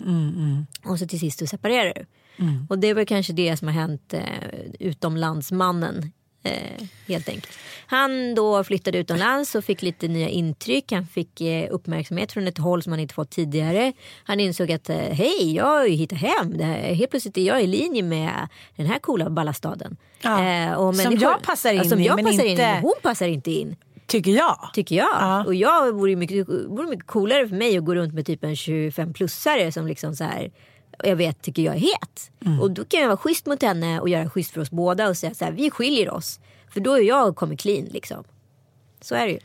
Och 0.85 0.99
så 0.99 1.07
till 1.07 1.19
sist 1.19 1.39
så 1.39 1.47
separerar 1.47 1.93
du. 1.95 2.05
Och 2.69 2.79
det 2.79 2.93
väl 2.93 3.05
kanske 3.05 3.33
det 3.33 3.57
som 3.57 3.67
har 3.67 3.75
hänt 3.75 4.13
eh, 4.13 4.21
utomlandsmannen. 4.79 6.11
Eh, 6.45 6.87
helt 7.07 7.29
enkelt. 7.29 7.49
Han 7.87 8.35
då 8.35 8.63
flyttade 8.63 8.97
utomlands 8.97 9.55
och 9.55 9.65
fick 9.65 9.81
lite 9.81 10.07
nya 10.07 10.29
intryck. 10.29 10.91
Han 10.91 11.07
fick 11.07 11.41
eh, 11.41 11.67
uppmärksamhet 11.71 12.31
från 12.31 12.47
ett 12.47 12.57
håll 12.57 12.83
som 12.83 12.91
han 12.91 12.99
inte 12.99 13.13
fått 13.13 13.29
tidigare. 13.31 13.93
Han 14.23 14.39
insåg 14.39 14.71
att 14.71 14.89
eh, 14.89 14.97
hej, 14.97 15.55
jag 15.55 15.65
har 15.65 15.85
ju 15.85 15.95
hittat 15.95 16.19
hem. 16.19 16.57
Det 16.57 16.63
här, 16.63 16.93
helt 16.93 17.09
plötsligt 17.11 17.37
är 17.37 17.41
jag 17.41 17.63
i 17.63 17.67
linje 17.67 18.03
med 18.03 18.47
den 18.75 18.85
här 18.85 18.99
coola 18.99 19.29
ballastaden. 19.29 19.97
Ja, 20.21 20.77
och 20.77 20.95
som 20.95 21.17
jag 21.17 21.41
passar 21.41 21.71
in 21.71 21.77
ja, 21.77 21.83
som 21.83 21.99
i, 21.99 22.05
jag 22.05 22.15
men 22.15 22.25
passar 22.25 22.43
in 22.43 22.49
inte- 22.49 22.63
i, 22.63 22.65
men 22.65 22.81
hon 22.81 22.93
passar 23.01 23.27
inte 23.27 23.51
in. 23.51 23.75
Tycker 24.07 24.31
jag. 24.31 24.69
Tycker 24.73 24.95
jag. 24.95 25.07
Ja. 25.19 25.45
Och 25.45 25.55
jag 25.55 25.91
vore 25.95 26.15
mycket, 26.15 26.47
vore 26.49 26.89
mycket 26.89 27.07
coolare 27.07 27.47
för 27.47 27.55
mig 27.55 27.77
att 27.77 27.85
gå 27.85 27.95
runt 27.95 28.13
med 28.13 28.25
typ 28.25 28.43
en 28.43 28.55
25-plussare 28.55 29.71
som 29.71 29.87
liksom 29.87 30.15
så 30.15 30.23
här 30.23 30.51
jag 31.03 31.15
vet 31.15 31.41
tycker 31.41 31.61
jag 31.61 31.75
är 31.75 31.79
het. 31.79 32.31
Mm. 32.45 32.61
Och 32.61 32.71
då 32.71 32.85
kan 32.85 32.99
jag 32.99 33.07
vara 33.07 33.17
schysst 33.17 33.45
mot 33.45 33.61
henne 33.61 33.99
och 33.99 34.09
göra 34.09 34.29
schysst 34.29 34.51
för 34.51 34.61
oss 34.61 34.71
båda 34.71 35.09
och 35.09 35.17
säga 35.17 35.33
så 35.33 35.45
här, 35.45 35.51
vi 35.51 35.69
skiljer 35.69 36.09
oss. 36.09 36.39
För 36.73 36.79
då 36.79 36.93
är 36.93 37.01
jag 37.01 37.35
kommit 37.35 37.59
clean 37.59 37.85
liksom. 37.85 38.23
Så 39.01 39.15
är 39.15 39.25
det 39.25 39.31
ju. 39.31 39.39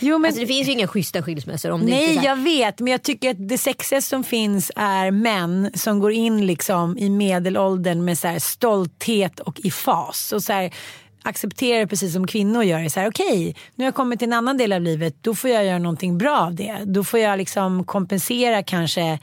Jo, 0.00 0.18
men... 0.18 0.28
Alltså 0.28 0.40
det 0.40 0.46
finns 0.46 0.68
ju 0.68 0.72
inga 0.72 0.88
schyssta 0.88 1.22
skilsmässor 1.22 1.70
om 1.70 1.80
Nej, 1.80 2.16
här, 2.16 2.24
jag 2.24 2.36
vet. 2.36 2.80
Men 2.80 2.92
jag 2.92 3.02
tycker 3.02 3.30
att 3.30 3.48
det 3.48 3.58
sexigaste 3.58 4.08
som 4.08 4.24
finns 4.24 4.72
är 4.76 5.10
män 5.10 5.70
som 5.74 6.00
går 6.00 6.12
in 6.12 6.46
liksom 6.46 6.98
i 6.98 7.10
medelåldern 7.10 8.04
med 8.04 8.18
så 8.18 8.36
stolthet 8.40 9.40
och 9.40 9.60
i 9.60 9.70
fas. 9.70 10.32
Och 10.32 10.42
så 10.42 10.52
här, 10.52 10.74
accepterar 11.22 11.86
precis 11.86 12.12
som 12.12 12.26
kvinnor 12.26 12.62
gör. 12.62 12.88
Så 12.88 13.00
här, 13.00 13.10
okej, 13.10 13.56
nu 13.74 13.84
har 13.84 13.86
jag 13.86 13.94
kommit 13.94 14.18
till 14.18 14.28
en 14.28 14.32
annan 14.32 14.58
del 14.58 14.72
av 14.72 14.80
livet. 14.80 15.16
Då 15.20 15.34
får 15.34 15.50
jag 15.50 15.64
göra 15.64 15.78
någonting 15.78 16.18
bra 16.18 16.38
av 16.38 16.54
det. 16.54 16.78
Då 16.84 17.04
får 17.04 17.20
jag 17.20 17.38
liksom 17.38 17.84
kompensera 17.84 18.62
kanske 18.62 19.18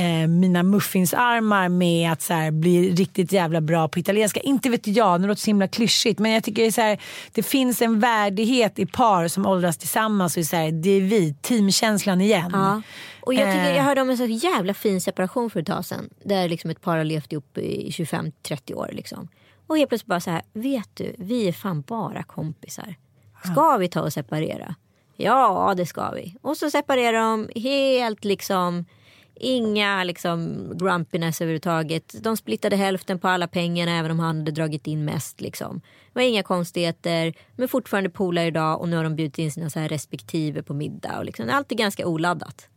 eh, 0.00 0.28
mina 0.28 0.62
muffinsarmar 0.62 1.68
med 1.68 2.12
att 2.12 2.22
så 2.22 2.34
här, 2.34 2.50
bli 2.50 2.90
riktigt 2.90 3.32
jävla 3.32 3.60
bra 3.60 3.88
på 3.88 3.98
italienska. 3.98 4.40
Inte 4.40 4.70
vet 4.70 4.86
jag, 4.86 5.20
det 5.20 5.26
låter 5.26 5.42
så 5.42 5.46
himla 5.46 5.68
klyschigt. 5.68 6.18
Men 6.18 6.30
jag 6.32 6.44
tycker 6.44 6.70
så 6.70 6.80
här, 6.80 7.00
det 7.32 7.42
finns 7.42 7.82
en 7.82 8.00
värdighet 8.00 8.78
i 8.78 8.86
par 8.86 9.28
som 9.28 9.46
åldras 9.46 9.78
tillsammans. 9.78 10.36
Och 10.36 10.44
så 10.44 10.56
här, 10.56 10.70
det 10.70 10.90
är 10.90 11.00
vi, 11.00 11.34
teamkänslan 11.34 12.20
igen. 12.20 12.50
Ja. 12.52 12.82
Och 13.20 13.34
jag, 13.34 13.52
tycker, 13.52 13.70
Eh. 13.70 13.76
jag 13.76 13.82
hörde 13.82 14.00
om 14.00 14.10
en 14.10 14.16
så 14.16 14.26
jävla 14.26 14.74
fin 14.74 15.00
separation 15.00 15.50
för 15.50 15.60
ett 15.60 15.66
tag 15.66 15.84
sedan. 15.84 16.10
Där 16.24 16.48
liksom 16.48 16.70
ett 16.70 16.80
par 16.80 16.96
har 16.96 17.04
levt 17.04 17.32
ihop 17.32 17.58
i 17.58 17.90
25-30 17.90 18.74
år. 18.74 18.90
Liksom. 18.92 19.28
Och 19.66 19.78
helt 19.78 19.88
plötsligt 19.88 20.06
bara 20.08 20.20
så 20.20 20.30
här, 20.30 20.42
vet 20.52 20.88
du, 20.94 21.14
vi 21.18 21.48
är 21.48 21.52
fan 21.52 21.80
bara 21.80 22.22
kompisar. 22.22 22.94
Ska 23.44 23.76
vi 23.76 23.88
ta 23.88 24.00
och 24.00 24.12
separera? 24.12 24.74
Ja, 25.16 25.74
det 25.76 25.86
ska 25.86 26.10
vi. 26.10 26.36
Och 26.42 26.56
så 26.56 26.70
separerar 26.70 27.20
de 27.20 27.48
helt 27.54 28.24
liksom 28.24 28.84
Inga 29.42 30.04
liksom 30.04 30.68
grumpiness 30.78 31.40
överhuvudtaget. 31.40 32.14
De 32.22 32.36
splittade 32.36 32.76
hälften 32.76 33.18
på 33.18 33.28
alla 33.28 33.48
pengarna 33.48 33.98
även 33.98 34.10
om 34.10 34.18
han 34.18 34.38
hade 34.38 34.50
dragit 34.50 34.86
in 34.86 35.04
mest. 35.04 35.40
Liksom. 35.40 35.80
Det 36.12 36.20
var 36.20 36.22
inga 36.22 36.42
konstigheter. 36.42 37.34
Men 37.56 37.68
fortfarande 37.68 38.10
polare 38.10 38.46
idag 38.46 38.80
och 38.80 38.88
nu 38.88 38.96
har 38.96 39.04
de 39.04 39.16
bjudit 39.16 39.38
in 39.38 39.52
sina 39.52 39.70
så 39.70 39.80
här 39.80 39.88
respektive 39.88 40.62
på 40.62 40.74
middag. 40.74 41.18
Och 41.18 41.24
liksom, 41.24 41.50
allt 41.50 41.72
är 41.72 41.76
ganska 41.76 42.06
oladdat. 42.06 42.68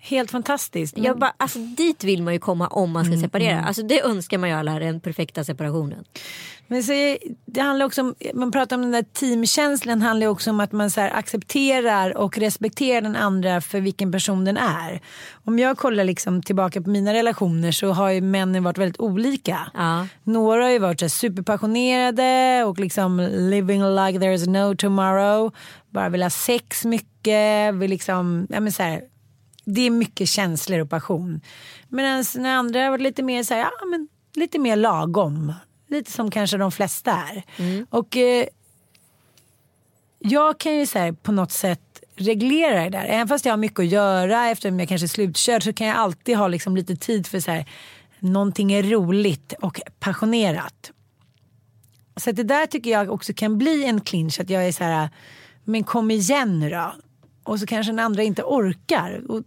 Helt 0.00 0.30
fantastiskt. 0.30 0.98
Jag 0.98 1.18
bara, 1.18 1.32
alltså, 1.36 1.58
dit 1.58 2.04
vill 2.04 2.22
man 2.22 2.32
ju 2.32 2.38
komma 2.38 2.66
om 2.66 2.90
man 2.90 3.04
ska 3.04 3.16
separera. 3.16 3.60
Alltså, 3.60 3.82
det 3.82 4.02
önskar 4.02 4.38
man 4.38 4.48
ju 4.48 4.54
alla 4.54 4.78
den 4.78 5.00
perfekta 5.00 5.44
separationen. 5.44 6.04
Men 6.66 6.82
så, 6.82 6.92
det 7.46 7.60
handlar 7.60 7.86
också 7.86 8.00
om, 8.00 8.14
man 8.34 8.52
pratar 8.52 8.76
om 8.76 8.82
den 8.82 8.92
där 8.92 9.02
teamkänslan 9.02 10.02
handlar 10.02 10.26
också 10.26 10.50
om 10.50 10.60
att 10.60 10.72
man 10.72 10.90
så 10.90 11.00
här 11.00 11.10
accepterar 11.10 12.16
och 12.16 12.38
respekterar 12.38 13.00
den 13.00 13.16
andra 13.16 13.60
för 13.60 13.80
vilken 13.80 14.12
person 14.12 14.44
den 14.44 14.56
är. 14.56 15.00
Om 15.44 15.58
jag 15.58 15.78
kollar 15.78 16.04
liksom 16.04 16.42
tillbaka 16.42 16.82
på 16.82 16.90
mina 16.90 17.14
relationer 17.14 17.72
så 17.72 17.92
har 17.92 18.10
ju 18.10 18.20
männen 18.20 18.64
varit 18.64 18.78
väldigt 18.78 19.00
olika. 19.00 19.58
Ja. 19.74 20.06
Några 20.22 20.62
har 20.62 20.70
ju 20.70 20.78
varit 20.78 21.00
så 21.00 21.04
här 21.04 21.10
superpassionerade 21.10 22.64
och 22.64 22.78
liksom 22.78 23.20
living 23.32 23.82
like 23.82 24.18
there 24.18 24.34
is 24.34 24.46
no 24.46 24.74
tomorrow. 24.76 25.54
Bara 25.90 26.08
vill 26.08 26.22
ha 26.22 26.30
sex 26.30 26.84
mycket, 26.84 27.74
vill 27.74 27.90
liksom, 27.90 28.46
ja 28.50 28.60
men 28.60 28.72
så 28.72 28.82
här, 28.82 29.02
det 29.74 29.80
är 29.80 29.90
mycket 29.90 30.28
känslor 30.28 30.80
och 30.80 30.90
passion. 30.90 31.40
Medan 31.88 32.24
när 32.34 32.56
andra 32.56 32.82
har 32.82 32.90
varit 32.90 33.02
lite 33.02 33.22
mer 33.22 33.42
så 33.42 33.54
här, 33.54 33.60
ja 33.60 33.86
men 33.90 34.08
lite 34.34 34.58
mer 34.58 34.76
lagom. 34.76 35.52
Lite 35.88 36.12
som 36.12 36.30
kanske 36.30 36.56
de 36.56 36.72
flesta 36.72 37.12
är. 37.12 37.42
Och 37.90 38.16
eh, 38.16 38.46
jag 40.18 40.58
kan 40.60 40.74
ju 40.74 40.86
så 40.86 40.98
här, 40.98 41.12
på 41.12 41.32
något 41.32 41.52
sätt 41.52 42.02
reglera 42.16 42.84
det 42.84 42.90
där. 42.90 43.04
Även 43.04 43.28
fast 43.28 43.44
jag 43.44 43.52
har 43.52 43.58
mycket 43.58 43.78
att 43.78 43.86
göra 43.86 44.48
eftersom 44.48 44.80
jag 44.80 44.88
kanske 44.88 45.04
är 45.04 45.08
slutkörd 45.08 45.62
så 45.62 45.72
kan 45.72 45.86
jag 45.86 45.96
alltid 45.96 46.36
ha 46.36 46.48
liksom 46.48 46.76
lite 46.76 46.96
tid 46.96 47.26
för 47.26 47.40
så 47.40 47.50
här, 47.50 47.68
någonting 48.18 48.72
är 48.72 48.82
roligt 48.82 49.52
och 49.62 49.80
passionerat. 49.98 50.90
Så 52.16 52.32
det 52.32 52.42
där 52.42 52.66
tycker 52.66 52.90
jag 52.90 53.10
också 53.10 53.32
kan 53.32 53.58
bli 53.58 53.84
en 53.84 54.00
clinch. 54.00 54.40
Att 54.40 54.50
jag 54.50 54.68
är 54.68 54.72
så 54.72 54.84
här, 54.84 55.08
men 55.64 55.84
kom 55.84 56.10
igen 56.10 56.60
nu 56.60 56.70
då. 56.70 56.92
Och 57.48 57.60
så 57.60 57.66
kanske 57.66 57.92
den 57.92 57.98
andra 57.98 58.22
inte 58.22 58.42
orkar. 58.42 59.30
Och 59.30 59.42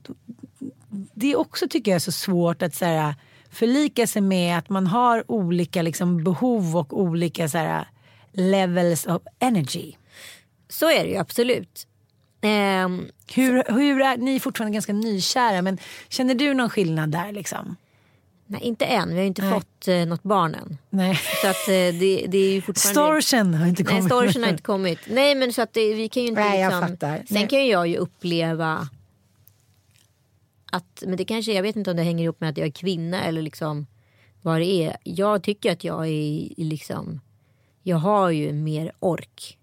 det 1.14 1.32
är 1.32 1.40
också 1.40 1.68
tycker 1.68 1.92
jag 1.92 1.96
är 1.96 2.00
så 2.00 2.12
svårt 2.12 2.62
att 2.62 2.76
så 2.76 2.86
här, 2.86 3.16
förlika 3.52 4.08
sig 4.08 4.22
med 4.22 4.58
att 4.58 4.70
man 4.70 4.88
har 4.88 5.32
olika 5.32 5.82
liksom, 5.82 6.24
behov 6.24 6.78
och 6.78 7.00
olika 7.00 7.50
så 7.50 7.58
här, 7.58 7.88
levels 8.32 9.06
of 9.06 9.22
energy. 9.40 9.94
Så 10.70 10.92
är 10.92 11.04
det 11.04 11.10
ju 11.10 11.18
absolut. 11.18 11.88
Ehm, 12.42 13.06
Hur, 13.34 13.64
hur 13.74 14.02
är, 14.02 14.18
ni 14.18 14.36
är 14.36 14.40
fortfarande 14.40 14.74
ganska 14.74 14.94
nykära 14.94 15.62
men 15.62 15.78
känner 16.10 16.36
du 16.36 16.54
någon 16.54 16.70
skillnad 16.70 17.12
där 17.12 17.32
liksom? 17.32 17.76
Nej, 18.52 18.62
inte 18.62 18.86
än. 18.86 19.10
Vi 19.10 19.16
har 19.16 19.22
ju 19.22 19.28
inte 19.28 19.42
Nej. 19.42 19.52
fått 19.54 19.88
eh, 19.88 20.06
något 20.06 20.24
barn 20.24 20.56
än. 20.56 20.78
Nej. 20.90 21.16
Så 21.42 21.48
att, 21.48 21.68
eh, 21.68 21.74
det, 21.74 22.26
det 22.28 22.38
är 22.38 22.54
ju 22.54 22.62
fortfarande... 22.62 23.22
Storchen 23.22 23.54
har 23.54 23.68
inte 23.68 23.84
Nej, 23.84 23.90
kommit. 23.94 24.06
storchen 24.06 24.44
har 24.44 24.50
inte 24.50 24.64
kommit. 24.64 25.00
Nej, 25.10 25.36
men 25.36 25.54
så 25.54 25.62
att 25.62 25.74
det, 25.74 25.94
vi 25.94 26.10
kan 26.10 26.24
ju 26.24 26.30
inte 26.30 26.42
Nej, 26.42 26.62
jag 26.62 26.90
liksom... 26.90 26.98
Sen 27.00 27.24
Nej. 27.30 27.48
kan 27.48 27.60
ju 27.66 27.72
jag 27.72 27.88
ju 27.88 27.98
uppleva 27.98 28.88
att, 30.72 31.04
men 31.08 31.18
det 31.18 31.26
kanske, 31.26 31.54
jag 31.54 31.64
vet 31.64 31.76
inte 31.76 31.92
om 31.92 31.98
det 31.98 32.04
hänger 32.04 32.24
ihop 32.24 32.42
med 32.42 32.50
att 32.50 32.58
jag 32.58 32.68
är 32.68 32.72
kvinna 32.72 33.24
eller 33.24 33.42
liksom 33.42 33.88
vad 34.42 34.60
det 34.60 34.66
är. 34.66 34.98
Jag 35.04 35.44
tycker 35.44 35.72
att 35.72 35.84
jag 35.84 36.08
är 36.08 36.50
liksom, 36.58 37.22
jag 37.84 37.98
har 37.98 38.30
ju 38.30 38.54
mer 38.54 38.92
ork 39.00 39.58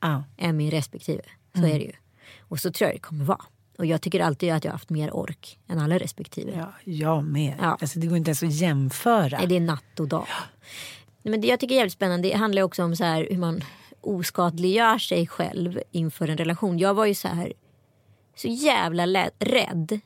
Ja. 0.00 0.24
än 0.36 0.56
min 0.56 0.70
respektive. 0.70 1.22
Så 1.52 1.58
Mm. 1.58 1.70
är 1.70 1.78
det 1.78 1.84
ju. 1.84 1.92
Och 2.40 2.60
så 2.60 2.72
tror 2.72 2.88
jag 2.88 2.96
det 2.96 3.00
kommer 3.00 3.24
vara. 3.24 3.44
Och 3.78 3.86
jag 3.86 4.02
tycker 4.02 4.20
alltid 4.20 4.52
att 4.52 4.64
jag 4.64 4.70
har 4.70 4.74
haft 4.74 4.90
mer 4.90 5.16
ork 5.16 5.58
än 5.68 5.78
alla 5.78 5.98
respektive. 5.98 6.52
Ja, 6.56 6.72
jag 6.84 7.24
med. 7.24 7.54
Ja. 7.60 7.78
Alltså, 7.80 7.98
det 7.98 8.06
går 8.06 8.16
inte 8.16 8.28
ens 8.28 8.42
att 8.42 8.52
jämföra. 8.52 9.38
Nej, 9.38 9.46
det 9.46 9.56
är 9.56 9.60
natt 9.60 10.00
och 10.00 10.08
dag. 10.08 10.26
Nej, 11.22 11.30
Men 11.30 11.40
det 11.40 11.46
jag 11.46 11.60
tycker 11.60 11.74
är 11.74 11.76
jävligt 11.76 11.92
spännande 11.92 12.28
det 12.28 12.34
handlar 12.34 12.62
också 12.62 12.84
om 12.84 12.96
så 12.96 13.04
här, 13.04 13.26
hur 13.30 13.38
man 13.38 13.60
oskadliggör 14.00 14.98
sig 14.98 15.26
själv 15.26 15.80
inför 15.90 16.28
en 16.28 16.36
relation. 16.36 16.78
Jag 16.78 16.94
var 16.94 17.06
ju 17.06 17.14
så 17.14 17.28
här 17.28 17.52
så 18.36 18.48
jävla 18.48 19.30
rädd 19.38 20.00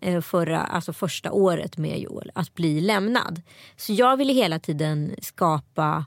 eh, 0.00 0.20
förra, 0.20 0.60
alltså 0.60 0.92
första 0.92 1.32
året 1.32 1.76
med 1.76 1.98
Joel 1.98 2.30
att 2.34 2.54
bli 2.54 2.80
lämnad. 2.80 3.42
Så 3.76 3.92
jag 3.92 4.16
ville 4.16 4.32
hela 4.32 4.58
tiden 4.58 5.14
skapa 5.22 6.04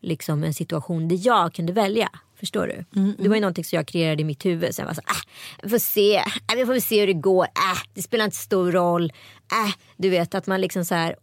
liksom 0.00 0.44
en 0.44 0.54
situation 0.54 1.08
där 1.08 1.18
jag 1.22 1.54
kunde 1.54 1.72
välja. 1.72 2.10
Förstår 2.40 2.66
du? 2.66 3.02
Det 3.18 3.28
var 3.28 3.34
ju 3.36 3.40
någonting 3.40 3.64
som 3.64 3.76
jag 3.76 3.86
kreerade 3.86 4.22
i 4.22 4.24
mitt 4.24 4.46
huvud. 4.46 4.74
Jag 4.78 4.86
var 4.86 4.94
så, 4.94 5.00
äh, 5.00 5.14
vi 5.62 5.68
får 5.68 5.78
se, 5.78 6.16
äh, 6.16 6.56
vi 6.56 6.66
får 6.66 6.80
se 6.80 7.00
hur 7.00 7.06
det 7.06 7.12
går. 7.12 7.44
Äh, 7.44 7.82
det 7.94 8.02
spelar 8.02 8.24
inte 8.24 8.36
stor 8.36 8.72
roll. 8.72 9.12
Äh, 9.52 9.74
du 9.96 10.08
vet 10.08 10.34
att 10.34 10.46
man 10.46 10.60
liksom 10.60 10.84
så 10.84 10.94
här. 10.94 11.16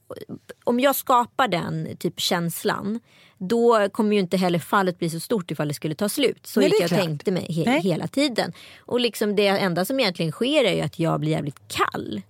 Om 0.63 0.79
jag 0.79 0.95
skapar 0.95 1.47
den 1.47 1.97
typ 1.97 2.19
känslan. 2.19 2.99
Då 3.39 3.89
kommer 3.89 4.13
ju 4.13 4.19
inte 4.19 4.37
heller 4.37 4.59
fallet 4.59 4.99
bli 4.99 5.09
så 5.09 5.19
stort 5.19 5.51
ifall 5.51 5.67
det 5.67 5.73
skulle 5.73 5.95
ta 5.95 6.09
slut. 6.09 6.47
Så 6.47 6.59
Nej, 6.59 6.69
gick 6.69 6.81
jag 6.81 6.89
klart. 6.89 7.01
tänkte 7.01 7.31
mig 7.31 7.45
he- 7.49 7.65
Nej. 7.65 7.81
hela 7.81 8.07
tiden. 8.07 8.53
Och 8.79 8.99
liksom 8.99 9.35
det 9.35 9.47
enda 9.47 9.85
som 9.85 9.99
egentligen 9.99 10.31
sker 10.31 10.63
är 10.63 10.73
ju 10.75 10.81
att 10.81 10.99
jag 10.99 11.19
blir 11.19 11.31
jävligt 11.31 11.59
kall. 11.67 12.21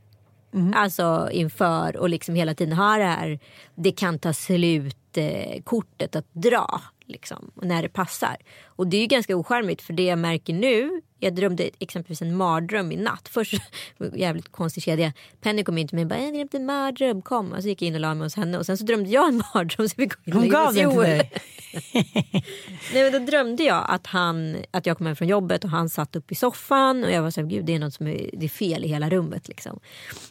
Alltså 0.76 1.30
inför 1.32 1.98
och 1.98 2.10
liksom 2.10 2.36
hela 2.36 2.54
tiden 2.56 2.74
ha 2.78 2.98
det 2.98 3.04
här. 3.04 3.40
Det 3.76 3.92
kan 3.92 4.20
ta 4.20 4.34
slut 4.34 5.18
eh, 5.18 5.62
kortet 5.64 6.16
att 6.16 6.34
dra. 6.34 6.82
Liksom, 7.08 7.52
när 7.56 7.82
det 7.82 7.90
passar. 7.90 8.38
Och 8.66 8.88
det 8.88 8.98
är 8.98 9.02
ju 9.02 9.08
ganska 9.08 9.36
ocharmigt 9.36 9.82
för 9.82 9.94
det 9.94 10.04
jag 10.04 10.20
märker 10.20 10.54
nu. 10.54 11.02
Jag 11.20 11.36
drömde 11.36 11.70
exempelvis 11.80 12.22
en 12.22 12.36
mardröm 12.36 12.92
i 12.92 12.96
natt. 12.96 13.28
Först 13.32 13.54
jävligt 14.16 14.52
konstig 14.52 14.84
kedja. 14.84 15.14
Penny 15.42 15.64
kom 15.64 15.78
in 15.78 15.88
till 15.88 15.96
mig 15.96 16.04
och 16.04 16.10
bara 16.10 16.20
jag 16.20 16.34
drömde 16.34 16.58
en 16.58 16.66
mardröm 16.66 17.22
kom. 17.22 17.52
Och 17.54 17.62
så 17.62 17.68
gick 17.68 17.82
jag 17.82 17.88
in 17.88 17.96
och 17.96 18.02
la 18.02 18.14
mig 18.14 18.26
hos 18.26 18.36
henne. 18.36 18.58
Och 18.58 18.66
sen 18.66 18.78
så 18.78 18.84
drömde 18.86 19.10
jag 19.10 19.28
en 19.28 19.44
mardröm. 19.54 19.90
Så 19.90 19.96
vi 19.98 20.06
gå 20.06 20.16
in 20.26 20.34
Hon 20.34 20.50
gav 20.50 20.74
den 20.74 20.92
till 20.92 21.00
dig. 21.00 21.32
Nej, 22.94 23.04
men 23.04 23.12
då 23.12 23.20
drömde 23.32 23.64
jag 23.64 23.86
att, 23.90 24.08
han, 24.08 24.56
att 24.72 24.86
jag 24.86 24.98
kom 24.98 25.06
hem 25.08 25.16
från 25.16 25.28
jobbet 25.28 25.64
och 25.64 25.70
han 25.70 25.90
satt 25.90 26.16
upp 26.16 26.32
i 26.32 26.36
soffan 26.36 27.04
och 27.04 27.12
jag 27.12 27.22
var 27.22 27.32
så 27.32 27.42
här, 27.42 27.48
gud 27.48 27.66
det 27.66 27.76
är 27.76 27.80
något 27.80 27.94
som 27.94 28.08
är, 28.08 28.30
det 28.34 28.46
är 28.46 28.50
fel 28.50 28.86
i 28.86 28.88
hela 28.88 29.10
rummet. 29.10 29.48
Liksom. 29.48 29.80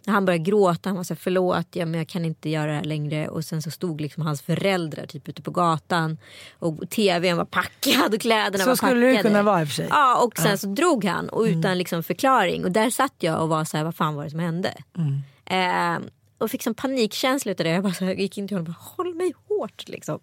Han 0.06 0.24
började 0.24 0.44
gråta, 0.44 0.88
han 0.88 0.96
var 0.96 1.04
så 1.04 1.14
här, 1.14 1.18
förlåt, 1.22 1.66
ja, 1.72 1.86
men 1.86 1.94
jag 1.94 2.08
kan 2.08 2.24
inte 2.24 2.50
göra 2.50 2.66
det 2.70 2.76
här 2.76 2.84
längre. 2.84 3.28
Och 3.28 3.44
sen 3.44 3.62
så 3.62 3.70
stod 3.70 4.00
liksom 4.00 4.22
hans 4.22 4.42
föräldrar 4.42 5.06
typ 5.06 5.28
ute 5.28 5.42
på 5.42 5.50
gatan 5.50 6.18
och 6.58 6.90
tvn 6.90 7.36
var 7.36 7.44
packad 7.44 8.14
och 8.14 8.20
kläderna 8.20 8.64
Så 8.64 8.70
var 8.70 8.76
skulle 8.76 9.06
det 9.06 9.12
packade. 9.12 9.28
kunna 9.28 9.42
vara 9.42 9.60
i 9.62 9.64
och 9.64 9.68
för 9.68 9.74
sig. 9.74 9.86
Ja, 9.90 10.22
och 10.24 10.38
sen 10.38 10.58
så 10.58 10.66
drog 10.76 11.04
han 11.04 11.28
och 11.28 11.42
utan 11.42 11.78
liksom 11.78 12.02
förklaring. 12.02 12.64
Och 12.64 12.72
där 12.72 12.90
satt 12.90 13.14
jag 13.18 13.42
och 13.42 13.48
var 13.48 13.64
så 13.64 13.76
här, 13.76 13.84
vad 13.84 13.94
fan 13.94 14.14
var 14.14 14.24
det 14.24 14.30
som 14.30 14.40
hände? 14.40 14.74
Mm. 14.98 15.22
Eh, 15.46 16.08
och 16.38 16.50
fick 16.50 16.62
som 16.62 16.74
panikkänsla 16.74 17.52
utav 17.52 17.64
det. 17.64 17.70
Jag 17.70 17.82
bara 17.82 17.94
så 17.94 18.04
här, 18.04 18.14
gick 18.14 18.38
in 18.38 18.48
till 18.48 18.56
honom 18.56 18.72
och 18.72 18.74
bara, 18.74 19.04
håll 19.04 19.14
mig 19.14 19.32
hårt 19.48 19.88
liksom. 19.88 20.20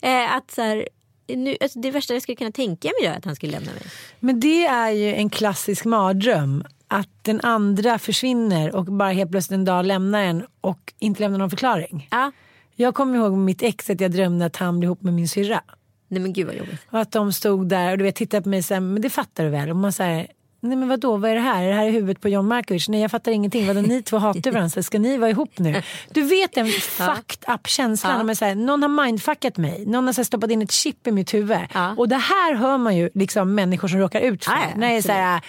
Eh, 0.00 0.34
att 0.34 0.50
så 0.50 0.62
här, 0.62 0.88
nu, 1.26 1.56
alltså 1.60 1.78
det 1.78 1.90
värsta 1.90 2.14
jag 2.14 2.22
skulle 2.22 2.36
kunna 2.36 2.52
tänka 2.52 2.90
mig 3.00 3.08
är 3.10 3.18
att 3.18 3.24
han 3.24 3.36
skulle 3.36 3.52
lämna 3.52 3.72
mig. 3.72 3.82
Men 4.20 4.40
det 4.40 4.66
är 4.66 4.90
ju 4.90 5.14
en 5.14 5.30
klassisk 5.30 5.84
mardröm. 5.84 6.64
Att 6.88 7.24
den 7.24 7.40
andra 7.40 7.98
försvinner 7.98 8.74
och 8.74 8.84
bara 8.84 9.10
helt 9.10 9.30
plötsligt 9.30 9.54
en 9.54 9.64
dag 9.64 9.86
lämnar 9.86 10.22
en 10.22 10.46
och 10.60 10.92
inte 10.98 11.20
lämnar 11.20 11.38
någon 11.38 11.50
förklaring. 11.50 12.08
Ja. 12.10 12.32
Jag 12.74 12.94
kommer 12.94 13.18
ihåg 13.18 13.32
mitt 13.32 13.62
ex 13.62 13.90
att 13.90 14.00
jag 14.00 14.10
drömde 14.10 14.46
att 14.46 14.56
han 14.56 14.80
blev 14.80 14.88
ihop 14.88 15.02
med 15.02 15.14
min 15.14 15.28
syrra. 15.28 15.62
Nej 16.08 16.22
men 16.22 16.32
gud 16.32 16.46
vad 16.46 16.56
jobbigt. 16.56 16.80
Och 16.90 17.00
att 17.00 17.12
de 17.12 17.32
stod 17.32 17.68
där 17.68 17.92
och 17.92 17.98
du 17.98 18.04
vet, 18.04 18.14
tittade 18.14 18.42
på 18.42 18.48
mig 18.48 18.58
och 18.58 18.64
sa, 18.64 18.80
men 18.80 19.02
det 19.02 19.10
fattar 19.10 19.44
du 19.44 19.50
väl? 19.50 19.70
Och 19.70 19.76
man 19.76 19.92
säger, 19.92 20.26
nej 20.60 20.76
men 20.76 20.88
vadå, 20.88 21.16
vad 21.16 21.30
är 21.30 21.34
det 21.34 21.40
här? 21.40 21.62
Är 21.62 21.68
det 21.68 21.74
här 21.74 21.86
i 21.86 21.90
huvudet 21.90 22.20
på 22.20 22.28
John 22.28 22.48
Markovic? 22.48 22.88
Nej 22.88 23.00
jag 23.00 23.10
fattar 23.10 23.32
ingenting. 23.32 23.66
Vadå, 23.66 23.80
ni 23.80 24.02
två 24.02 24.18
hatar 24.18 24.50
varandra, 24.50 24.82
ska 24.82 24.98
ni 24.98 25.16
vara 25.16 25.30
ihop 25.30 25.58
nu? 25.58 25.82
Du 26.10 26.22
vet 26.22 26.52
den 26.52 26.66
fucked 26.80 27.54
up 27.54 27.66
känslan. 27.66 28.36
Ja. 28.40 28.54
Någon 28.54 28.82
har 28.82 29.04
mindfuckat 29.04 29.56
mig. 29.56 29.86
Någon 29.86 30.06
har 30.06 30.12
så 30.12 30.20
här, 30.20 30.24
stoppat 30.24 30.50
in 30.50 30.62
ett 30.62 30.72
chip 30.72 31.06
i 31.06 31.10
mitt 31.10 31.34
huvud. 31.34 31.58
Ja. 31.74 31.94
Och 31.98 32.08
det 32.08 32.16
här 32.16 32.54
hör 32.54 32.78
man 32.78 32.96
ju 32.96 33.10
liksom 33.14 33.54
människor 33.54 33.88
som 33.88 33.98
råkar 33.98 34.20
ut 34.20 34.44
för. 34.44 34.52
Ja, 34.52 34.60
när 34.76 34.88
det 34.88 34.96
är 34.96 35.02
så 35.02 35.12
här, 35.12 35.40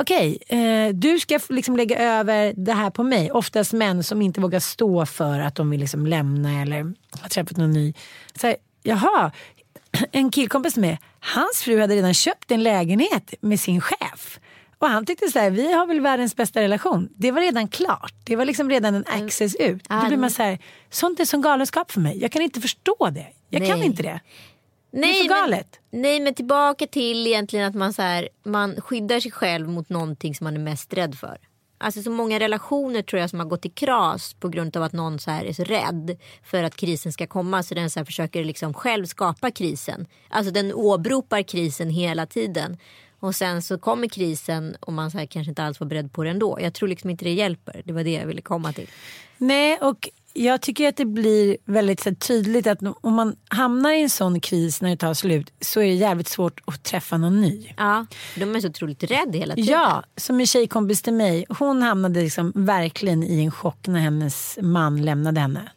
Okej, 0.00 0.38
eh, 0.48 0.94
du 0.94 1.18
ska 1.18 1.38
liksom 1.48 1.76
lägga 1.76 1.98
över 1.98 2.54
det 2.56 2.72
här 2.72 2.90
på 2.90 3.02
mig. 3.02 3.30
Oftast 3.30 3.72
män 3.72 4.02
som 4.02 4.22
inte 4.22 4.40
vågar 4.40 4.60
stå 4.60 5.06
för 5.06 5.40
att 5.40 5.54
de 5.54 5.70
vill 5.70 5.80
liksom 5.80 6.06
lämna 6.06 6.62
eller 6.62 6.94
har 7.20 7.28
träffat 7.28 7.56
någon 7.56 7.70
ny. 7.70 7.94
Så 8.40 8.46
här, 8.46 8.56
jaha, 8.86 9.32
en 10.12 10.30
killkompis 10.30 10.76
med 10.76 10.96
hans 11.20 11.62
fru 11.62 11.80
hade 11.80 11.94
redan 11.94 12.14
köpt 12.14 12.50
en 12.50 12.62
lägenhet 12.62 13.34
med 13.40 13.60
sin 13.60 13.80
chef. 13.80 14.40
Och 14.78 14.88
han 14.88 15.06
tyckte 15.06 15.28
så 15.28 15.38
här, 15.38 15.50
vi 15.50 15.72
har 15.72 15.86
väl 15.86 16.00
världens 16.00 16.36
bästa 16.36 16.60
relation. 16.60 17.08
Det 17.16 17.30
var 17.30 17.40
redan 17.40 17.68
klart. 17.68 18.14
Det 18.24 18.36
var 18.36 18.44
liksom 18.44 18.70
redan 18.70 18.94
en 18.94 19.04
access 19.06 19.54
ut. 19.54 19.88
Då 19.88 20.06
blir 20.06 20.16
man 20.16 20.30
så 20.30 20.42
här, 20.42 20.58
sånt 20.90 21.20
är 21.20 21.24
som 21.24 21.42
galenskap 21.42 21.92
för 21.92 22.00
mig. 22.00 22.18
Jag 22.22 22.32
kan 22.32 22.42
inte 22.42 22.60
förstå 22.60 23.10
det. 23.10 23.26
Jag 23.50 23.66
kan 23.66 23.78
Nej. 23.78 23.86
inte 23.86 24.02
det. 24.02 24.20
Nej, 24.90 25.12
det 25.12 25.18
är 25.18 25.22
för 25.22 25.28
galet. 25.28 25.80
Men, 25.90 26.02
nej 26.02 26.20
men 26.20 26.34
tillbaka 26.34 26.86
till 26.86 27.26
egentligen 27.26 27.66
att 27.66 27.74
man, 27.74 27.92
så 27.92 28.02
här, 28.02 28.28
man 28.44 28.80
skyddar 28.80 29.20
sig 29.20 29.30
själv 29.30 29.68
mot 29.68 29.88
någonting 29.88 30.34
som 30.34 30.44
man 30.44 30.54
är 30.54 30.60
mest 30.60 30.94
rädd 30.94 31.14
för. 31.14 31.38
Alltså 31.78 32.02
så 32.02 32.10
många 32.10 32.38
relationer 32.38 33.02
tror 33.02 33.20
jag 33.20 33.30
som 33.30 33.38
har 33.38 33.46
gått 33.46 33.66
i 33.66 33.68
kras 33.68 34.34
på 34.34 34.48
grund 34.48 34.76
av 34.76 34.82
att 34.82 34.92
någon 34.92 35.18
så 35.18 35.30
här 35.30 35.44
är 35.44 35.52
så 35.52 35.64
rädd 35.64 36.18
för 36.42 36.62
att 36.62 36.76
krisen 36.76 37.12
ska 37.12 37.26
komma 37.26 37.62
så 37.62 37.74
den 37.74 37.90
så 37.90 38.00
här 38.00 38.04
försöker 38.04 38.44
liksom 38.44 38.74
själv 38.74 39.06
skapa 39.06 39.50
krisen. 39.50 40.06
Alltså 40.28 40.52
den 40.52 40.72
åberopar 40.72 41.42
krisen 41.42 41.90
hela 41.90 42.26
tiden. 42.26 42.76
Och 43.20 43.34
sen 43.34 43.62
så 43.62 43.78
kommer 43.78 44.08
krisen 44.08 44.76
och 44.80 44.92
man 44.92 45.10
så 45.10 45.18
här 45.18 45.26
kanske 45.26 45.50
inte 45.50 45.62
alls 45.62 45.80
var 45.80 45.86
beredd 45.86 46.12
på 46.12 46.24
det 46.24 46.30
ändå. 46.30 46.58
Jag 46.60 46.74
tror 46.74 46.88
liksom 46.88 47.10
inte 47.10 47.24
det 47.24 47.32
hjälper. 47.32 47.82
Det 47.84 47.92
var 47.92 48.04
det 48.04 48.12
jag 48.12 48.26
ville 48.26 48.42
komma 48.42 48.72
till. 48.72 48.88
Nej, 49.38 49.78
och 49.80 50.08
jag 50.36 50.60
tycker 50.60 50.88
att 50.88 50.96
det 50.96 51.04
blir 51.04 51.56
väldigt 51.64 52.00
så 52.00 52.14
tydligt 52.14 52.66
att 52.66 52.78
om 53.00 53.14
man 53.14 53.36
hamnar 53.48 53.92
i 53.92 54.02
en 54.02 54.10
sån 54.10 54.40
kris 54.40 54.80
när 54.80 54.90
det 54.90 54.96
tar 54.96 55.14
slut 55.14 55.52
så 55.60 55.80
är 55.80 55.86
det 55.86 55.94
jävligt 55.94 56.28
svårt 56.28 56.60
att 56.64 56.82
träffa 56.82 57.16
någon 57.16 57.40
ny. 57.40 57.74
Ja, 57.76 58.06
de 58.36 58.56
är 58.56 58.60
så 58.60 58.68
otroligt 58.68 59.02
rädda 59.02 59.38
hela 59.38 59.54
tiden. 59.54 59.72
Ja, 59.72 60.02
som 60.16 60.40
en 60.40 60.46
tjejkompis 60.46 61.02
till 61.02 61.14
mig. 61.14 61.44
Hon 61.58 61.82
hamnade 61.82 62.20
liksom 62.20 62.52
verkligen 62.54 63.22
i 63.22 63.44
en 63.44 63.50
chock 63.50 63.86
när 63.86 64.00
hennes 64.00 64.58
man 64.62 65.02
lämnade 65.02 65.40
henne. 65.40 65.70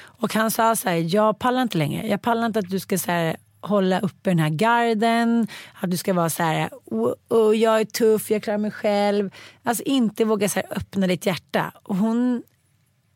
Och 0.00 0.34
han 0.34 0.50
sa 0.50 0.76
så 0.76 0.88
här, 0.88 1.14
jag 1.14 1.38
pallar 1.38 1.62
inte 1.62 1.78
längre. 1.78 2.06
Jag 2.06 2.22
pallar 2.22 2.46
inte 2.46 2.58
att 2.58 2.70
du 2.70 2.80
ska 2.80 2.98
så 2.98 3.10
här, 3.10 3.36
hålla 3.60 4.00
uppe 4.00 4.30
den 4.30 4.38
här 4.38 4.48
garden. 4.48 5.48
Att 5.80 5.90
du 5.90 5.96
ska 5.96 6.14
vara 6.14 6.30
så 6.30 6.42
här, 6.42 6.70
oh, 6.84 7.12
oh, 7.28 7.56
jag 7.56 7.80
är 7.80 7.84
tuff, 7.84 8.30
jag 8.30 8.42
klarar 8.42 8.58
mig 8.58 8.70
själv. 8.70 9.30
Alltså 9.62 9.82
inte 9.82 10.24
våga 10.24 10.48
så 10.48 10.60
här, 10.60 10.76
öppna 10.76 11.06
ditt 11.06 11.26
hjärta. 11.26 11.72
Och 11.82 11.96
hon, 11.96 12.42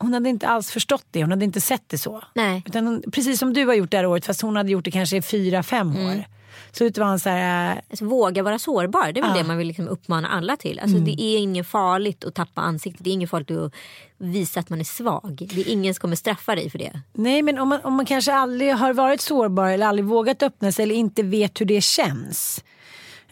hon 0.03 0.15
hade 0.15 0.29
inte 0.29 0.49
alls 0.49 0.71
förstått 0.71 1.07
det, 1.11 1.23
hon 1.23 1.31
hade 1.31 1.45
inte 1.45 1.61
sett 1.61 1.83
det 1.89 1.99
så. 1.99 2.25
Nej. 2.35 2.63
Utan 2.67 2.87
hon, 2.87 3.03
precis 3.13 3.39
som 3.39 3.53
du 3.53 3.67
har 3.67 3.75
gjort 3.75 3.91
det 3.91 3.97
här 3.97 4.07
året, 4.07 4.27
fast 4.27 4.43
hon 4.43 4.57
hade 4.57 4.71
gjort 4.71 4.85
det 4.85 4.91
kanske 4.91 5.17
i 5.17 5.23
fyra, 5.23 5.63
fem 5.63 5.97
år. 5.97 6.25
Så 6.73 6.85
ut 6.85 6.99
var 6.99 7.07
han 7.07 7.21
så 7.21 7.29
här, 7.29 7.73
äh, 7.73 7.79
Alltså, 7.91 8.05
våga 8.05 8.43
vara 8.43 8.59
sårbar. 8.59 9.13
Det 9.13 9.21
är 9.21 9.25
väl 9.25 9.37
det 9.37 9.45
man 9.45 9.59
vill 9.59 9.67
liksom 9.67 9.89
uppmana 9.89 10.29
alla 10.29 10.57
till. 10.57 10.79
Alltså, 10.79 10.97
Mm. 10.97 11.05
Det 11.05 11.23
är 11.23 11.39
inget 11.39 11.67
farligt 11.67 12.25
att 12.25 12.35
tappa 12.35 12.61
ansiktet. 12.61 13.05
Det 13.05 13.11
är 13.11 13.13
inget 13.13 13.31
farligt 13.31 13.51
att 13.51 13.73
visa 14.19 14.61
att 14.61 14.71
man 14.71 14.81
är 14.81 14.85
svag. 14.85 15.49
Det 15.55 15.61
är 15.61 15.69
ingen 15.69 15.95
som 15.95 16.01
kommer 16.01 16.17
straffa 16.17 16.55
dig 16.55 16.71
för 16.71 16.79
det. 16.79 17.01
Nej 17.13 17.43
men 17.43 17.59
om 17.59 17.69
man, 17.69 17.81
om 17.85 17.95
man 17.95 18.07
kanske 18.07 18.33
aldrig 18.35 18.75
har 18.75 18.93
varit 18.95 19.21
sårbar 19.21 19.69
eller 19.71 19.87
aldrig 19.87 20.05
vågat 20.05 20.43
öppna 20.43 20.73
sig 20.73 20.83
eller 20.83 20.95
inte 20.95 21.23
vet 21.23 21.61
hur 21.61 21.67
det 21.67 21.81
känns. 21.81 22.65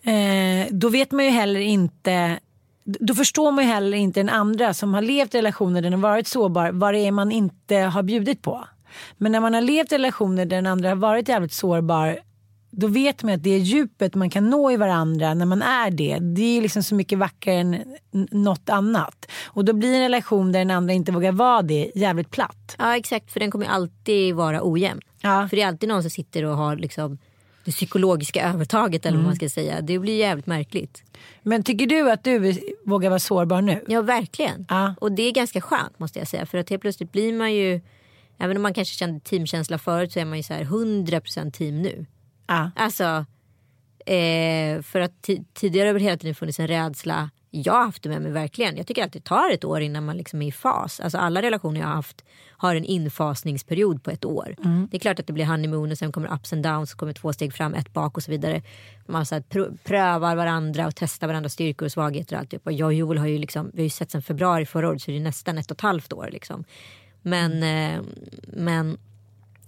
Eh, 0.02 0.66
då 0.70 0.88
vet 0.88 1.10
man 1.12 1.24
ju 1.24 1.30
heller 1.30 1.60
inte 1.60 2.38
då 2.84 3.14
förstår 3.14 3.52
man 3.52 3.64
ju 3.64 3.70
heller 3.70 3.96
inte 3.96 4.20
den 4.20 4.28
andra 4.28 4.74
som 4.74 4.94
har 4.94 5.02
levt 5.02 5.34
i 5.34 5.38
relationer 5.38 5.82
där 5.82 5.90
den 5.90 6.02
har 6.02 6.10
varit 6.10 6.26
sårbar 6.26 6.70
vad 6.72 6.94
det 6.94 6.98
är 6.98 7.12
man 7.12 7.32
inte 7.32 7.76
har 7.76 8.02
bjudit 8.02 8.42
på. 8.42 8.64
Men 9.16 9.32
när 9.32 9.40
man 9.40 9.54
har 9.54 9.60
levt 9.60 9.92
i 9.92 9.94
relationer 9.94 10.46
där 10.46 10.56
den 10.56 10.66
andra 10.66 10.88
har 10.88 10.96
varit 10.96 11.28
jävligt 11.28 11.52
sårbar 11.52 12.18
då 12.70 12.86
vet 12.86 13.22
man 13.22 13.34
att 13.34 13.42
det 13.42 13.58
djupet 13.58 14.14
man 14.14 14.30
kan 14.30 14.50
nå 14.50 14.70
i 14.70 14.76
varandra 14.76 15.34
när 15.34 15.46
man 15.46 15.62
är 15.62 15.90
det. 15.90 16.18
Det 16.18 16.58
är 16.58 16.62
liksom 16.62 16.82
så 16.82 16.94
mycket 16.94 17.18
vackrare 17.18 17.56
än 17.56 17.84
något 18.30 18.68
annat. 18.68 19.26
Och 19.46 19.64
då 19.64 19.72
blir 19.72 19.94
en 19.94 20.00
relation 20.00 20.52
där 20.52 20.58
den 20.58 20.70
andra 20.70 20.94
inte 20.94 21.12
vågar 21.12 21.32
vara 21.32 21.62
det 21.62 21.90
jävligt 21.94 22.30
platt. 22.30 22.76
Ja 22.78 22.96
exakt, 22.96 23.32
för 23.32 23.40
den 23.40 23.50
kommer 23.50 23.66
alltid 23.66 24.34
vara 24.34 24.60
ojämn. 24.62 25.00
Ja. 25.20 25.48
För 25.48 25.56
det 25.56 25.62
är 25.62 25.68
alltid 25.68 25.88
någon 25.88 26.02
som 26.02 26.10
sitter 26.10 26.44
och 26.44 26.56
har 26.56 26.76
liksom 26.76 27.18
det 27.64 27.70
psykologiska 27.70 28.48
övertaget 28.48 29.06
eller 29.06 29.16
vad 29.16 29.20
Mm. 29.24 29.26
man 29.28 29.36
ska 29.36 29.48
säga. 29.48 29.80
Det 29.80 29.98
blir 29.98 30.16
jävligt 30.18 30.46
märkligt. 30.46 31.02
Men 31.42 31.62
tycker 31.62 31.86
du 31.86 32.10
att 32.10 32.24
du 32.24 32.58
vågar 32.84 33.08
vara 33.10 33.18
sårbar 33.20 33.62
nu? 33.62 33.84
Ja 33.88 34.02
verkligen. 34.02 34.66
Ja. 34.68 34.94
Och 35.00 35.12
det 35.12 35.22
är 35.22 35.32
ganska 35.32 35.60
skönt 35.60 35.98
måste 35.98 36.18
jag 36.18 36.28
säga. 36.28 36.46
För 36.46 36.58
att 36.58 36.70
helt 36.70 36.82
plötsligt 36.82 37.12
blir 37.12 37.32
man 37.32 37.54
ju, 37.54 37.80
även 38.38 38.56
om 38.56 38.62
man 38.62 38.74
kanske 38.74 38.94
kände 38.96 39.20
teamkänsla 39.20 39.78
förut 39.78 40.12
så 40.12 40.20
är 40.20 40.24
man 40.24 40.36
ju 40.38 40.42
så 40.42 40.54
här 40.54 40.64
100% 40.64 41.50
team 41.50 41.82
nu. 41.82 42.06
Ja. 42.46 42.70
Alltså, 42.76 43.04
eh, 44.06 44.82
för 44.82 45.00
att 45.00 45.12
ti- 45.26 45.44
tidigare 45.54 45.86
har 45.88 45.94
det 45.94 46.00
hela 46.00 46.16
tiden 46.16 46.34
funnits 46.34 46.60
en 46.60 46.68
rädsla. 46.68 47.30
Jag 47.50 47.72
har 47.72 47.84
haft 47.84 48.02
det 48.02 48.08
med 48.08 48.22
mig 48.22 48.32
verkligen. 48.32 48.76
Jag 48.76 48.86
tycker 48.86 49.04
att 49.04 49.12
det 49.12 49.24
tar 49.24 49.50
ett 49.50 49.64
år 49.64 49.80
innan 49.80 50.04
man 50.04 50.16
liksom 50.16 50.42
är 50.42 50.46
i 50.48 50.52
fas. 50.52 51.00
Alltså 51.00 51.18
alla 51.18 51.42
relationer 51.42 51.80
jag 51.80 51.86
har 51.86 51.94
haft 51.94 52.24
har 52.60 52.74
en 52.74 52.84
infasningsperiod 52.84 54.02
på 54.02 54.10
ett 54.10 54.24
år. 54.24 54.54
Det 54.90 54.96
är 54.96 55.00
klart 55.00 55.18
att 55.20 55.26
det 55.26 55.32
blir 55.32 55.44
honeymoon 55.44 55.90
och 55.90 55.98
sen 55.98 56.12
kommer 56.12 56.34
ups 56.34 56.52
and 56.52 56.62
downs. 56.62 56.94
Kommer 56.94 57.12
två 57.12 57.32
steg 57.32 57.54
fram, 57.54 57.74
ett 57.74 57.92
bak 57.92 58.16
och 58.16 58.22
så 58.22 58.30
vidare. 58.30 58.62
Man 59.06 59.26
så 59.26 59.34
här, 59.34 59.42
pr- 59.42 59.78
prövar 59.84 60.36
varandra 60.36 60.86
och 60.86 60.94
testar 60.96 61.26
varandras 61.26 61.52
styrkor 61.52 61.86
och 61.86 61.92
svagheter. 61.92 62.36
Och 62.36 62.40
alltihop. 62.40 62.66
Och 62.66 62.72
jag 62.72 62.86
och 62.86 62.94
Joel 62.94 63.18
har 63.18 63.26
ju, 63.26 63.38
liksom, 63.38 63.70
vi 63.74 63.80
har 63.82 63.84
ju 63.84 63.90
sett 63.90 64.10
sen 64.10 64.22
februari 64.22 64.66
förra 64.66 64.88
året 64.88 65.02
så 65.02 65.10
det 65.10 65.16
är 65.16 65.20
nästan 65.20 65.58
ett 65.58 65.70
och 65.70 65.76
ett 65.76 65.80
halvt 65.80 66.12
år. 66.12 66.28
Liksom. 66.32 66.64
Men, 67.22 67.62
eh, 67.62 68.02
men 68.46 68.98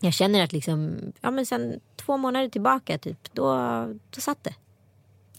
jag 0.01 0.12
känner 0.12 0.45
att 0.45 0.53
liksom, 0.53 0.99
ja, 1.20 1.30
men 1.30 1.47
sen 1.47 1.80
två 1.97 2.16
månader 2.16 2.49
tillbaka 2.49 2.99
typ, 2.99 3.34
då, 3.34 3.55
då 4.11 4.20
satt 4.20 4.45
det. 4.45 4.55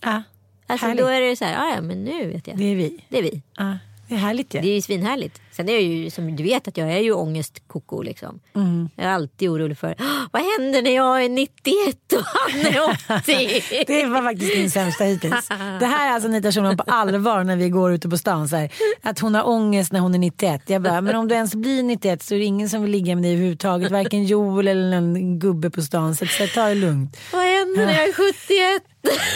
ja. 0.02 0.24
Alltså, 0.68 0.86
Härligt. 0.86 1.04
då 1.04 1.08
är 1.10 1.22
det 1.22 1.36
så 1.36 1.46
här, 1.46 1.54
ja, 1.54 1.76
ja 1.76 1.82
men 1.82 2.04
nu 2.04 2.28
vet 2.28 2.48
jag. 2.48 2.58
Det 2.58 2.64
är 2.64 2.76
vi. 2.76 3.06
Det 3.10 3.18
är 3.18 3.24
vi. 3.24 3.42
Ja. 3.58 3.78
Det 4.14 4.18
är 4.18 4.22
härligt 4.22 4.54
ju. 4.54 4.62
Det 4.62 4.68
är 4.70 4.76
ju 4.76 4.82
svinhärligt. 4.82 5.42
Sen 5.52 5.70
är 5.70 5.74
jag 5.74 5.82
ju 5.82 6.10
som 6.10 6.36
du 6.36 6.44
vet 6.44 6.68
att 6.68 6.78
jag 6.78 6.92
är 6.92 7.00
ju 7.00 7.12
ångestkoko 7.14 8.02
liksom. 8.02 8.40
Mm. 8.56 8.90
Jag 8.96 9.06
är 9.06 9.10
alltid 9.10 9.50
orolig 9.50 9.78
för 9.78 9.96
"Åh, 10.00 10.06
vad 10.32 10.42
händer 10.42 10.82
när 10.82 10.96
jag 10.96 11.24
är 11.26 11.30
91 11.30 12.14
och 12.14 12.24
han 12.24 12.60
är 12.62 12.84
80? 13.20 13.84
Det 13.88 14.06
var 14.06 14.22
faktiskt 14.22 14.58
min 14.58 14.72
sämsta 14.72 15.04
hittills. 15.04 15.48
Det 15.80 15.86
här 15.86 16.08
är 16.10 16.14
alltså 16.14 16.30
Anita 16.30 16.52
Schulman 16.52 16.78
på 16.78 16.84
allvar 16.88 17.44
när 17.44 17.56
vi 17.56 17.70
går 17.70 17.94
ute 17.94 18.10
på 18.10 18.18
stan. 18.18 18.48
Så 18.50 18.56
här, 18.56 18.70
att 19.02 19.20
hon 19.20 19.36
har 19.36 19.48
ångest 19.48 19.92
när 19.92 20.00
hon 20.00 20.16
är 20.16 20.20
91. 20.20 20.62
Jag 20.70 20.82
bara, 20.82 21.02
men 21.02 21.16
om 21.16 21.28
du 21.28 21.36
ens 21.36 21.56
blir 21.56 21.84
91 21.84 22.24
så 22.24 22.36
är 22.36 22.40
det 22.40 22.46
ingen 22.46 22.70
som 22.70 22.82
vill 22.82 22.92
ligga 22.92 23.16
med 23.16 23.24
dig 23.24 23.34
överhuvudtaget. 23.34 23.92
Varken 23.92 24.26
Joel 24.26 24.68
eller 24.68 25.02
någon 25.02 25.40
gubbe 25.40 25.70
på 25.70 25.82
stan. 25.82 26.16
Så, 26.16 26.26
så 26.26 26.48
ta 26.48 26.66
det 26.68 26.76
lugnt. 26.76 27.18
vad 27.34 27.42
händer 27.42 27.86
när 27.86 27.94
jag 27.94 28.04
är 28.10 28.14
71? 28.14 28.84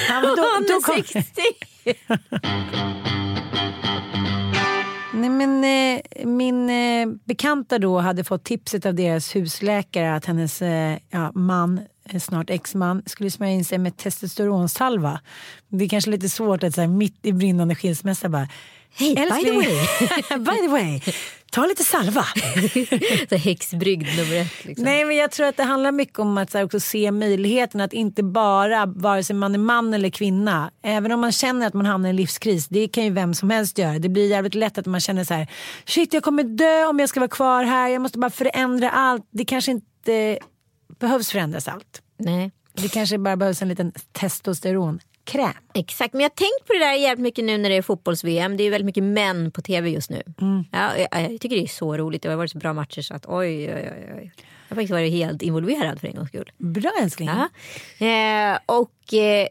Ja, 0.09 0.21
men 0.21 0.23
då- 0.23 0.29
och 0.29 0.47
han 0.53 0.63
är 0.63 0.81
kom- 0.81 1.03
60? 1.03 1.41
Nej, 5.17 5.29
men, 5.29 5.63
eh, 5.63 6.25
min 6.27 6.69
eh, 6.69 7.07
bekanta 7.25 7.79
då 7.79 7.99
hade 7.99 8.23
fått 8.23 8.43
tipset 8.43 8.85
av 8.85 8.93
deras 8.93 9.35
husläkare 9.35 10.15
att 10.15 10.25
hennes 10.25 10.61
eh, 10.61 10.97
ja, 11.09 11.31
man, 11.35 11.79
eh, 12.09 12.19
snart 12.19 12.49
exman, 12.49 13.03
skulle 13.05 13.31
smörja 13.31 13.53
in 13.53 13.65
sig 13.65 13.77
med 13.77 13.97
testosteronsalva. 13.97 15.19
Det 15.69 15.85
är 15.85 15.89
kanske 15.89 16.11
lite 16.11 16.29
svårt 16.29 16.63
att 16.63 16.75
så 16.75 16.81
här, 16.81 16.87
mitt 16.87 17.25
i 17.25 17.33
brinnande 17.33 17.75
skilsmässa 17.75 18.29
bara 18.29 18.47
Hej, 18.99 19.09
by 19.09 19.15
the 19.15 19.21
"Älskling, 19.21 19.55
way." 19.55 20.39
by 20.39 20.61
the 20.61 20.67
way, 20.67 21.01
ta 21.51 21.65
lite 21.65 21.83
salva. 21.83 22.25
Så 23.29 23.35
häxbrygd 23.35 24.07
nummer 24.17 24.35
ett. 24.35 24.65
Liksom. 24.65 24.85
Nej 24.85 25.05
men 25.05 25.15
jag 25.15 25.31
tror 25.31 25.47
att 25.47 25.57
det 25.57 25.63
handlar 25.63 25.91
mycket 25.91 26.19
om 26.19 26.37
att 26.37 26.51
så 26.51 26.57
här, 26.57 26.65
också 26.65 26.79
se 26.79 27.11
möjligheten 27.11 27.81
att 27.81 27.93
inte 27.93 28.23
bara, 28.23 28.85
vare 28.85 29.23
sig 29.23 29.35
man 29.35 29.53
är 29.53 29.59
man 29.59 29.93
eller 29.93 30.09
kvinna, 30.09 30.71
även 30.83 31.11
om 31.11 31.19
man 31.21 31.31
känner 31.31 31.67
att 31.67 31.73
man 31.73 31.85
hamnar 31.85 32.07
i 32.07 32.09
en 32.09 32.15
livskris, 32.15 32.67
det 32.67 32.87
kan 32.87 33.03
ju 33.03 33.09
vem 33.09 33.33
som 33.33 33.49
helst 33.49 33.77
göra. 33.77 33.99
Det 33.99 34.09
blir 34.09 34.29
jävligt 34.29 34.55
lätt 34.55 34.77
att 34.77 34.85
man 34.85 34.99
känner 34.99 35.23
så 35.23 35.33
här, 35.33 35.47
shit 35.85 36.13
jag 36.13 36.23
kommer 36.23 36.43
dö 36.43 36.85
om 36.85 36.99
jag 36.99 37.09
ska 37.09 37.19
vara 37.19 37.29
kvar 37.29 37.63
här, 37.63 37.89
jag 37.89 38.01
måste 38.01 38.19
bara 38.19 38.31
förändra 38.31 38.89
allt. 38.89 39.27
Det 39.31 39.45
kanske 39.45 39.71
inte 39.71 40.39
behövs 40.99 41.31
förändras 41.31 41.67
allt. 41.67 42.01
Nej. 42.19 42.51
Det 42.73 42.87
kanske 42.87 43.17
bara 43.17 43.35
behövs 43.35 43.61
en 43.61 43.67
liten 43.67 43.91
testosteronkräm. 45.27 45.63
Exakt, 45.73 46.13
men 46.13 46.21
jag 46.21 46.29
har 46.29 46.35
tänkt 46.35 46.67
på 46.67 46.73
det 46.73 46.79
där 46.79 46.93
jävligt 46.93 47.23
mycket 47.23 47.45
nu 47.45 47.57
när 47.57 47.69
det 47.69 47.75
är 47.75 47.81
fotbolls-VM. 47.81 48.57
Det 48.57 48.63
är 48.63 48.71
väldigt 48.71 48.85
mycket 48.85 49.03
män 49.03 49.51
på 49.51 49.61
tv 49.61 49.89
just 49.89 50.09
nu. 50.09 50.23
Ja, 50.71 50.97
jag, 50.97 51.31
jag 51.31 51.41
tycker 51.41 51.55
det 51.55 51.63
är 51.63 51.67
så 51.67 51.97
roligt. 51.97 52.21
Det 52.21 52.29
har 52.29 52.35
varit 52.35 52.51
så 52.51 52.57
bra 52.57 52.73
matcher 52.73 53.01
så 53.01 53.13
att 53.13 53.25
oj, 53.25 53.73
oj, 53.73 53.91
oj. 53.95 54.13
oj. 54.17 54.31
Jag 54.69 54.75
har 54.75 54.75
faktiskt 54.75 54.91
varit 54.91 55.11
helt 55.11 55.41
involverad 55.41 55.99
för 55.99 56.07
en 56.07 56.15
gångs 56.15 56.29
skull. 56.29 56.51
Bra 56.57 56.91
älskling. 57.01 57.29
Ja. 57.29 58.05
Eh, 58.05 58.59
och 58.65 59.13
eh, 59.13 59.47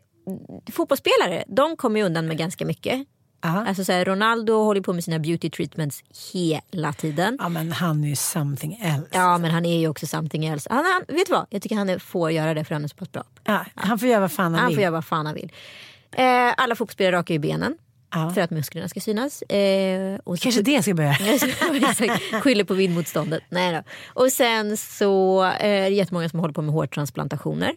fotbollsspelare, 0.72 1.44
de 1.46 1.76
kommer 1.76 2.00
ju 2.00 2.06
undan 2.06 2.26
med 2.26 2.38
ganska 2.38 2.64
mycket. 2.64 3.06
Ja. 3.46 3.66
Alltså 3.66 3.84
så 3.84 3.92
här, 3.92 4.04
Ronaldo 4.04 4.52
håller 4.64 4.80
på 4.80 4.92
med 4.92 5.04
sina 5.04 5.18
beauty 5.18 5.50
treatments 5.50 6.04
hela 6.32 6.92
tiden. 6.92 7.36
ja 7.40 7.48
men 7.48 7.72
han 7.72 8.04
är 8.04 8.08
ju 8.08 8.16
something 8.16 8.74
else. 8.82 9.08
Ja 9.12 9.38
men 9.38 9.50
han 9.50 9.66
är 9.66 9.78
ju 9.78 9.88
också 9.88 10.06
something 10.06 10.46
else. 10.46 10.68
Han, 10.72 10.84
han, 10.84 11.16
vet 11.16 11.26
du 11.26 11.32
vad? 11.32 11.46
Jag 11.50 11.62
tycker 11.62 11.76
han 11.76 12.00
får 12.00 12.30
göra 12.30 12.54
det 12.54 12.64
för 12.64 12.74
han 12.74 12.84
är 12.84 12.88
så 12.88 12.96
pass 12.96 13.12
bra. 13.12 13.24
Ja, 13.44 13.64
han 13.74 13.98
får 13.98 14.08
göra 14.08 14.20
vad 14.20 14.32
fan 14.32 14.44
han, 14.44 14.54
Han 14.54 14.68
vill. 14.68 14.76
får 14.76 14.82
göra 14.82 14.90
vad 14.92 15.04
fan 15.04 15.26
han 15.26 15.34
vill. 15.34 15.52
Eh, 16.12 16.54
alla 16.56 16.74
fotbollsspelare 16.74 17.16
rakar 17.16 17.34
ju 17.34 17.40
benen. 17.40 17.76
Ja. 18.14 18.30
För 18.30 18.40
att 18.40 18.50
musklerna 18.50 18.88
ska 18.88 19.00
synas. 19.00 19.42
Eh, 19.42 20.18
och 20.24 20.38
Kanske 20.38 20.62
det 20.62 20.82
ska 20.82 20.94
börja. 20.94 21.14
Skyller 22.40 22.64
på 22.64 22.74
vindmotståndet. 22.74 23.42
Nej 23.48 23.72
då. 23.72 23.82
Och 24.22 24.32
sen 24.32 24.76
så 24.76 25.44
eh, 25.44 25.50
är 25.64 25.80
det 25.90 25.96
jättemånga 25.96 26.28
som 26.28 26.40
håller 26.40 26.54
på 26.54 26.62
med 26.62 26.74
hårtransplantationer. 26.74 27.72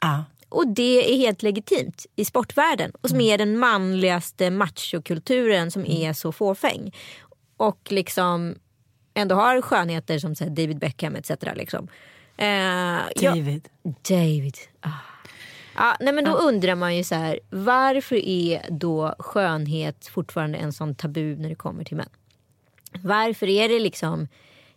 Ja. 0.00 0.24
Och 0.52 0.68
det 0.68 1.14
är 1.14 1.16
helt 1.16 1.42
legitimt 1.42 2.06
i 2.16 2.24
sportvärlden. 2.24 2.92
Och 3.00 3.08
som 3.08 3.20
är 3.20 3.38
den 3.38 3.58
manligaste 3.58 4.50
machokulturen 4.50 5.70
som 5.70 5.86
är 5.86 6.12
så 6.12 6.32
fåfäng. 6.32 6.94
Och 7.56 7.78
liksom 7.90 8.54
ändå 9.14 9.34
har 9.34 9.60
skönheter 9.60 10.18
som 10.18 10.34
så 10.34 10.44
David 10.44 10.78
Beckham 10.78 11.16
etc. 11.16 11.30
Liksom. 11.54 11.88
Eh, 12.36 12.46
ja, 12.46 13.34
David. 13.34 13.68
David. 14.08 14.56
Ah. 14.80 14.90
Ja, 15.76 15.96
nej 16.00 16.12
men 16.12 16.24
då 16.24 16.30
undrar 16.30 16.74
man 16.74 16.96
ju 16.96 17.04
så 17.04 17.14
här, 17.14 17.40
varför 17.50 18.16
är 18.16 18.66
då 18.70 19.14
skönhet 19.18 20.06
fortfarande 20.06 20.58
en 20.58 20.72
sån 20.72 20.94
tabu 20.94 21.36
när 21.36 21.48
det 21.48 21.54
kommer 21.54 21.84
till 21.84 21.96
män? 21.96 22.08
Varför 23.02 23.48
är 23.48 23.68
det 23.68 23.78
liksom, 23.78 24.28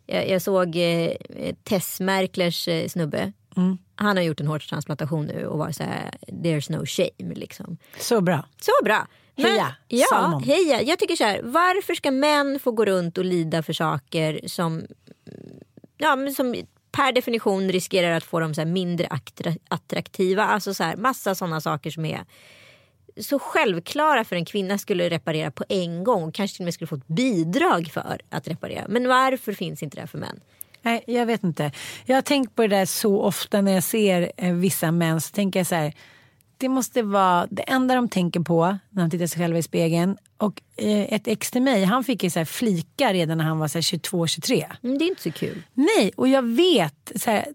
jag, 0.05 0.29
jag 0.29 0.41
såg 0.41 0.75
eh, 0.75 1.11
Tess 1.63 1.99
Merklers 1.99 2.67
eh, 2.67 2.87
snubbe, 2.87 3.33
han 3.95 4.17
har 4.17 4.23
gjort 4.23 4.39
en 4.39 4.47
hårtransplantation 4.47 5.25
nu 5.25 5.45
och 5.47 5.57
var 5.57 5.71
så 5.71 5.83
här, 5.83 6.11
there's 6.27 6.71
no 6.71 6.85
shame 6.85 7.33
liksom. 7.35 7.77
Så 7.99 8.21
bra. 8.21 8.45
Så 8.61 8.71
bra. 8.83 9.07
Men, 9.35 9.45
Heja, 9.45 9.75
ja, 9.87 10.41
heja. 10.45 10.81
Jag 10.81 10.99
tycker 10.99 11.15
så 11.15 11.23
här, 11.23 11.41
varför 11.43 11.93
ska 11.93 12.11
män 12.11 12.59
få 12.59 12.71
gå 12.71 12.85
runt 12.85 13.17
och 13.17 13.25
lida 13.25 13.63
för 13.63 13.73
saker 13.73 14.39
som, 14.47 14.83
ja, 15.97 16.15
men 16.15 16.33
som 16.33 16.55
per 16.91 17.11
definition 17.11 17.69
riskerar 17.71 18.11
att 18.17 18.23
få 18.23 18.39
dem 18.39 18.53
så 18.53 18.61
här 18.61 18.65
mindre 18.65 19.07
attra- 19.07 19.59
attraktiva. 19.67 20.43
Alltså 20.43 20.73
så 20.73 20.83
här, 20.83 20.95
massa 20.95 21.35
sådana 21.35 21.61
saker 21.61 21.91
som 21.91 22.05
är 22.05 22.25
så 23.21 23.39
självklara 23.39 24.23
för 24.23 24.35
en 24.35 24.45
kvinna 24.45 24.77
skulle 24.77 25.09
reparera 25.09 25.51
på 25.51 25.63
en 25.69 26.03
gång 26.03 26.23
och 26.23 26.33
kanske 26.33 26.55
till 26.57 26.63
och 26.63 26.65
med 26.65 26.73
skulle 26.73 26.87
få 26.87 26.95
ett 26.95 27.07
bidrag 27.07 27.87
för 27.93 28.21
att 28.29 28.47
reparera. 28.47 28.85
Men 28.89 29.07
varför 29.07 29.53
finns 29.53 29.83
inte 29.83 30.01
det 30.01 30.07
för 30.07 30.17
män? 30.17 30.39
Nej, 30.85 31.03
jag 31.07 31.25
vet 31.25 31.43
inte. 31.43 31.71
Jag 32.05 32.15
har 32.15 32.21
tänkt 32.21 32.55
på 32.55 32.61
det 32.61 32.67
där 32.67 32.85
så 32.85 33.21
ofta 33.21 33.61
när 33.61 33.71
jag 33.71 33.83
ser 33.83 34.31
eh, 34.37 34.53
vissa 34.53 34.91
män. 34.91 35.21
Så 35.21 35.31
tänker 35.31 35.59
jag 35.59 35.67
så 35.67 35.75
här. 35.75 35.93
Det 36.57 36.69
måste 36.69 37.01
vara 37.01 37.47
det 37.51 37.61
enda 37.61 37.95
de 37.95 38.09
tänker 38.09 38.39
på 38.39 38.77
när 38.89 39.01
de 39.01 39.09
tittar 39.09 39.27
sig 39.27 39.41
själva 39.41 39.59
i 39.59 39.63
spegeln. 39.63 40.17
Och 40.37 40.61
eh, 40.75 41.13
ett 41.13 41.27
ex 41.27 41.51
till 41.51 41.61
mig, 41.61 41.83
han 41.83 42.03
fick 42.03 42.23
ju 42.23 42.29
så 42.29 42.39
här 42.39 42.45
flika 42.45 43.13
redan 43.13 43.37
när 43.37 43.45
han 43.45 43.59
var 43.59 43.67
22-23. 43.67 44.65
Mm, 44.83 44.97
det 44.97 45.05
är 45.05 45.09
inte 45.09 45.21
så 45.21 45.31
kul. 45.31 45.63
Nej, 45.73 46.11
och 46.15 46.27
jag 46.27 46.41
vet. 46.41 47.11
Så 47.15 47.31
här, 47.31 47.45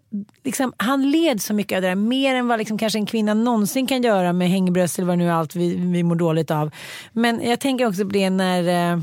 liksom, 0.43 0.73
han 0.77 1.11
led 1.11 1.41
så 1.41 1.53
mycket 1.53 1.75
av 1.75 1.81
det 1.81 1.87
där. 1.87 1.95
Mer 1.95 2.35
än 2.35 2.47
vad 2.47 2.59
liksom, 2.59 2.77
kanske 2.77 2.99
en 2.99 3.05
kvinna 3.05 3.33
någonsin 3.33 3.87
kan 3.87 4.03
göra 4.03 4.33
med 4.33 4.49
hängbröst 4.49 4.99
eller 4.99 5.07
vad 5.07 5.17
nu 5.17 5.31
allt 5.31 5.55
vi, 5.55 5.75
vi 5.75 6.03
mår 6.03 6.15
dåligt 6.15 6.51
av. 6.51 6.71
Men 7.11 7.41
jag 7.43 7.59
tänker 7.59 7.87
också 7.87 8.03
på 8.03 8.09
det 8.09 8.29
när 8.29 8.93
eh, 8.93 9.01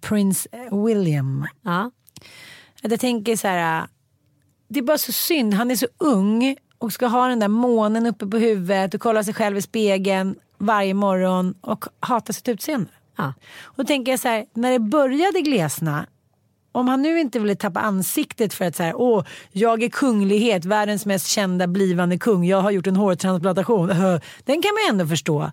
Prince 0.00 0.48
William 0.86 1.46
Ja. 1.62 1.90
Att 2.82 2.90
jag 2.90 3.00
tänker 3.00 3.36
så 3.36 3.48
här. 3.48 3.86
Det 4.68 4.80
är 4.80 4.84
bara 4.84 4.98
så 4.98 5.12
synd. 5.12 5.54
Han 5.54 5.70
är 5.70 5.76
så 5.76 5.86
ung 5.98 6.56
och 6.78 6.92
ska 6.92 7.06
ha 7.06 7.28
den 7.28 7.40
där 7.40 7.48
månen 7.48 8.06
uppe 8.06 8.26
på 8.26 8.36
huvudet 8.36 8.94
och 8.94 9.00
kolla 9.00 9.24
sig 9.24 9.34
själv 9.34 9.56
i 9.56 9.62
spegeln 9.62 10.34
varje 10.58 10.94
morgon 10.94 11.54
och 11.60 11.84
hata 12.00 12.32
sitt 12.32 12.48
utseende. 12.48 12.90
Ja. 13.16 13.34
Och 13.62 13.76
då 13.76 13.84
tänker 13.84 14.12
jag 14.12 14.20
så 14.20 14.28
här, 14.28 14.46
när 14.54 14.72
det 14.72 14.78
började 14.78 15.40
glesna 15.40 16.06
om 16.72 16.88
han 16.88 17.02
nu 17.02 17.20
inte 17.20 17.38
ville 17.38 17.54
tappa 17.54 17.80
ansiktet 17.80 18.54
för 18.54 18.64
att 18.64 18.76
så 18.76 18.82
här, 18.82 18.94
åh, 18.96 19.24
jag 19.52 19.82
är 19.82 19.88
kunglighet, 19.88 20.64
världens 20.64 21.06
mest 21.06 21.26
kända 21.26 21.66
blivande 21.66 22.18
kung, 22.18 22.44
jag 22.44 22.60
har 22.60 22.70
gjort 22.70 22.86
en 22.86 22.96
hårtransplantation. 22.96 23.88
Den 24.44 24.62
kan 24.62 24.72
man 24.74 24.90
ändå 24.90 25.06
förstå. 25.06 25.50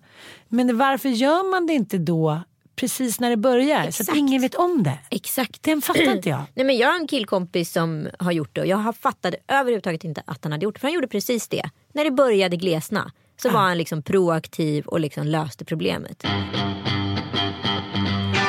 Men 0.48 0.78
varför 0.78 1.08
gör 1.08 1.50
man 1.50 1.66
det 1.66 1.72
inte 1.72 1.98
då 1.98 2.42
precis 2.78 3.20
när 3.20 3.30
det 3.30 3.36
börjar? 3.36 3.82
Så 3.82 3.88
Exakt. 3.88 4.08
att 4.08 4.16
ingen 4.16 4.42
vet 4.42 4.54
om 4.54 4.82
det. 4.82 4.98
Exakt. 5.10 5.62
Den 5.62 5.82
fattar 5.82 6.14
inte 6.16 6.28
jag. 6.28 6.42
Nej, 6.54 6.66
men 6.66 6.76
jag 6.76 6.88
har 6.88 6.96
en 7.00 7.06
killkompis 7.06 7.72
som 7.72 8.08
har 8.18 8.32
gjort 8.32 8.54
det 8.54 8.60
och 8.60 8.66
jag 8.66 8.76
har 8.76 8.92
fattade 8.92 9.36
överhuvudtaget 9.48 10.04
inte 10.04 10.22
att 10.26 10.44
han 10.44 10.52
hade 10.52 10.64
gjort 10.64 10.74
det. 10.74 10.80
För 10.80 10.86
han 10.86 10.94
gjorde 10.94 11.08
precis 11.08 11.48
det. 11.48 11.70
När 11.92 12.04
det 12.04 12.10
började 12.10 12.56
glesna 12.56 13.12
så 13.42 13.50
var 13.50 13.60
han 13.60 13.78
liksom 13.78 14.02
proaktiv 14.02 14.86
och 14.86 15.00
liksom 15.00 15.26
löste 15.26 15.64
problemet. 15.64 16.24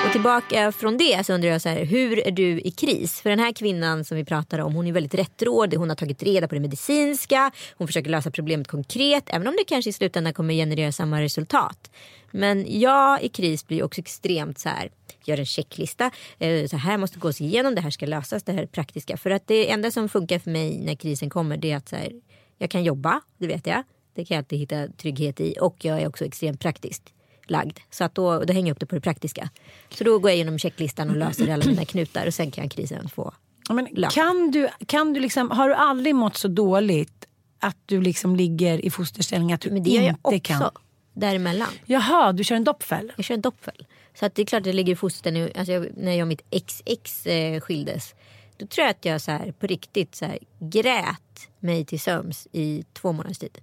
Och 0.10 0.14
tillbaka 0.14 0.72
från 0.72 0.98
det 0.98 1.26
så 1.26 1.34
undrar 1.34 1.50
jag 1.50 1.62
så 1.62 1.70
här, 1.70 1.86
hur 1.86 2.28
är 2.28 2.32
du 2.32 2.62
i 2.62 2.72
kris? 2.72 3.22
För 3.22 3.30
den 3.30 3.40
här 3.40 3.52
kvinnan 3.52 4.06
som 4.06 4.18
vi 4.18 4.26
pratar 4.26 4.60
om, 4.60 4.76
hon 4.76 4.88
är 4.88 4.92
väldigt 4.92 5.14
rättrådig. 5.14 5.78
Hon 5.78 5.90
har 5.90 5.96
tagit 5.96 6.24
reda 6.24 6.48
på 6.48 6.56
det 6.56 6.62
medicinska. 6.62 7.52
Hon 7.78 7.88
försöker 7.88 8.10
lösa 8.10 8.32
problemet 8.32 8.68
konkret. 8.68 9.24
Även 9.28 9.48
om 9.48 9.56
det 9.58 9.64
kanske 9.68 9.90
i 9.90 9.94
slutändan 9.94 10.34
kommer 10.34 10.54
generera 10.54 10.92
samma 10.92 11.22
resultat. 11.22 11.92
Men 12.32 12.80
jag 12.80 13.24
i 13.24 13.30
kris 13.30 13.68
blir 13.68 13.84
också 13.84 14.02
extremt 14.02 14.60
så 14.60 14.70
här, 14.70 14.90
gör 15.26 15.40
en 15.40 15.46
checklista. 15.46 16.12
Eh, 16.40 16.68
så 16.68 16.78
här 16.78 16.98
måste 16.98 17.20
gås 17.20 17.42
igenom, 17.42 17.76
det 17.76 17.82
här 17.82 17.90
ska 17.90 18.06
lösas, 18.06 18.44
det 18.44 18.52
här 18.52 18.64
är 18.64 18.68
praktiska. 18.68 19.18
För 19.18 19.30
att 19.30 19.48
det 19.48 19.72
enda 19.72 19.92
som 19.92 20.10
funkar 20.10 20.40
för 20.40 20.52
mig 20.52 20.80
när 20.80 20.96
krisen 20.96 21.30
kommer 21.30 21.58
det 21.58 21.72
är 21.72 21.78
att 21.78 21.90
så 21.90 21.96
här, 21.96 22.12
jag 22.58 22.70
kan 22.70 22.84
jobba, 22.84 23.22
det 23.38 23.48
vet 23.48 23.68
jag. 23.68 23.84
Det 24.16 24.26
kan 24.26 24.36
jag 24.36 24.42
alltid 24.42 24.60
hitta 24.60 24.88
trygghet 24.88 25.40
i. 25.40 25.56
Och 25.62 25.86
jag 25.86 26.02
är 26.02 26.08
också 26.08 26.26
extremt 26.26 26.60
praktisk 26.60 27.14
lagd. 27.50 27.80
Så 27.90 28.04
att 28.04 28.16
då, 28.16 28.44
då 28.44 28.54
hänger 28.54 28.68
jag 28.68 28.76
upp 28.76 28.80
det 28.80 28.86
på 28.86 28.96
det 28.96 29.02
praktiska. 29.02 29.50
Så 29.90 30.04
då 30.04 30.20
går 30.20 30.32
jag 30.32 30.36
igenom 30.36 30.60
checklistan 30.60 31.10
och 31.10 31.16
löser 31.18 31.54
alla 31.54 31.66
mina 31.66 31.86
knutar 31.86 32.28
och 32.28 32.34
sen 32.34 32.52
kan 32.52 32.70
krisen 32.70 33.10
få 33.10 33.34
Men 33.70 33.88
Löp. 33.92 34.12
kan 34.12 34.52
du, 34.52 34.70
kan 34.88 35.14
du 35.14 35.20
liksom, 35.20 35.52
har 35.52 35.70
du 35.70 35.76
aldrig 35.76 36.16
mått 36.16 36.38
så 36.38 36.48
dåligt 36.48 37.26
att 37.60 37.78
du 37.86 38.02
liksom 38.02 38.36
ligger 38.36 38.86
i 38.86 38.90
fosterställning 38.90 39.54
att 39.54 39.62
du 39.62 39.72
Men 39.72 39.84
det 39.84 39.90
gör 39.90 40.02
jag 40.02 40.10
inte 40.10 40.20
också 40.24 40.40
kan? 40.40 40.72
däremellan. 41.14 41.68
Jaha, 41.86 42.32
du 42.32 42.44
kör 42.44 42.56
en 42.56 42.64
doppfäll? 42.64 43.12
Jag 43.16 43.26
kör 43.26 43.36
en 43.36 43.42
doppfäll. 43.42 43.86
Så 44.20 44.26
att 44.26 44.36
det 44.36 44.42
är 44.42 44.46
klart 44.46 44.60
att 44.62 44.66
jag 44.66 44.76
ligger 44.76 44.94
i 44.94 44.96
fosterställning. 44.96 45.50
Alltså 45.56 45.74
jag, 45.74 45.88
när 45.98 46.12
jag 46.12 46.22
och 46.22 46.28
mitt 46.28 46.42
ex-ex 46.50 47.26
eh, 47.26 47.62
skildes. 47.62 48.16
Då 48.58 48.68
tror 48.68 48.84
jag 48.86 48.92
att 48.92 49.06
jag 49.06 49.22
så 49.22 49.32
här, 49.32 49.52
på 49.52 49.68
riktigt 49.68 50.16
så 50.16 50.26
här, 50.26 50.40
grät 50.60 51.50
mig 51.60 51.86
till 51.86 52.00
sömns 52.00 52.48
i 52.52 52.84
två 52.94 53.12
månaders 53.12 53.38
tid. 53.38 53.58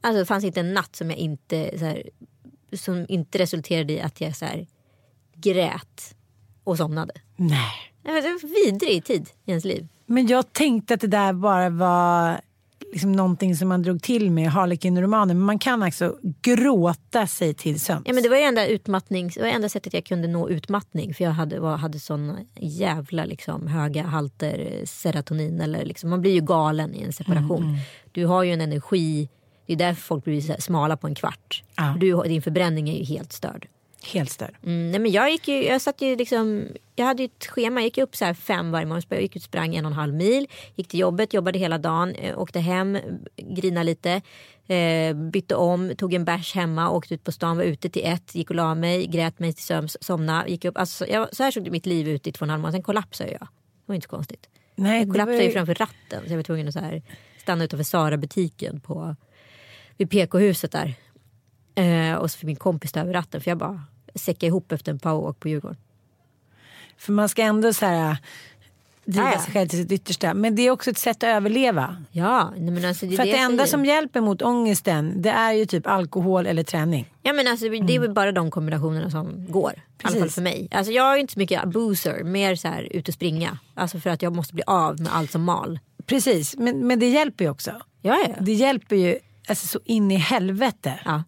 Alltså 0.00 0.18
det 0.18 0.26
fanns 0.26 0.44
inte 0.44 0.60
en 0.60 0.74
natt 0.74 0.96
som 0.96 1.10
jag 1.10 1.18
inte 1.18 1.78
så 1.78 1.84
här, 1.84 2.02
som 2.72 3.06
inte 3.08 3.38
resulterade 3.38 3.92
i 3.92 4.00
att 4.00 4.20
jag 4.20 4.36
så 4.36 4.44
här, 4.44 4.66
grät 5.34 6.14
och 6.64 6.76
somnade. 6.76 7.12
Nej. 7.36 7.92
Det 8.02 8.12
var 8.12 8.18
en 8.18 8.40
vidrig 8.64 9.04
tid 9.04 9.28
i 9.44 9.50
ens 9.50 9.64
liv. 9.64 9.88
Men 10.06 10.26
jag 10.26 10.52
tänkte 10.52 10.94
att 10.94 11.00
det 11.00 11.06
där 11.06 11.32
bara 11.32 11.70
var 11.70 12.40
liksom 12.92 13.12
någonting 13.12 13.56
som 13.56 13.68
man 13.68 13.82
drog 13.82 14.02
till 14.02 14.30
med 14.30 14.50
Harlequin-romanen. 14.50 15.36
Men 15.36 15.46
man 15.46 15.58
kan 15.58 15.82
alltså 15.82 16.18
gråta 16.42 17.26
sig 17.26 17.54
till 17.54 17.80
sömns. 17.80 18.02
Ja, 18.06 18.12
men 18.12 18.22
det 18.22 18.28
var 18.28 18.36
ju 18.36 18.42
enda 18.42 18.66
utmattning, 18.66 19.30
det 19.34 19.40
var 19.40 19.48
enda 19.48 19.68
sättet 19.68 19.94
jag 19.94 20.04
kunde 20.04 20.28
nå 20.28 20.48
utmattning. 20.48 21.14
För 21.14 21.24
jag 21.24 21.30
hade, 21.30 21.60
var, 21.60 21.76
hade 21.76 21.98
såna 21.98 22.38
jävla 22.56 23.24
liksom, 23.24 23.66
höga 23.66 24.02
halter 24.02 24.82
serotonin. 24.84 25.60
Eller 25.60 25.84
liksom, 25.84 26.10
man 26.10 26.20
blir 26.20 26.32
ju 26.32 26.40
galen 26.40 26.94
i 26.94 27.02
en 27.02 27.12
separation. 27.12 27.76
Du 28.12 28.26
har 28.26 28.42
ju 28.42 28.52
en 28.52 28.60
energi. 28.60 29.28
Det 29.68 29.72
är 29.74 29.76
därför 29.76 30.02
folk 30.02 30.24
blir 30.24 30.60
smala 30.60 30.96
på 30.96 31.06
en 31.06 31.14
kvart. 31.14 31.62
Ja. 31.76 31.96
Du, 32.00 32.22
din 32.22 32.42
förbränning 32.42 32.88
är 32.88 32.98
ju 32.98 33.04
helt 33.04 33.32
störd. 33.32 33.68
Helt 34.12 34.30
störd. 34.30 34.54
Mm, 34.64 34.90
nej 34.90 35.00
men 35.00 35.10
jag, 35.12 35.30
gick 35.30 35.48
ju, 35.48 35.64
jag, 35.64 35.80
satt 35.80 36.02
ju 36.02 36.16
liksom, 36.16 36.66
jag 36.96 37.06
hade 37.06 37.22
ju 37.22 37.26
ett 37.26 37.46
schema. 37.46 37.80
Jag 37.80 37.84
gick 37.84 37.98
upp 37.98 38.16
så 38.16 38.34
fem 38.34 38.70
varje 38.70 38.86
morgon. 38.86 39.02
Jag 39.08 39.22
gick 39.22 39.36
ut 39.36 39.42
sprang 39.42 39.74
en 39.76 39.84
och 39.86 39.90
en 39.90 39.96
halv 39.96 40.14
mil. 40.14 40.46
Gick 40.74 40.88
till 40.88 41.00
jobbet, 41.00 41.34
jobbade 41.34 41.58
hela 41.58 41.78
dagen. 41.78 42.14
eh, 42.14 42.38
Åkte 42.38 42.60
hem, 42.60 42.98
grinade 43.36 43.84
lite. 43.84 44.20
Eh, 44.66 45.14
bytte 45.16 45.54
om, 45.54 45.92
tog 45.96 46.14
en 46.14 46.24
bärs 46.24 46.54
hemma. 46.54 46.90
Åkte 46.90 47.14
ut 47.14 47.24
på 47.24 47.32
stan, 47.32 47.56
var 47.56 47.64
ute 47.64 47.88
till 47.88 48.02
ett. 48.04 48.34
Gick 48.34 48.50
och 48.50 48.56
la 48.56 48.74
mig, 48.74 49.06
grät 49.06 49.38
mig 49.38 49.52
till 49.52 49.64
sömns, 49.64 49.96
somnade. 50.04 50.50
Gick 50.50 50.64
upp. 50.64 50.78
Alltså, 50.78 51.06
jag, 51.06 51.36
så 51.36 51.42
här 51.42 51.50
såg 51.50 51.70
mitt 51.70 51.86
liv 51.86 52.08
ut 52.08 52.26
i 52.26 52.32
två 52.32 52.42
och 52.42 52.46
en 52.46 52.50
halv 52.50 52.60
månad. 52.60 52.74
Sen 52.74 52.82
kollapsade 52.82 53.30
jag. 53.30 53.40
Det 53.40 53.46
var 53.86 53.94
inte 53.94 54.04
så 54.04 54.10
konstigt. 54.10 54.48
Nej, 54.74 54.98
Jag 55.00 55.08
kollapsade 55.10 55.44
ju- 55.44 55.50
framför 55.52 55.74
ratten. 55.74 56.22
Så 56.26 56.32
jag 56.32 56.36
var 56.36 56.42
tvungen 56.42 56.68
att 56.68 56.74
så 56.74 56.80
här 56.80 57.02
stanna 57.42 57.64
utanför 57.64 57.84
Sara-butiken 57.84 58.80
på, 58.80 59.16
vid 59.98 60.10
PK-huset 60.10 60.72
där. 60.72 60.94
Eh, 61.74 62.14
och 62.14 62.30
så 62.30 62.38
fick 62.38 62.46
min 62.46 62.56
kompis 62.56 62.92
ta 62.92 63.00
över 63.00 63.12
ratten. 63.12 63.40
För 63.40 63.50
jag 63.50 63.58
bara 63.58 63.82
säckade 64.14 64.46
ihop 64.46 64.72
efter 64.72 64.92
en 64.92 64.98
powerwalk 64.98 65.40
på 65.40 65.48
Djurgården. 65.48 65.76
För 66.96 67.12
man 67.12 67.28
ska 67.28 67.42
ändå 67.42 67.72
så 67.72 67.86
här, 67.86 68.16
driva 69.04 69.32
Ja, 69.32 69.40
sig 69.40 69.52
själv 69.52 69.68
till 69.68 69.78
sitt 69.78 69.92
yttersta. 69.92 70.34
Men 70.34 70.54
det 70.54 70.62
är 70.62 70.70
också 70.70 70.90
ett 70.90 70.98
sätt 70.98 71.16
att 71.16 71.28
överleva. 71.28 71.96
Ja, 72.10 72.52
men 72.56 72.84
alltså 72.84 73.06
det 73.06 73.16
För 73.16 73.24
det 73.24 73.32
det 73.32 73.38
enda 73.38 73.66
som 73.66 73.84
hjälper 73.84 74.20
mot 74.20 74.42
ångesten 74.42 75.22
det 75.22 75.30
är 75.30 75.52
ju 75.52 75.66
typ 75.66 75.86
alkohol 75.86 76.46
eller 76.46 76.62
träning. 76.62 77.14
Ja 77.22 77.32
men 77.32 77.48
alltså 77.48 77.68
det 77.68 77.94
är 77.94 78.00
väl 78.00 78.12
bara 78.12 78.32
de 78.32 78.50
kombinationerna 78.50 79.10
som 79.10 79.46
går. 79.48 79.72
I 79.76 79.80
alla 80.02 80.20
fall 80.20 80.30
för 80.30 80.42
mig. 80.42 80.68
Alltså 80.70 80.92
jag 80.92 81.14
är 81.14 81.16
inte 81.16 81.32
så 81.32 81.38
mycket 81.38 81.64
boozer, 81.64 82.24
mer 82.24 82.54
så 82.56 82.68
här 82.68 82.88
ut 82.90 83.08
och 83.08 83.14
springa. 83.14 83.58
Alltså 83.74 84.00
för 84.00 84.10
att 84.10 84.22
jag 84.22 84.36
måste 84.36 84.54
bli 84.54 84.62
av 84.66 85.00
med 85.00 85.14
allt 85.14 85.30
som 85.30 85.42
mal. 85.42 85.78
Precis, 86.06 86.56
men, 86.56 86.86
men 86.86 86.98
det 86.98 87.08
hjälper 87.08 87.44
ju 87.44 87.50
också. 87.50 87.70
Ja, 88.02 88.18
ja. 88.28 88.34
Det 88.40 88.52
hjälper 88.52 88.96
ju 88.96 89.18
alltså, 89.48 89.66
så 89.66 89.80
in 89.84 90.10
i 90.10 90.16
helvete. 90.16 91.00
ja. 91.04 91.22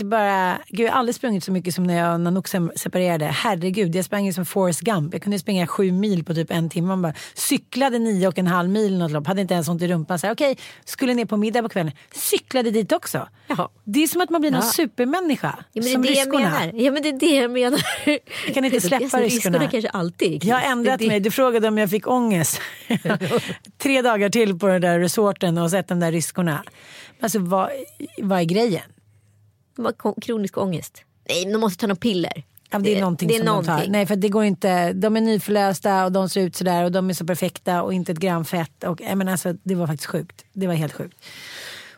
Det 0.00 0.04
bara, 0.04 0.58
gud, 0.68 0.86
jag 0.86 0.92
har 0.92 0.98
aldrig 0.98 1.14
sprungit 1.14 1.44
så 1.44 1.52
mycket 1.52 1.74
som 1.74 1.84
när 1.84 1.96
jag 1.98 2.14
och 2.14 2.20
Nanook 2.20 2.48
separerade. 2.76 3.24
Herregud, 3.26 3.94
jag 3.96 4.04
sprang 4.04 4.32
som 4.32 4.46
Forrest 4.46 4.80
Gump. 4.80 5.12
Jag 5.14 5.22
kunde 5.22 5.38
springa 5.38 5.66
sju 5.66 5.92
mil 5.92 6.24
på 6.24 6.34
typ 6.34 6.50
en 6.50 6.70
timme. 6.70 6.88
Man 6.88 7.02
bara 7.02 7.12
cyklade 7.34 7.98
nio 7.98 8.28
och 8.28 8.38
en 8.38 8.46
halv 8.46 8.68
mil 8.70 8.98
något 8.98 9.10
lopp. 9.10 9.26
Hade 9.26 9.40
inte 9.40 9.54
ens 9.54 9.68
ont 9.68 9.82
i 9.82 9.88
rumpan. 9.88 10.18
Okej, 10.24 10.58
skulle 10.84 11.14
ner 11.14 11.24
på 11.24 11.36
middag 11.36 11.62
på 11.62 11.68
kvällen. 11.68 11.92
Cyklade 12.14 12.70
dit 12.70 12.92
också. 12.92 13.28
Ja. 13.46 13.70
Det 13.84 14.02
är 14.02 14.06
som 14.06 14.20
att 14.20 14.30
man 14.30 14.40
blir 14.40 14.50
någon 14.50 14.60
Ja. 14.60 14.66
supermänniska. 14.70 15.58
Ja, 15.72 15.82
men 15.82 15.82
det 15.82 15.90
är 15.90 15.92
som 15.92 16.02
det 16.02 16.08
ryskorna. 16.08 16.38
menar. 16.60 16.72
Ja 16.74 16.92
men 16.92 17.02
det 17.02 17.08
är 17.08 17.18
det 17.20 17.36
jag 17.36 17.50
menar. 17.50 17.80
Jag 18.46 18.54
kan 18.54 18.64
inte 18.64 18.80
släppa 18.80 19.04
Alltså, 19.04 19.18
ryskorna. 19.18 19.58
kanske 19.68 19.88
alltid. 19.90 20.44
Jag 20.44 20.56
har 20.56 20.62
ändrat 20.72 20.98
Det 20.98 21.04
det- 21.04 21.08
mig. 21.08 21.20
Du 21.20 21.30
frågade 21.30 21.68
om 21.68 21.78
jag 21.78 21.90
fick 21.90 22.06
ångest. 22.08 22.60
Tre 23.78 24.02
dagar 24.02 24.28
till 24.30 24.58
på 24.58 24.66
den 24.66 24.80
där 24.80 24.98
resorten 25.00 25.58
och 25.58 25.70
sett 25.70 25.88
de 25.88 26.00
där 26.00 26.12
ryskorna. 26.12 26.62
Alltså 27.20 27.38
vad, 27.38 27.70
vad 28.18 28.40
är 28.40 28.44
grejen? 28.44 28.92
Kronisk 30.22 30.58
ångest. 30.58 31.02
Nej, 31.28 31.44
men 31.44 31.52
de 31.52 31.58
måste 31.58 31.80
ta 31.80 31.86
några 31.86 32.00
piller. 32.00 32.44
Ja, 32.70 32.78
det 32.78 32.96
är 32.96 33.00
någonting 33.00 33.28
det 33.28 33.34
är 33.34 33.38
som 33.38 33.46
de 33.46 33.64
tar. 33.64 33.72
någonting. 33.72 33.92
Nej, 33.92 34.06
för 34.06 34.16
det 34.16 34.28
går 34.28 34.44
inte. 34.44 34.92
De 34.92 35.16
är 35.16 35.20
nyförlösta 35.20 36.04
och 36.04 36.12
de 36.12 36.28
ser 36.28 36.40
ut 36.40 36.56
sådär 36.56 36.84
och 36.84 36.92
de 36.92 37.10
är 37.10 37.14
så 37.14 37.26
perfekta 37.26 37.82
och 37.82 37.94
inte 37.94 38.12
ett 38.12 38.18
gram 38.18 38.44
fett. 38.44 38.84
Och, 38.84 39.00
menar, 39.00 39.32
alltså, 39.32 39.52
det 39.62 39.74
var 39.74 39.86
faktiskt 39.86 40.10
sjukt. 40.10 40.44
Det 40.52 40.66
var 40.66 40.74
helt 40.74 40.92
sjukt. 40.92 41.24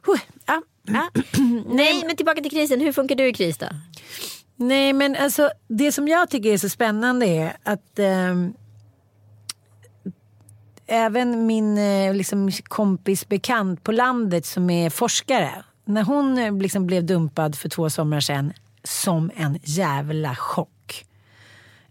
Huh, 0.06 0.20
ja. 0.46 0.62
Ja. 0.82 1.10
Nej 1.66 2.02
men 2.06 2.16
tillbaka 2.16 2.40
till 2.42 2.50
krisen, 2.50 2.80
hur 2.80 2.92
funkar 2.92 3.14
du 3.14 3.26
i 3.28 3.32
kris 3.32 3.58
då? 3.58 3.66
Nej 4.56 4.92
men 4.92 5.16
alltså 5.16 5.50
det 5.68 5.92
som 5.92 6.08
jag 6.08 6.30
tycker 6.30 6.52
är 6.52 6.58
så 6.58 6.68
spännande 6.68 7.26
är 7.26 7.56
att 7.62 7.98
ehm, 7.98 8.54
även 10.90 11.46
min 11.46 11.78
eh, 11.78 12.14
liksom, 12.14 12.50
kompis 12.64 13.28
bekant 13.28 13.84
på 13.84 13.92
landet 13.92 14.46
som 14.46 14.70
är 14.70 14.90
forskare. 14.90 15.64
När 15.84 16.02
hon 16.02 16.38
eh, 16.38 16.56
liksom 16.56 16.86
blev 16.86 17.04
dumpad 17.04 17.56
för 17.56 17.68
två 17.68 17.90
somrar 17.90 18.20
sedan 18.20 18.52
som 18.84 19.30
en 19.36 19.58
jävla 19.62 20.36
chock. 20.36 21.06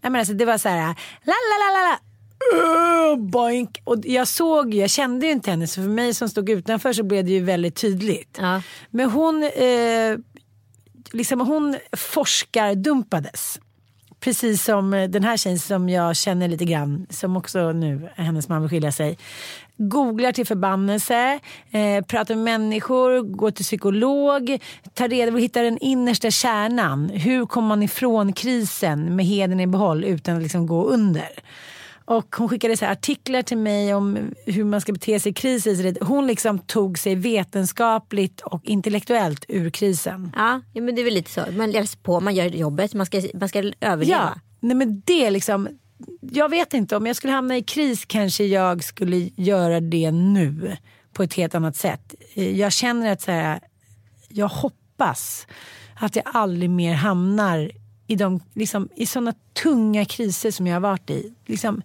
Jag 0.00 0.12
menar, 0.12 0.20
alltså, 0.20 0.34
det 0.34 0.44
var 0.44 0.58
så 0.58 0.68
här, 0.68 0.94
la 1.24 1.32
la 1.32 1.56
la 1.58 1.78
la 1.78 1.90
la. 1.90 1.98
Uh. 2.54 3.66
Och 3.84 3.96
jag 4.04 4.28
såg 4.28 4.74
jag 4.74 4.90
kände 4.90 5.26
ju 5.26 5.32
inte 5.32 5.50
henne 5.50 5.66
så 5.66 5.74
för 5.74 5.88
mig 5.88 6.14
som 6.14 6.28
stod 6.28 6.50
utanför 6.50 6.92
så 6.92 7.02
blev 7.02 7.24
det 7.24 7.30
ju 7.30 7.44
väldigt 7.44 7.76
tydligt. 7.76 8.38
Ja. 8.40 8.62
Men 8.90 9.10
hon, 9.10 9.42
eh, 9.42 10.18
liksom, 11.12 11.40
hon 11.40 11.76
forskardumpades. 11.92 13.60
Precis 14.20 14.64
som 14.64 14.94
eh, 14.94 15.08
den 15.08 15.24
här 15.24 15.36
tjejen 15.36 15.58
som 15.58 15.88
jag 15.88 16.16
känner 16.16 16.48
lite 16.48 16.64
grann, 16.64 17.06
som 17.10 17.36
också 17.36 17.72
nu 17.72 18.08
hennes 18.16 18.48
man 18.48 18.60
vill 18.62 18.70
skilja 18.70 18.92
sig. 18.92 19.18
Googlar 19.76 20.32
till 20.32 20.46
förbannelse, 20.46 21.40
eh, 21.70 22.04
pratar 22.04 22.34
med 22.34 22.44
människor, 22.44 23.20
går 23.20 23.50
till 23.50 23.64
psykolog, 23.64 24.58
tar 24.94 25.08
reda 25.08 25.30
på 25.30 25.34
och 25.34 25.40
hittar 25.40 25.62
den 25.62 25.78
innersta 25.78 26.30
kärnan. 26.30 27.08
Hur 27.08 27.46
kommer 27.46 27.68
man 27.68 27.82
ifrån 27.82 28.32
krisen 28.32 29.16
med 29.16 29.26
heden 29.26 29.60
i 29.60 29.66
behåll 29.66 30.04
utan 30.04 30.36
att 30.36 30.42
liksom 30.42 30.66
gå 30.66 30.84
under? 30.84 31.28
Och 32.10 32.36
hon 32.36 32.48
skickade 32.48 32.76
så 32.76 32.84
här 32.84 32.92
artiklar 32.92 33.42
till 33.42 33.58
mig 33.58 33.94
om 33.94 34.18
hur 34.46 34.64
man 34.64 34.80
ska 34.80 34.92
bete 34.92 35.20
sig 35.20 35.30
i 35.30 35.34
kriser. 35.34 36.04
Hon 36.04 36.26
liksom 36.26 36.58
tog 36.58 36.98
sig 36.98 37.14
vetenskapligt 37.14 38.40
och 38.40 38.64
intellektuellt 38.64 39.44
ur 39.48 39.70
krisen. 39.70 40.32
Ja, 40.36 40.60
ja 40.72 40.82
men 40.82 40.94
det 40.94 41.02
är 41.02 41.04
väl 41.04 41.14
lite 41.14 41.30
så. 41.30 41.40
Man 41.52 41.70
läser 41.70 41.98
på, 41.98 42.20
man 42.20 42.34
gör 42.34 42.46
jobbet, 42.46 42.94
man 42.94 43.06
ska, 43.06 43.22
man 43.34 43.48
ska 43.48 43.58
överleva. 43.80 44.32
Ja, 44.34 44.40
nej 44.60 44.76
men 44.76 45.02
det 45.06 45.26
är 45.26 45.30
liksom. 45.30 45.68
Jag 46.20 46.48
vet 46.48 46.74
inte, 46.74 46.96
om 46.96 47.06
jag 47.06 47.16
skulle 47.16 47.32
hamna 47.32 47.56
i 47.56 47.62
kris 47.62 48.04
kanske 48.04 48.44
jag 48.44 48.84
skulle 48.84 49.30
göra 49.36 49.80
det 49.80 50.10
nu 50.10 50.76
på 51.12 51.22
ett 51.22 51.34
helt 51.34 51.54
annat 51.54 51.76
sätt. 51.76 52.14
Jag 52.34 52.72
känner 52.72 53.12
att 53.12 53.22
så 53.22 53.30
här, 53.30 53.60
jag 54.28 54.48
hoppas 54.48 55.46
att 56.00 56.16
jag 56.16 56.24
aldrig 56.26 56.70
mer 56.70 56.94
hamnar 56.94 57.70
i, 58.10 58.16
de, 58.16 58.40
liksom, 58.54 58.88
i 58.96 59.06
sådana 59.06 59.34
tunga 59.62 60.04
kriser 60.04 60.50
som 60.50 60.66
jag 60.66 60.74
har 60.74 60.80
varit 60.80 61.10
i. 61.10 61.32
Liksom, 61.46 61.82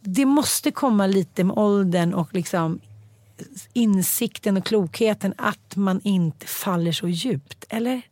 det 0.00 0.24
måste 0.24 0.70
komma 0.70 1.06
lite 1.06 1.44
med 1.44 1.58
åldern 1.58 2.14
och 2.14 2.34
liksom 2.34 2.80
insikten 3.72 4.56
och 4.56 4.66
klokheten 4.66 5.34
att 5.38 5.76
man 5.76 6.00
inte 6.04 6.46
faller 6.46 6.92
så 6.92 7.08
djupt. 7.08 7.64
Eller? 7.68 8.02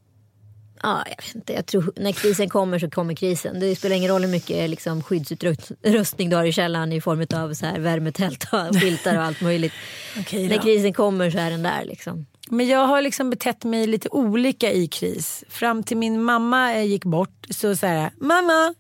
Ja, 0.83 1.05
jag 1.07 1.27
vet 1.27 1.35
inte. 1.35 1.53
Jag 1.53 1.67
tror 1.67 1.93
när 1.97 2.13
krisen 2.13 2.49
kommer 2.49 2.79
så 2.79 2.91
kommer 2.91 3.15
krisen. 3.15 3.61
Det 3.61 3.77
spelar 3.77 3.97
ingen 3.97 4.11
roll 4.11 4.23
hur 4.23 4.31
mycket 4.31 4.71
liksom, 4.71 5.03
skyddsutrustning 5.03 6.31
du 6.31 6.37
har 6.37 6.45
i 6.45 6.53
källaren 6.53 6.93
i 6.93 7.01
form 7.01 7.27
av 7.35 7.55
så 7.55 7.67
här, 7.67 7.79
värmetält 7.79 8.49
och 8.53 8.77
filtar 8.77 9.17
och 9.17 9.23
allt 9.23 9.41
möjligt. 9.41 9.73
Okej 10.21 10.49
när 10.49 10.59
krisen 10.59 10.93
kommer 10.93 11.31
så 11.31 11.39
är 11.39 11.51
den 11.51 11.63
där. 11.63 11.85
Liksom. 11.85 12.27
Men 12.51 12.67
jag 12.69 12.87
har 12.87 13.03
liksom 13.03 13.31
betett 13.31 13.65
mig 13.65 13.87
lite 13.87 14.09
olika 14.09 14.73
i 14.73 14.87
kris. 14.87 15.45
Fram 15.49 15.83
till 15.83 15.97
min 15.97 16.23
mamma 16.23 16.75
eh, 16.75 16.85
gick 16.85 17.05
bort 17.05 17.47
så 17.51 17.77
så 17.77 17.87
här, 17.87 18.11
mamma. 18.19 18.75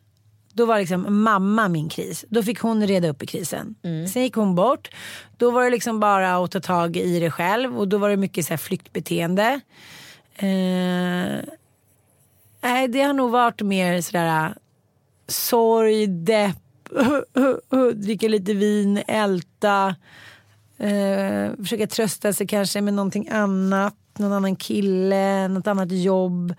Då 0.52 0.66
var 0.66 0.78
liksom 0.78 1.22
mamma 1.22 1.68
min 1.68 1.88
kris. 1.88 2.24
Då 2.28 2.42
fick 2.42 2.58
hon 2.60 2.86
reda 2.86 3.08
upp 3.08 3.22
i 3.22 3.26
krisen. 3.26 3.74
Sen 4.12 4.22
gick 4.22 4.34
hon 4.34 4.54
bort. 4.54 4.88
Då 5.36 5.50
var 5.50 5.64
det 5.64 5.70
liksom 5.70 6.00
bara 6.00 6.36
att 6.36 6.50
ta 6.50 6.60
tag 6.60 6.96
i 6.96 7.20
det 7.20 7.30
själv 7.30 7.78
och 7.78 7.88
då 7.88 7.98
var 7.98 8.10
det 8.10 8.16
mycket 8.16 8.46
så 8.46 8.52
här 8.52 8.58
flyktbeteende. 8.58 9.60
Eh, 10.36 11.44
nej, 12.60 12.88
det 12.88 13.02
har 13.02 13.12
nog 13.12 13.30
varit 13.30 13.62
mer 13.62 14.00
sådär 14.00 14.54
sorg, 15.28 16.06
depp, 16.06 16.56
dricka 17.94 18.28
lite 18.28 18.54
vin, 18.54 19.02
älta. 19.06 19.94
Eh, 20.78 21.56
försöka 21.56 21.86
trösta 21.86 22.32
sig 22.32 22.46
kanske 22.46 22.80
med 22.80 22.94
någonting 22.94 23.28
annat, 23.28 23.94
någon 24.18 24.32
annan 24.32 24.56
kille, 24.56 25.48
något 25.48 25.66
annat 25.66 25.92
jobb. 25.92 26.54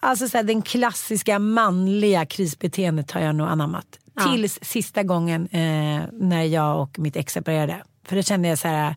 Alltså 0.00 0.28
så 0.28 0.36
här, 0.36 0.44
den 0.44 0.62
klassiska 0.62 1.38
manliga 1.38 2.26
krisbeteendet 2.26 3.10
har 3.10 3.20
jag 3.20 3.34
nog 3.34 3.48
anammat. 3.48 3.98
Ja. 4.14 4.32
Tills 4.32 4.58
sista 4.62 5.02
gången 5.02 5.46
eh, 5.46 6.02
när 6.12 6.42
jag 6.42 6.82
och 6.82 6.98
mitt 6.98 7.16
ex 7.16 7.32
separerade. 7.32 7.82
För 8.04 8.16
då 8.16 8.22
kände 8.22 8.48
jag 8.48 8.58
så 8.58 8.68
här, 8.68 8.94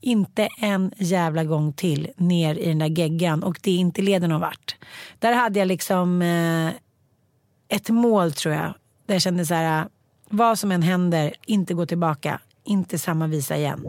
inte 0.00 0.48
en 0.58 0.92
jävla 0.96 1.44
gång 1.44 1.72
till 1.72 2.08
ner 2.16 2.54
i 2.54 2.68
den 2.68 2.78
där 2.78 2.86
geggan 2.86 3.42
och 3.42 3.58
det 3.62 3.70
inte 3.70 4.02
leder 4.02 4.28
någon 4.28 4.40
vart. 4.40 4.76
Där 5.18 5.32
hade 5.32 5.58
jag 5.58 5.68
liksom 5.68 6.22
eh, 6.22 6.72
ett 7.68 7.88
mål 7.88 8.32
tror 8.32 8.54
jag. 8.54 8.74
Där 9.06 9.14
jag 9.14 9.22
kände 9.22 9.46
så 9.46 9.54
här, 9.54 9.88
vad 10.28 10.58
som 10.58 10.72
än 10.72 10.82
händer, 10.82 11.34
inte 11.46 11.74
gå 11.74 11.86
tillbaka. 11.86 12.40
Inte 12.68 12.98
samma 12.98 13.26
visa 13.26 13.56
igen. 13.56 13.84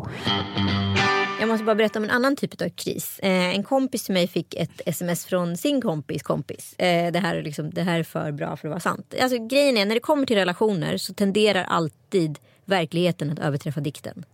Jag 1.40 1.50
måste 1.50 1.64
bara 1.64 1.76
berätta 1.76 2.00
om 2.00 2.06
en 2.06 2.12
annan 2.12 2.36
typ 2.36 2.62
av 2.62 2.70
kris. 2.70 3.20
Eh, 3.20 3.56
en 3.56 3.64
kompis 3.64 4.04
till 4.04 4.14
mig 4.14 4.28
fick 4.28 4.54
ett 4.54 4.82
sms 4.86 5.26
från 5.26 5.58
sin 5.58 5.82
kompis 5.82 6.24
kompis. 6.24 6.74
Eh, 6.78 7.12
det, 7.12 7.20
här 7.20 7.36
är 7.36 7.44
liksom, 7.44 7.70
det 7.70 7.84
här 7.84 8.00
är 8.00 8.04
för 8.04 8.32
bra 8.32 8.58
för 8.58 8.68
att 8.68 8.72
vara 8.72 8.80
sant. 8.80 9.14
Alltså, 9.22 9.48
grejen 9.48 9.78
är, 9.78 9.86
när 9.86 9.96
det 9.96 10.00
kommer 10.02 10.26
till 10.26 10.36
relationer 10.36 10.98
så 10.98 11.14
tenderar 11.14 11.64
alltid 11.64 12.40
verkligheten 12.66 13.32
att 13.32 13.40
överträffa 13.40 13.80
dikten. 13.82 14.26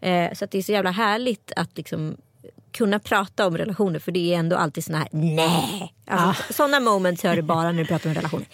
Eh, 0.00 0.32
så 0.34 0.44
att 0.44 0.50
det 0.50 0.58
är 0.58 0.62
så 0.62 0.72
jävla 0.72 0.90
härligt 0.90 1.52
att 1.56 1.76
liksom 1.76 2.16
kunna 2.72 2.98
prata 2.98 3.46
om 3.46 3.58
relationer 3.58 3.98
för 3.98 4.12
det 4.12 4.34
är 4.34 4.38
ändå 4.38 4.56
alltid 4.56 4.84
såna 4.84 4.98
här 4.98 5.08
nej. 5.12 5.94
Alltså, 6.06 6.52
Sådana 6.52 6.80
moments 6.80 7.22
hör 7.22 7.36
du 7.36 7.42
bara 7.42 7.72
när 7.72 7.78
du 7.78 7.84
pratar 7.84 8.08
om 8.10 8.14
relationer. 8.14 8.46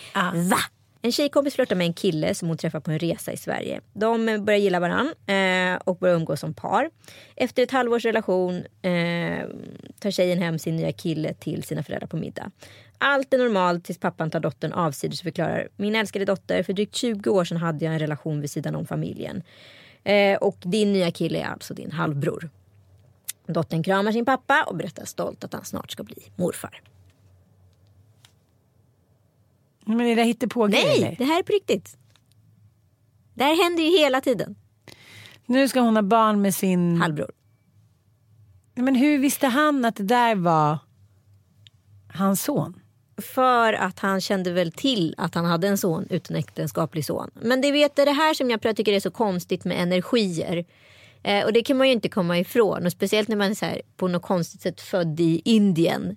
Va? 0.50 0.58
En 1.02 1.12
tjejkompis 1.12 1.54
flörtar 1.54 1.76
med 1.76 1.86
en 1.86 1.92
kille 1.92 2.34
som 2.34 2.48
hon 2.48 2.56
träffar 2.56 2.80
på 2.80 2.90
en 2.90 2.98
resa 2.98 3.32
i 3.32 3.36
Sverige. 3.36 3.80
De 3.92 4.44
börjar 4.44 4.58
gilla 4.58 4.80
varann 4.80 5.14
eh, 5.26 5.80
och 5.84 5.98
börjar 5.98 6.16
umgås 6.16 6.40
som 6.40 6.54
par. 6.54 6.90
Efter 7.36 7.62
ett 7.62 7.70
halvårs 7.70 8.04
relation 8.04 8.54
eh, 8.82 9.46
tar 10.00 10.10
tjejen 10.10 10.38
hem 10.38 10.58
sin 10.58 10.76
nya 10.76 10.92
kille 10.92 11.34
till 11.34 11.62
sina 11.62 11.82
föräldrar 11.82 12.08
på 12.08 12.16
middag. 12.16 12.50
Allt 12.98 13.34
är 13.34 13.38
normalt 13.38 13.84
tills 13.84 13.98
pappan 13.98 14.30
tar 14.30 14.40
dottern 14.40 14.72
avsides 14.72 15.20
och 15.20 15.24
förklarar 15.24 15.68
Min 15.76 15.96
älskade 15.96 16.24
dotter, 16.24 16.62
för 16.62 16.72
drygt 16.72 16.94
20 16.94 17.30
år 17.30 17.44
sedan 17.44 17.58
hade 17.58 17.84
jag 17.84 17.94
en 17.94 18.00
relation 18.00 18.40
vid 18.40 18.50
sidan 18.50 18.74
om 18.74 18.86
familjen. 18.86 19.42
Eh, 20.04 20.36
och 20.36 20.56
din 20.62 20.92
nya 20.92 21.10
kille 21.10 21.38
är 21.38 21.46
alltså 21.46 21.74
din 21.74 21.92
halvbror. 21.92 22.50
Dottern 23.46 23.82
kramar 23.82 24.12
sin 24.12 24.24
pappa 24.24 24.64
och 24.68 24.76
berättar 24.76 25.04
stolt 25.04 25.44
att 25.44 25.52
han 25.52 25.64
snart 25.64 25.90
ska 25.90 26.02
bli 26.02 26.22
morfar. 26.36 26.82
Men 29.96 30.06
är 30.06 30.16
det 30.16 30.22
hittepågrejer 30.22 30.86
Nej, 30.86 31.02
eller? 31.02 31.16
det 31.18 31.24
här 31.24 31.38
är 31.38 31.42
på 31.42 31.52
riktigt. 31.52 31.96
Det 33.34 33.44
här 33.44 33.64
händer 33.64 33.82
ju 33.82 33.98
hela 33.98 34.20
tiden. 34.20 34.56
Nu 35.46 35.68
ska 35.68 35.80
hon 35.80 35.96
ha 35.96 36.02
barn 36.02 36.42
med 36.42 36.54
sin... 36.54 37.00
Halvbror. 37.00 37.30
Men 38.74 38.94
hur 38.94 39.18
visste 39.18 39.46
han 39.46 39.84
att 39.84 39.96
det 39.96 40.02
där 40.02 40.34
var 40.34 40.78
hans 42.08 42.42
son? 42.42 42.80
För 43.16 43.72
att 43.72 43.98
han 43.98 44.20
kände 44.20 44.52
väl 44.52 44.72
till 44.72 45.14
att 45.18 45.34
han 45.34 45.44
hade 45.44 45.68
en 45.68 45.78
son, 45.78 46.06
utanäktenskaplig 46.10 47.04
son. 47.04 47.30
Men 47.34 47.60
det 47.60 47.72
vet 47.72 47.96
det 47.96 48.02
är 48.02 48.06
det 48.06 48.12
här 48.12 48.34
som 48.34 48.50
jag 48.50 48.76
tycker 48.76 48.92
är 48.92 49.00
så 49.00 49.10
konstigt 49.10 49.64
med 49.64 49.82
energier. 49.82 50.64
Eh, 51.22 51.44
och 51.44 51.52
det 51.52 51.62
kan 51.62 51.76
man 51.76 51.86
ju 51.86 51.92
inte 51.92 52.08
komma 52.08 52.38
ifrån. 52.38 52.86
Och 52.86 52.92
speciellt 52.92 53.28
när 53.28 53.36
man 53.36 53.50
är 53.50 53.66
här, 53.66 53.82
på 53.96 54.08
något 54.08 54.22
konstigt 54.22 54.60
sätt 54.60 54.80
född 54.80 55.20
i 55.20 55.42
Indien. 55.44 56.16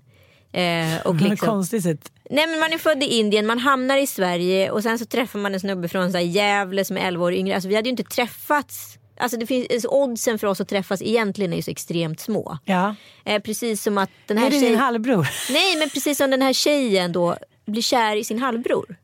Eh, 0.54 1.02
och 1.06 1.16
liksom, 1.22 1.48
konstigt 1.48 1.84
sätt. 1.84 2.12
Nej 2.30 2.48
men 2.48 2.60
man 2.60 2.74
är 2.74 2.78
född 2.78 3.04
i 3.04 3.06
Indien, 3.06 3.46
man 3.46 3.60
hamnar 3.60 3.98
i 3.98 4.08
Sverige 4.08 4.72
och 4.72 4.84
sen 4.84 5.00
så 5.00 5.06
träffar 5.06 5.40
man 5.40 5.54
en 5.54 5.60
snubbe 5.60 5.88
från 5.88 6.12
så 6.12 6.18
här 6.18 6.26
Gävle 6.26 6.86
som 6.86 6.98
är 6.98 7.02
11 7.02 7.26
år 7.26 7.34
yngre. 7.34 7.56
Alltså 7.56 7.70
vi 7.70 7.76
hade 7.76 7.90
ju 7.90 7.92
inte 7.92 8.04
träffats. 8.04 8.98
Alltså 9.18 9.38
det 9.38 9.46
finns, 9.46 9.68
alltså, 9.74 9.88
oddsen 9.88 10.40
för 10.40 10.48
oss 10.48 10.62
att 10.62 10.68
träffas 10.70 11.02
egentligen 11.02 11.54
är 11.54 11.58
ju 11.58 11.64
så 11.64 11.72
extremt 11.72 12.20
små. 12.20 12.58
Ja. 12.66 12.96
Eh, 13.26 13.42
precis 13.42 13.84
som 13.84 13.98
att 13.98 14.10
den 14.28 14.38
Är 14.38 14.42
här 14.42 14.50
det 14.50 14.56
din 14.56 14.62
tjejen... 14.62 14.80
halvbror? 14.80 15.28
Nej 15.52 15.78
men 15.78 15.90
precis 15.90 16.18
som 16.18 16.32
den 16.32 16.42
här 16.42 16.54
tjejen 16.54 17.12
då 17.12 17.38
blir 17.66 17.82
kär 17.82 18.16
i 18.16 18.24
sin 18.24 18.40
halvbror. 18.40 18.96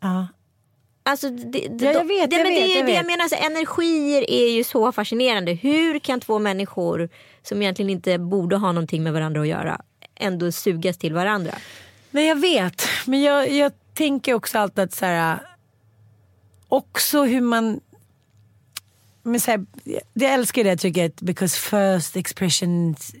Ja. 0.00 0.26
Alltså, 1.02 1.30
det, 1.30 1.68
det, 1.70 1.84
Ja, 1.84 1.92
jag 1.92 2.04
vet, 2.04 2.30
det, 2.30 2.36
jag 2.36 2.44
men 2.44 2.52
vet, 2.54 2.66
det 2.66 2.72
är 2.72 2.76
jag 2.76 2.86
det 2.86 2.92
jag 2.92 3.06
menar, 3.06 3.22
alltså, 3.22 3.36
energier 3.36 4.30
är 4.30 4.50
ju 4.50 4.64
så 4.64 4.92
fascinerande. 4.92 5.52
Hur 5.52 5.98
kan 5.98 6.20
två 6.20 6.38
människor 6.38 7.08
som 7.42 7.62
egentligen 7.62 7.90
inte 7.90 8.18
borde 8.18 8.56
ha 8.56 8.72
någonting 8.72 9.02
med 9.02 9.12
varandra 9.12 9.40
att 9.40 9.48
göra 9.48 9.80
ändå 10.16 10.52
sugas 10.52 10.98
till 10.98 11.14
varandra? 11.14 11.54
Nej 12.10 12.26
jag 12.26 12.40
vet. 12.40 12.82
Men 13.06 13.22
jag, 13.22 13.50
jag 13.52 13.72
tänker 13.94 14.34
också 14.34 14.58
alltid 14.58 14.84
att 14.84 14.94
så 14.94 15.06
här, 15.06 15.38
också 16.68 17.24
hur 17.24 17.40
man 17.40 17.80
men 19.22 19.40
så 19.40 19.50
här, 19.50 19.66
jag 20.14 20.32
älskar 20.32 20.64
det 20.64 20.72
uttrycket 20.72 21.20
because 21.20 21.58
first 21.58 22.16
expressions 22.16 23.14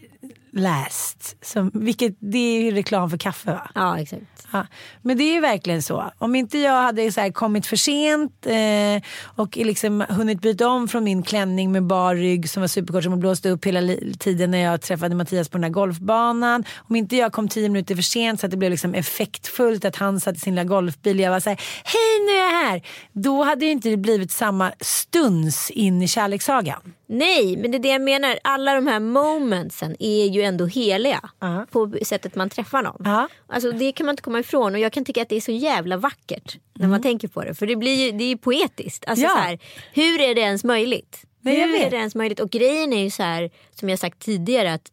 last. 0.52 1.36
Som, 1.44 1.70
vilket, 1.74 2.16
det 2.18 2.38
är 2.38 2.62
ju 2.62 2.70
reklam 2.70 3.10
för 3.10 3.18
kaffe 3.18 3.50
va? 3.50 3.70
Ja, 3.74 3.98
exakt. 4.00 4.35
Ja, 4.52 4.66
men 5.02 5.18
det 5.18 5.24
är 5.24 5.34
ju 5.34 5.40
verkligen 5.40 5.82
så. 5.82 6.10
Om 6.18 6.34
inte 6.34 6.58
jag 6.58 6.82
hade 6.82 7.12
så 7.12 7.32
kommit 7.32 7.66
för 7.66 7.76
sent 7.76 8.46
eh, 8.46 9.02
och 9.36 9.56
liksom 9.56 10.04
hunnit 10.08 10.40
byta 10.40 10.68
om 10.68 10.88
från 10.88 11.04
min 11.04 11.22
klänning 11.22 11.72
med 11.72 11.82
bar 11.82 12.14
rygg 12.14 12.50
som 12.50 12.60
var 12.60 12.68
superkort 12.68 13.04
som 13.04 13.20
blåste 13.20 13.50
upp 13.50 13.64
hela 13.64 13.96
tiden 14.18 14.50
när 14.50 14.58
jag 14.58 14.80
träffade 14.80 15.14
Mattias 15.14 15.48
på 15.48 15.58
den 15.58 15.64
här 15.64 15.70
golfbanan. 15.70 16.64
Om 16.88 16.96
inte 16.96 17.16
jag 17.16 17.32
kom 17.32 17.48
tio 17.48 17.68
minuter 17.68 17.94
för 17.94 18.02
sent 18.02 18.40
så 18.40 18.46
att 18.46 18.50
det 18.50 18.56
blev 18.56 18.70
liksom 18.70 18.94
effektfullt 18.94 19.84
att 19.84 19.96
han 19.96 20.20
satt 20.20 20.36
i 20.36 20.40
sin 20.40 20.54
lilla 20.54 20.64
golfbil 20.64 21.16
och 21.16 21.22
jag 21.22 21.30
var 21.30 21.40
såhär, 21.40 21.60
hej 21.84 22.26
nu 22.26 22.32
är 22.32 22.42
jag 22.42 22.70
här. 22.70 22.82
Då 23.12 23.42
hade 23.42 23.60
det 23.60 23.70
inte 23.70 23.96
blivit 23.96 24.30
samma 24.30 24.72
stuns 24.80 25.70
in 25.70 26.02
i 26.02 26.08
kärlekssagan. 26.08 26.94
Nej, 27.08 27.56
men 27.56 27.70
det 27.70 27.76
är 27.76 27.82
det 27.82 27.88
jag 27.88 28.02
menar. 28.02 28.38
Alla 28.44 28.74
de 28.74 28.86
här 28.86 29.00
momentsen 29.00 29.96
är 29.98 30.26
ju 30.26 30.42
ändå 30.42 30.66
heliga. 30.66 31.20
Uh 31.22 31.48
-huh. 31.48 31.66
På 31.66 31.92
sättet 32.02 32.34
man 32.34 32.50
träffar 32.50 32.82
någon. 32.82 33.06
Uh 33.06 33.12
-huh. 33.12 33.28
Alltså, 33.46 33.72
det 33.72 33.92
kan 33.92 34.06
man 34.06 34.12
inte 34.12 34.22
komma 34.22 34.35
ifrån. 34.40 34.74
Och 34.74 34.80
jag 34.80 34.92
kan 34.92 35.04
tycka 35.04 35.22
att 35.22 35.28
det 35.28 35.36
är 35.36 35.40
så 35.40 35.52
jävla 35.52 35.96
vackert. 35.96 36.58
När 36.74 36.84
mm. 36.84 36.90
man 36.90 37.02
tänker 37.02 37.28
på 37.28 37.44
det. 37.44 37.54
För 37.54 37.66
det, 37.66 37.76
blir 37.76 38.06
ju, 38.06 38.12
det 38.12 38.24
är 38.24 38.28
ju 38.28 38.36
poetiskt. 38.38 39.04
Alltså, 39.06 39.24
ja. 39.24 39.30
så 39.30 39.38
här, 39.38 39.58
hur 39.92 40.20
är 40.20 40.34
det 40.34 40.40
ens 40.40 40.64
möjligt? 40.64 41.24
Nej, 41.40 41.60
hur 41.60 41.74
är 41.74 41.90
det 41.90 41.96
ens 41.96 42.14
möjligt? 42.14 42.40
Och 42.40 42.50
grejen 42.50 42.92
är 42.92 43.02
ju 43.02 43.10
så 43.10 43.22
här, 43.22 43.50
som 43.70 43.88
jag 43.88 43.98
sagt 43.98 44.18
tidigare. 44.18 44.72
att 44.72 44.92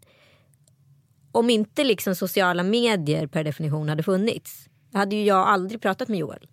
Om 1.32 1.50
inte 1.50 1.84
liksom 1.84 2.16
sociala 2.16 2.64
medier 2.64 3.28
per 3.28 3.44
definition 3.44 3.90
hade 3.90 4.04
funnits. 4.04 4.68
Hade 4.94 5.16
ju 5.16 5.24
jag 5.24 5.48
aldrig 5.48 5.82
pratat 5.82 6.08
med 6.08 6.20
Joel. 6.20 6.48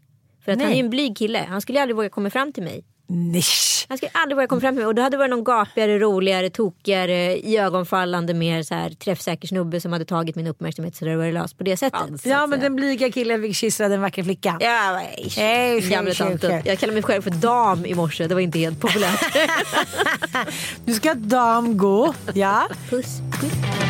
För 0.45 0.53
att 0.53 0.59
Nej. 0.59 0.65
han 0.65 0.73
är 0.73 0.77
ju 0.77 0.85
en 0.85 0.91
blyg 0.91 1.17
kille. 1.17 1.47
Han 1.49 1.61
skulle 1.61 1.83
aldrig 1.83 1.97
våga 1.97 2.09
komma 2.09 2.31
fram 2.31 2.53
till 2.53 2.63
mig. 2.63 2.85
Nisch. 3.11 3.87
Han 3.89 3.99
skulle 3.99 4.11
aldrig 4.15 4.37
våga 4.37 4.47
komma 4.47 4.61
fram 4.61 4.75
till 4.75 4.79
mig. 4.79 4.87
Och 4.87 4.95
då 4.95 5.03
hade 5.03 5.17
det 5.17 5.19
varit 5.19 5.31
någon 5.31 5.45
gapigare, 5.45 5.99
roligare, 5.99 6.51
tokigare, 6.51 7.49
iögonfallande, 7.49 8.35
mer 8.35 8.63
så 8.63 8.75
här, 8.75 8.91
träffsäker 8.91 9.49
snubbe 9.49 9.81
som 9.81 9.93
hade 9.93 10.05
tagit 10.05 10.37
min 10.37 10.47
uppmärksamhet 10.47 10.97
så 10.97 11.05
det 11.05 11.17
var 11.17 11.33
löst 11.33 11.59
på 11.59 11.65
det 11.65 11.77
sättet. 11.77 12.01
Ja, 12.25 12.31
ja 12.31 12.47
men 12.47 12.61
den 12.61 12.77
blyga 12.77 13.13
killen 13.13 13.43
fick 13.43 13.57
kyssa 13.57 13.89
den 13.89 14.01
vackra 14.01 14.25
flickan. 14.25 14.57
Ja, 14.61 15.03
nej, 15.37 15.81
gamla 15.81 16.15
tanten. 16.15 16.63
Jag 16.65 16.79
kallade 16.79 16.95
mig 16.95 17.03
själv 17.03 17.23
för 17.23 17.31
dam 17.31 17.87
i 17.87 17.95
morse. 17.95 18.27
Det 18.27 18.35
var 18.35 18.41
inte 18.41 18.59
helt 18.59 18.81
populärt. 18.81 19.37
du 20.85 20.95
ska 20.95 21.15
dam 21.15 21.77
gå. 21.77 22.15
Ja. 22.35 22.69
Puss. 22.91 23.07
Puss. 23.41 23.90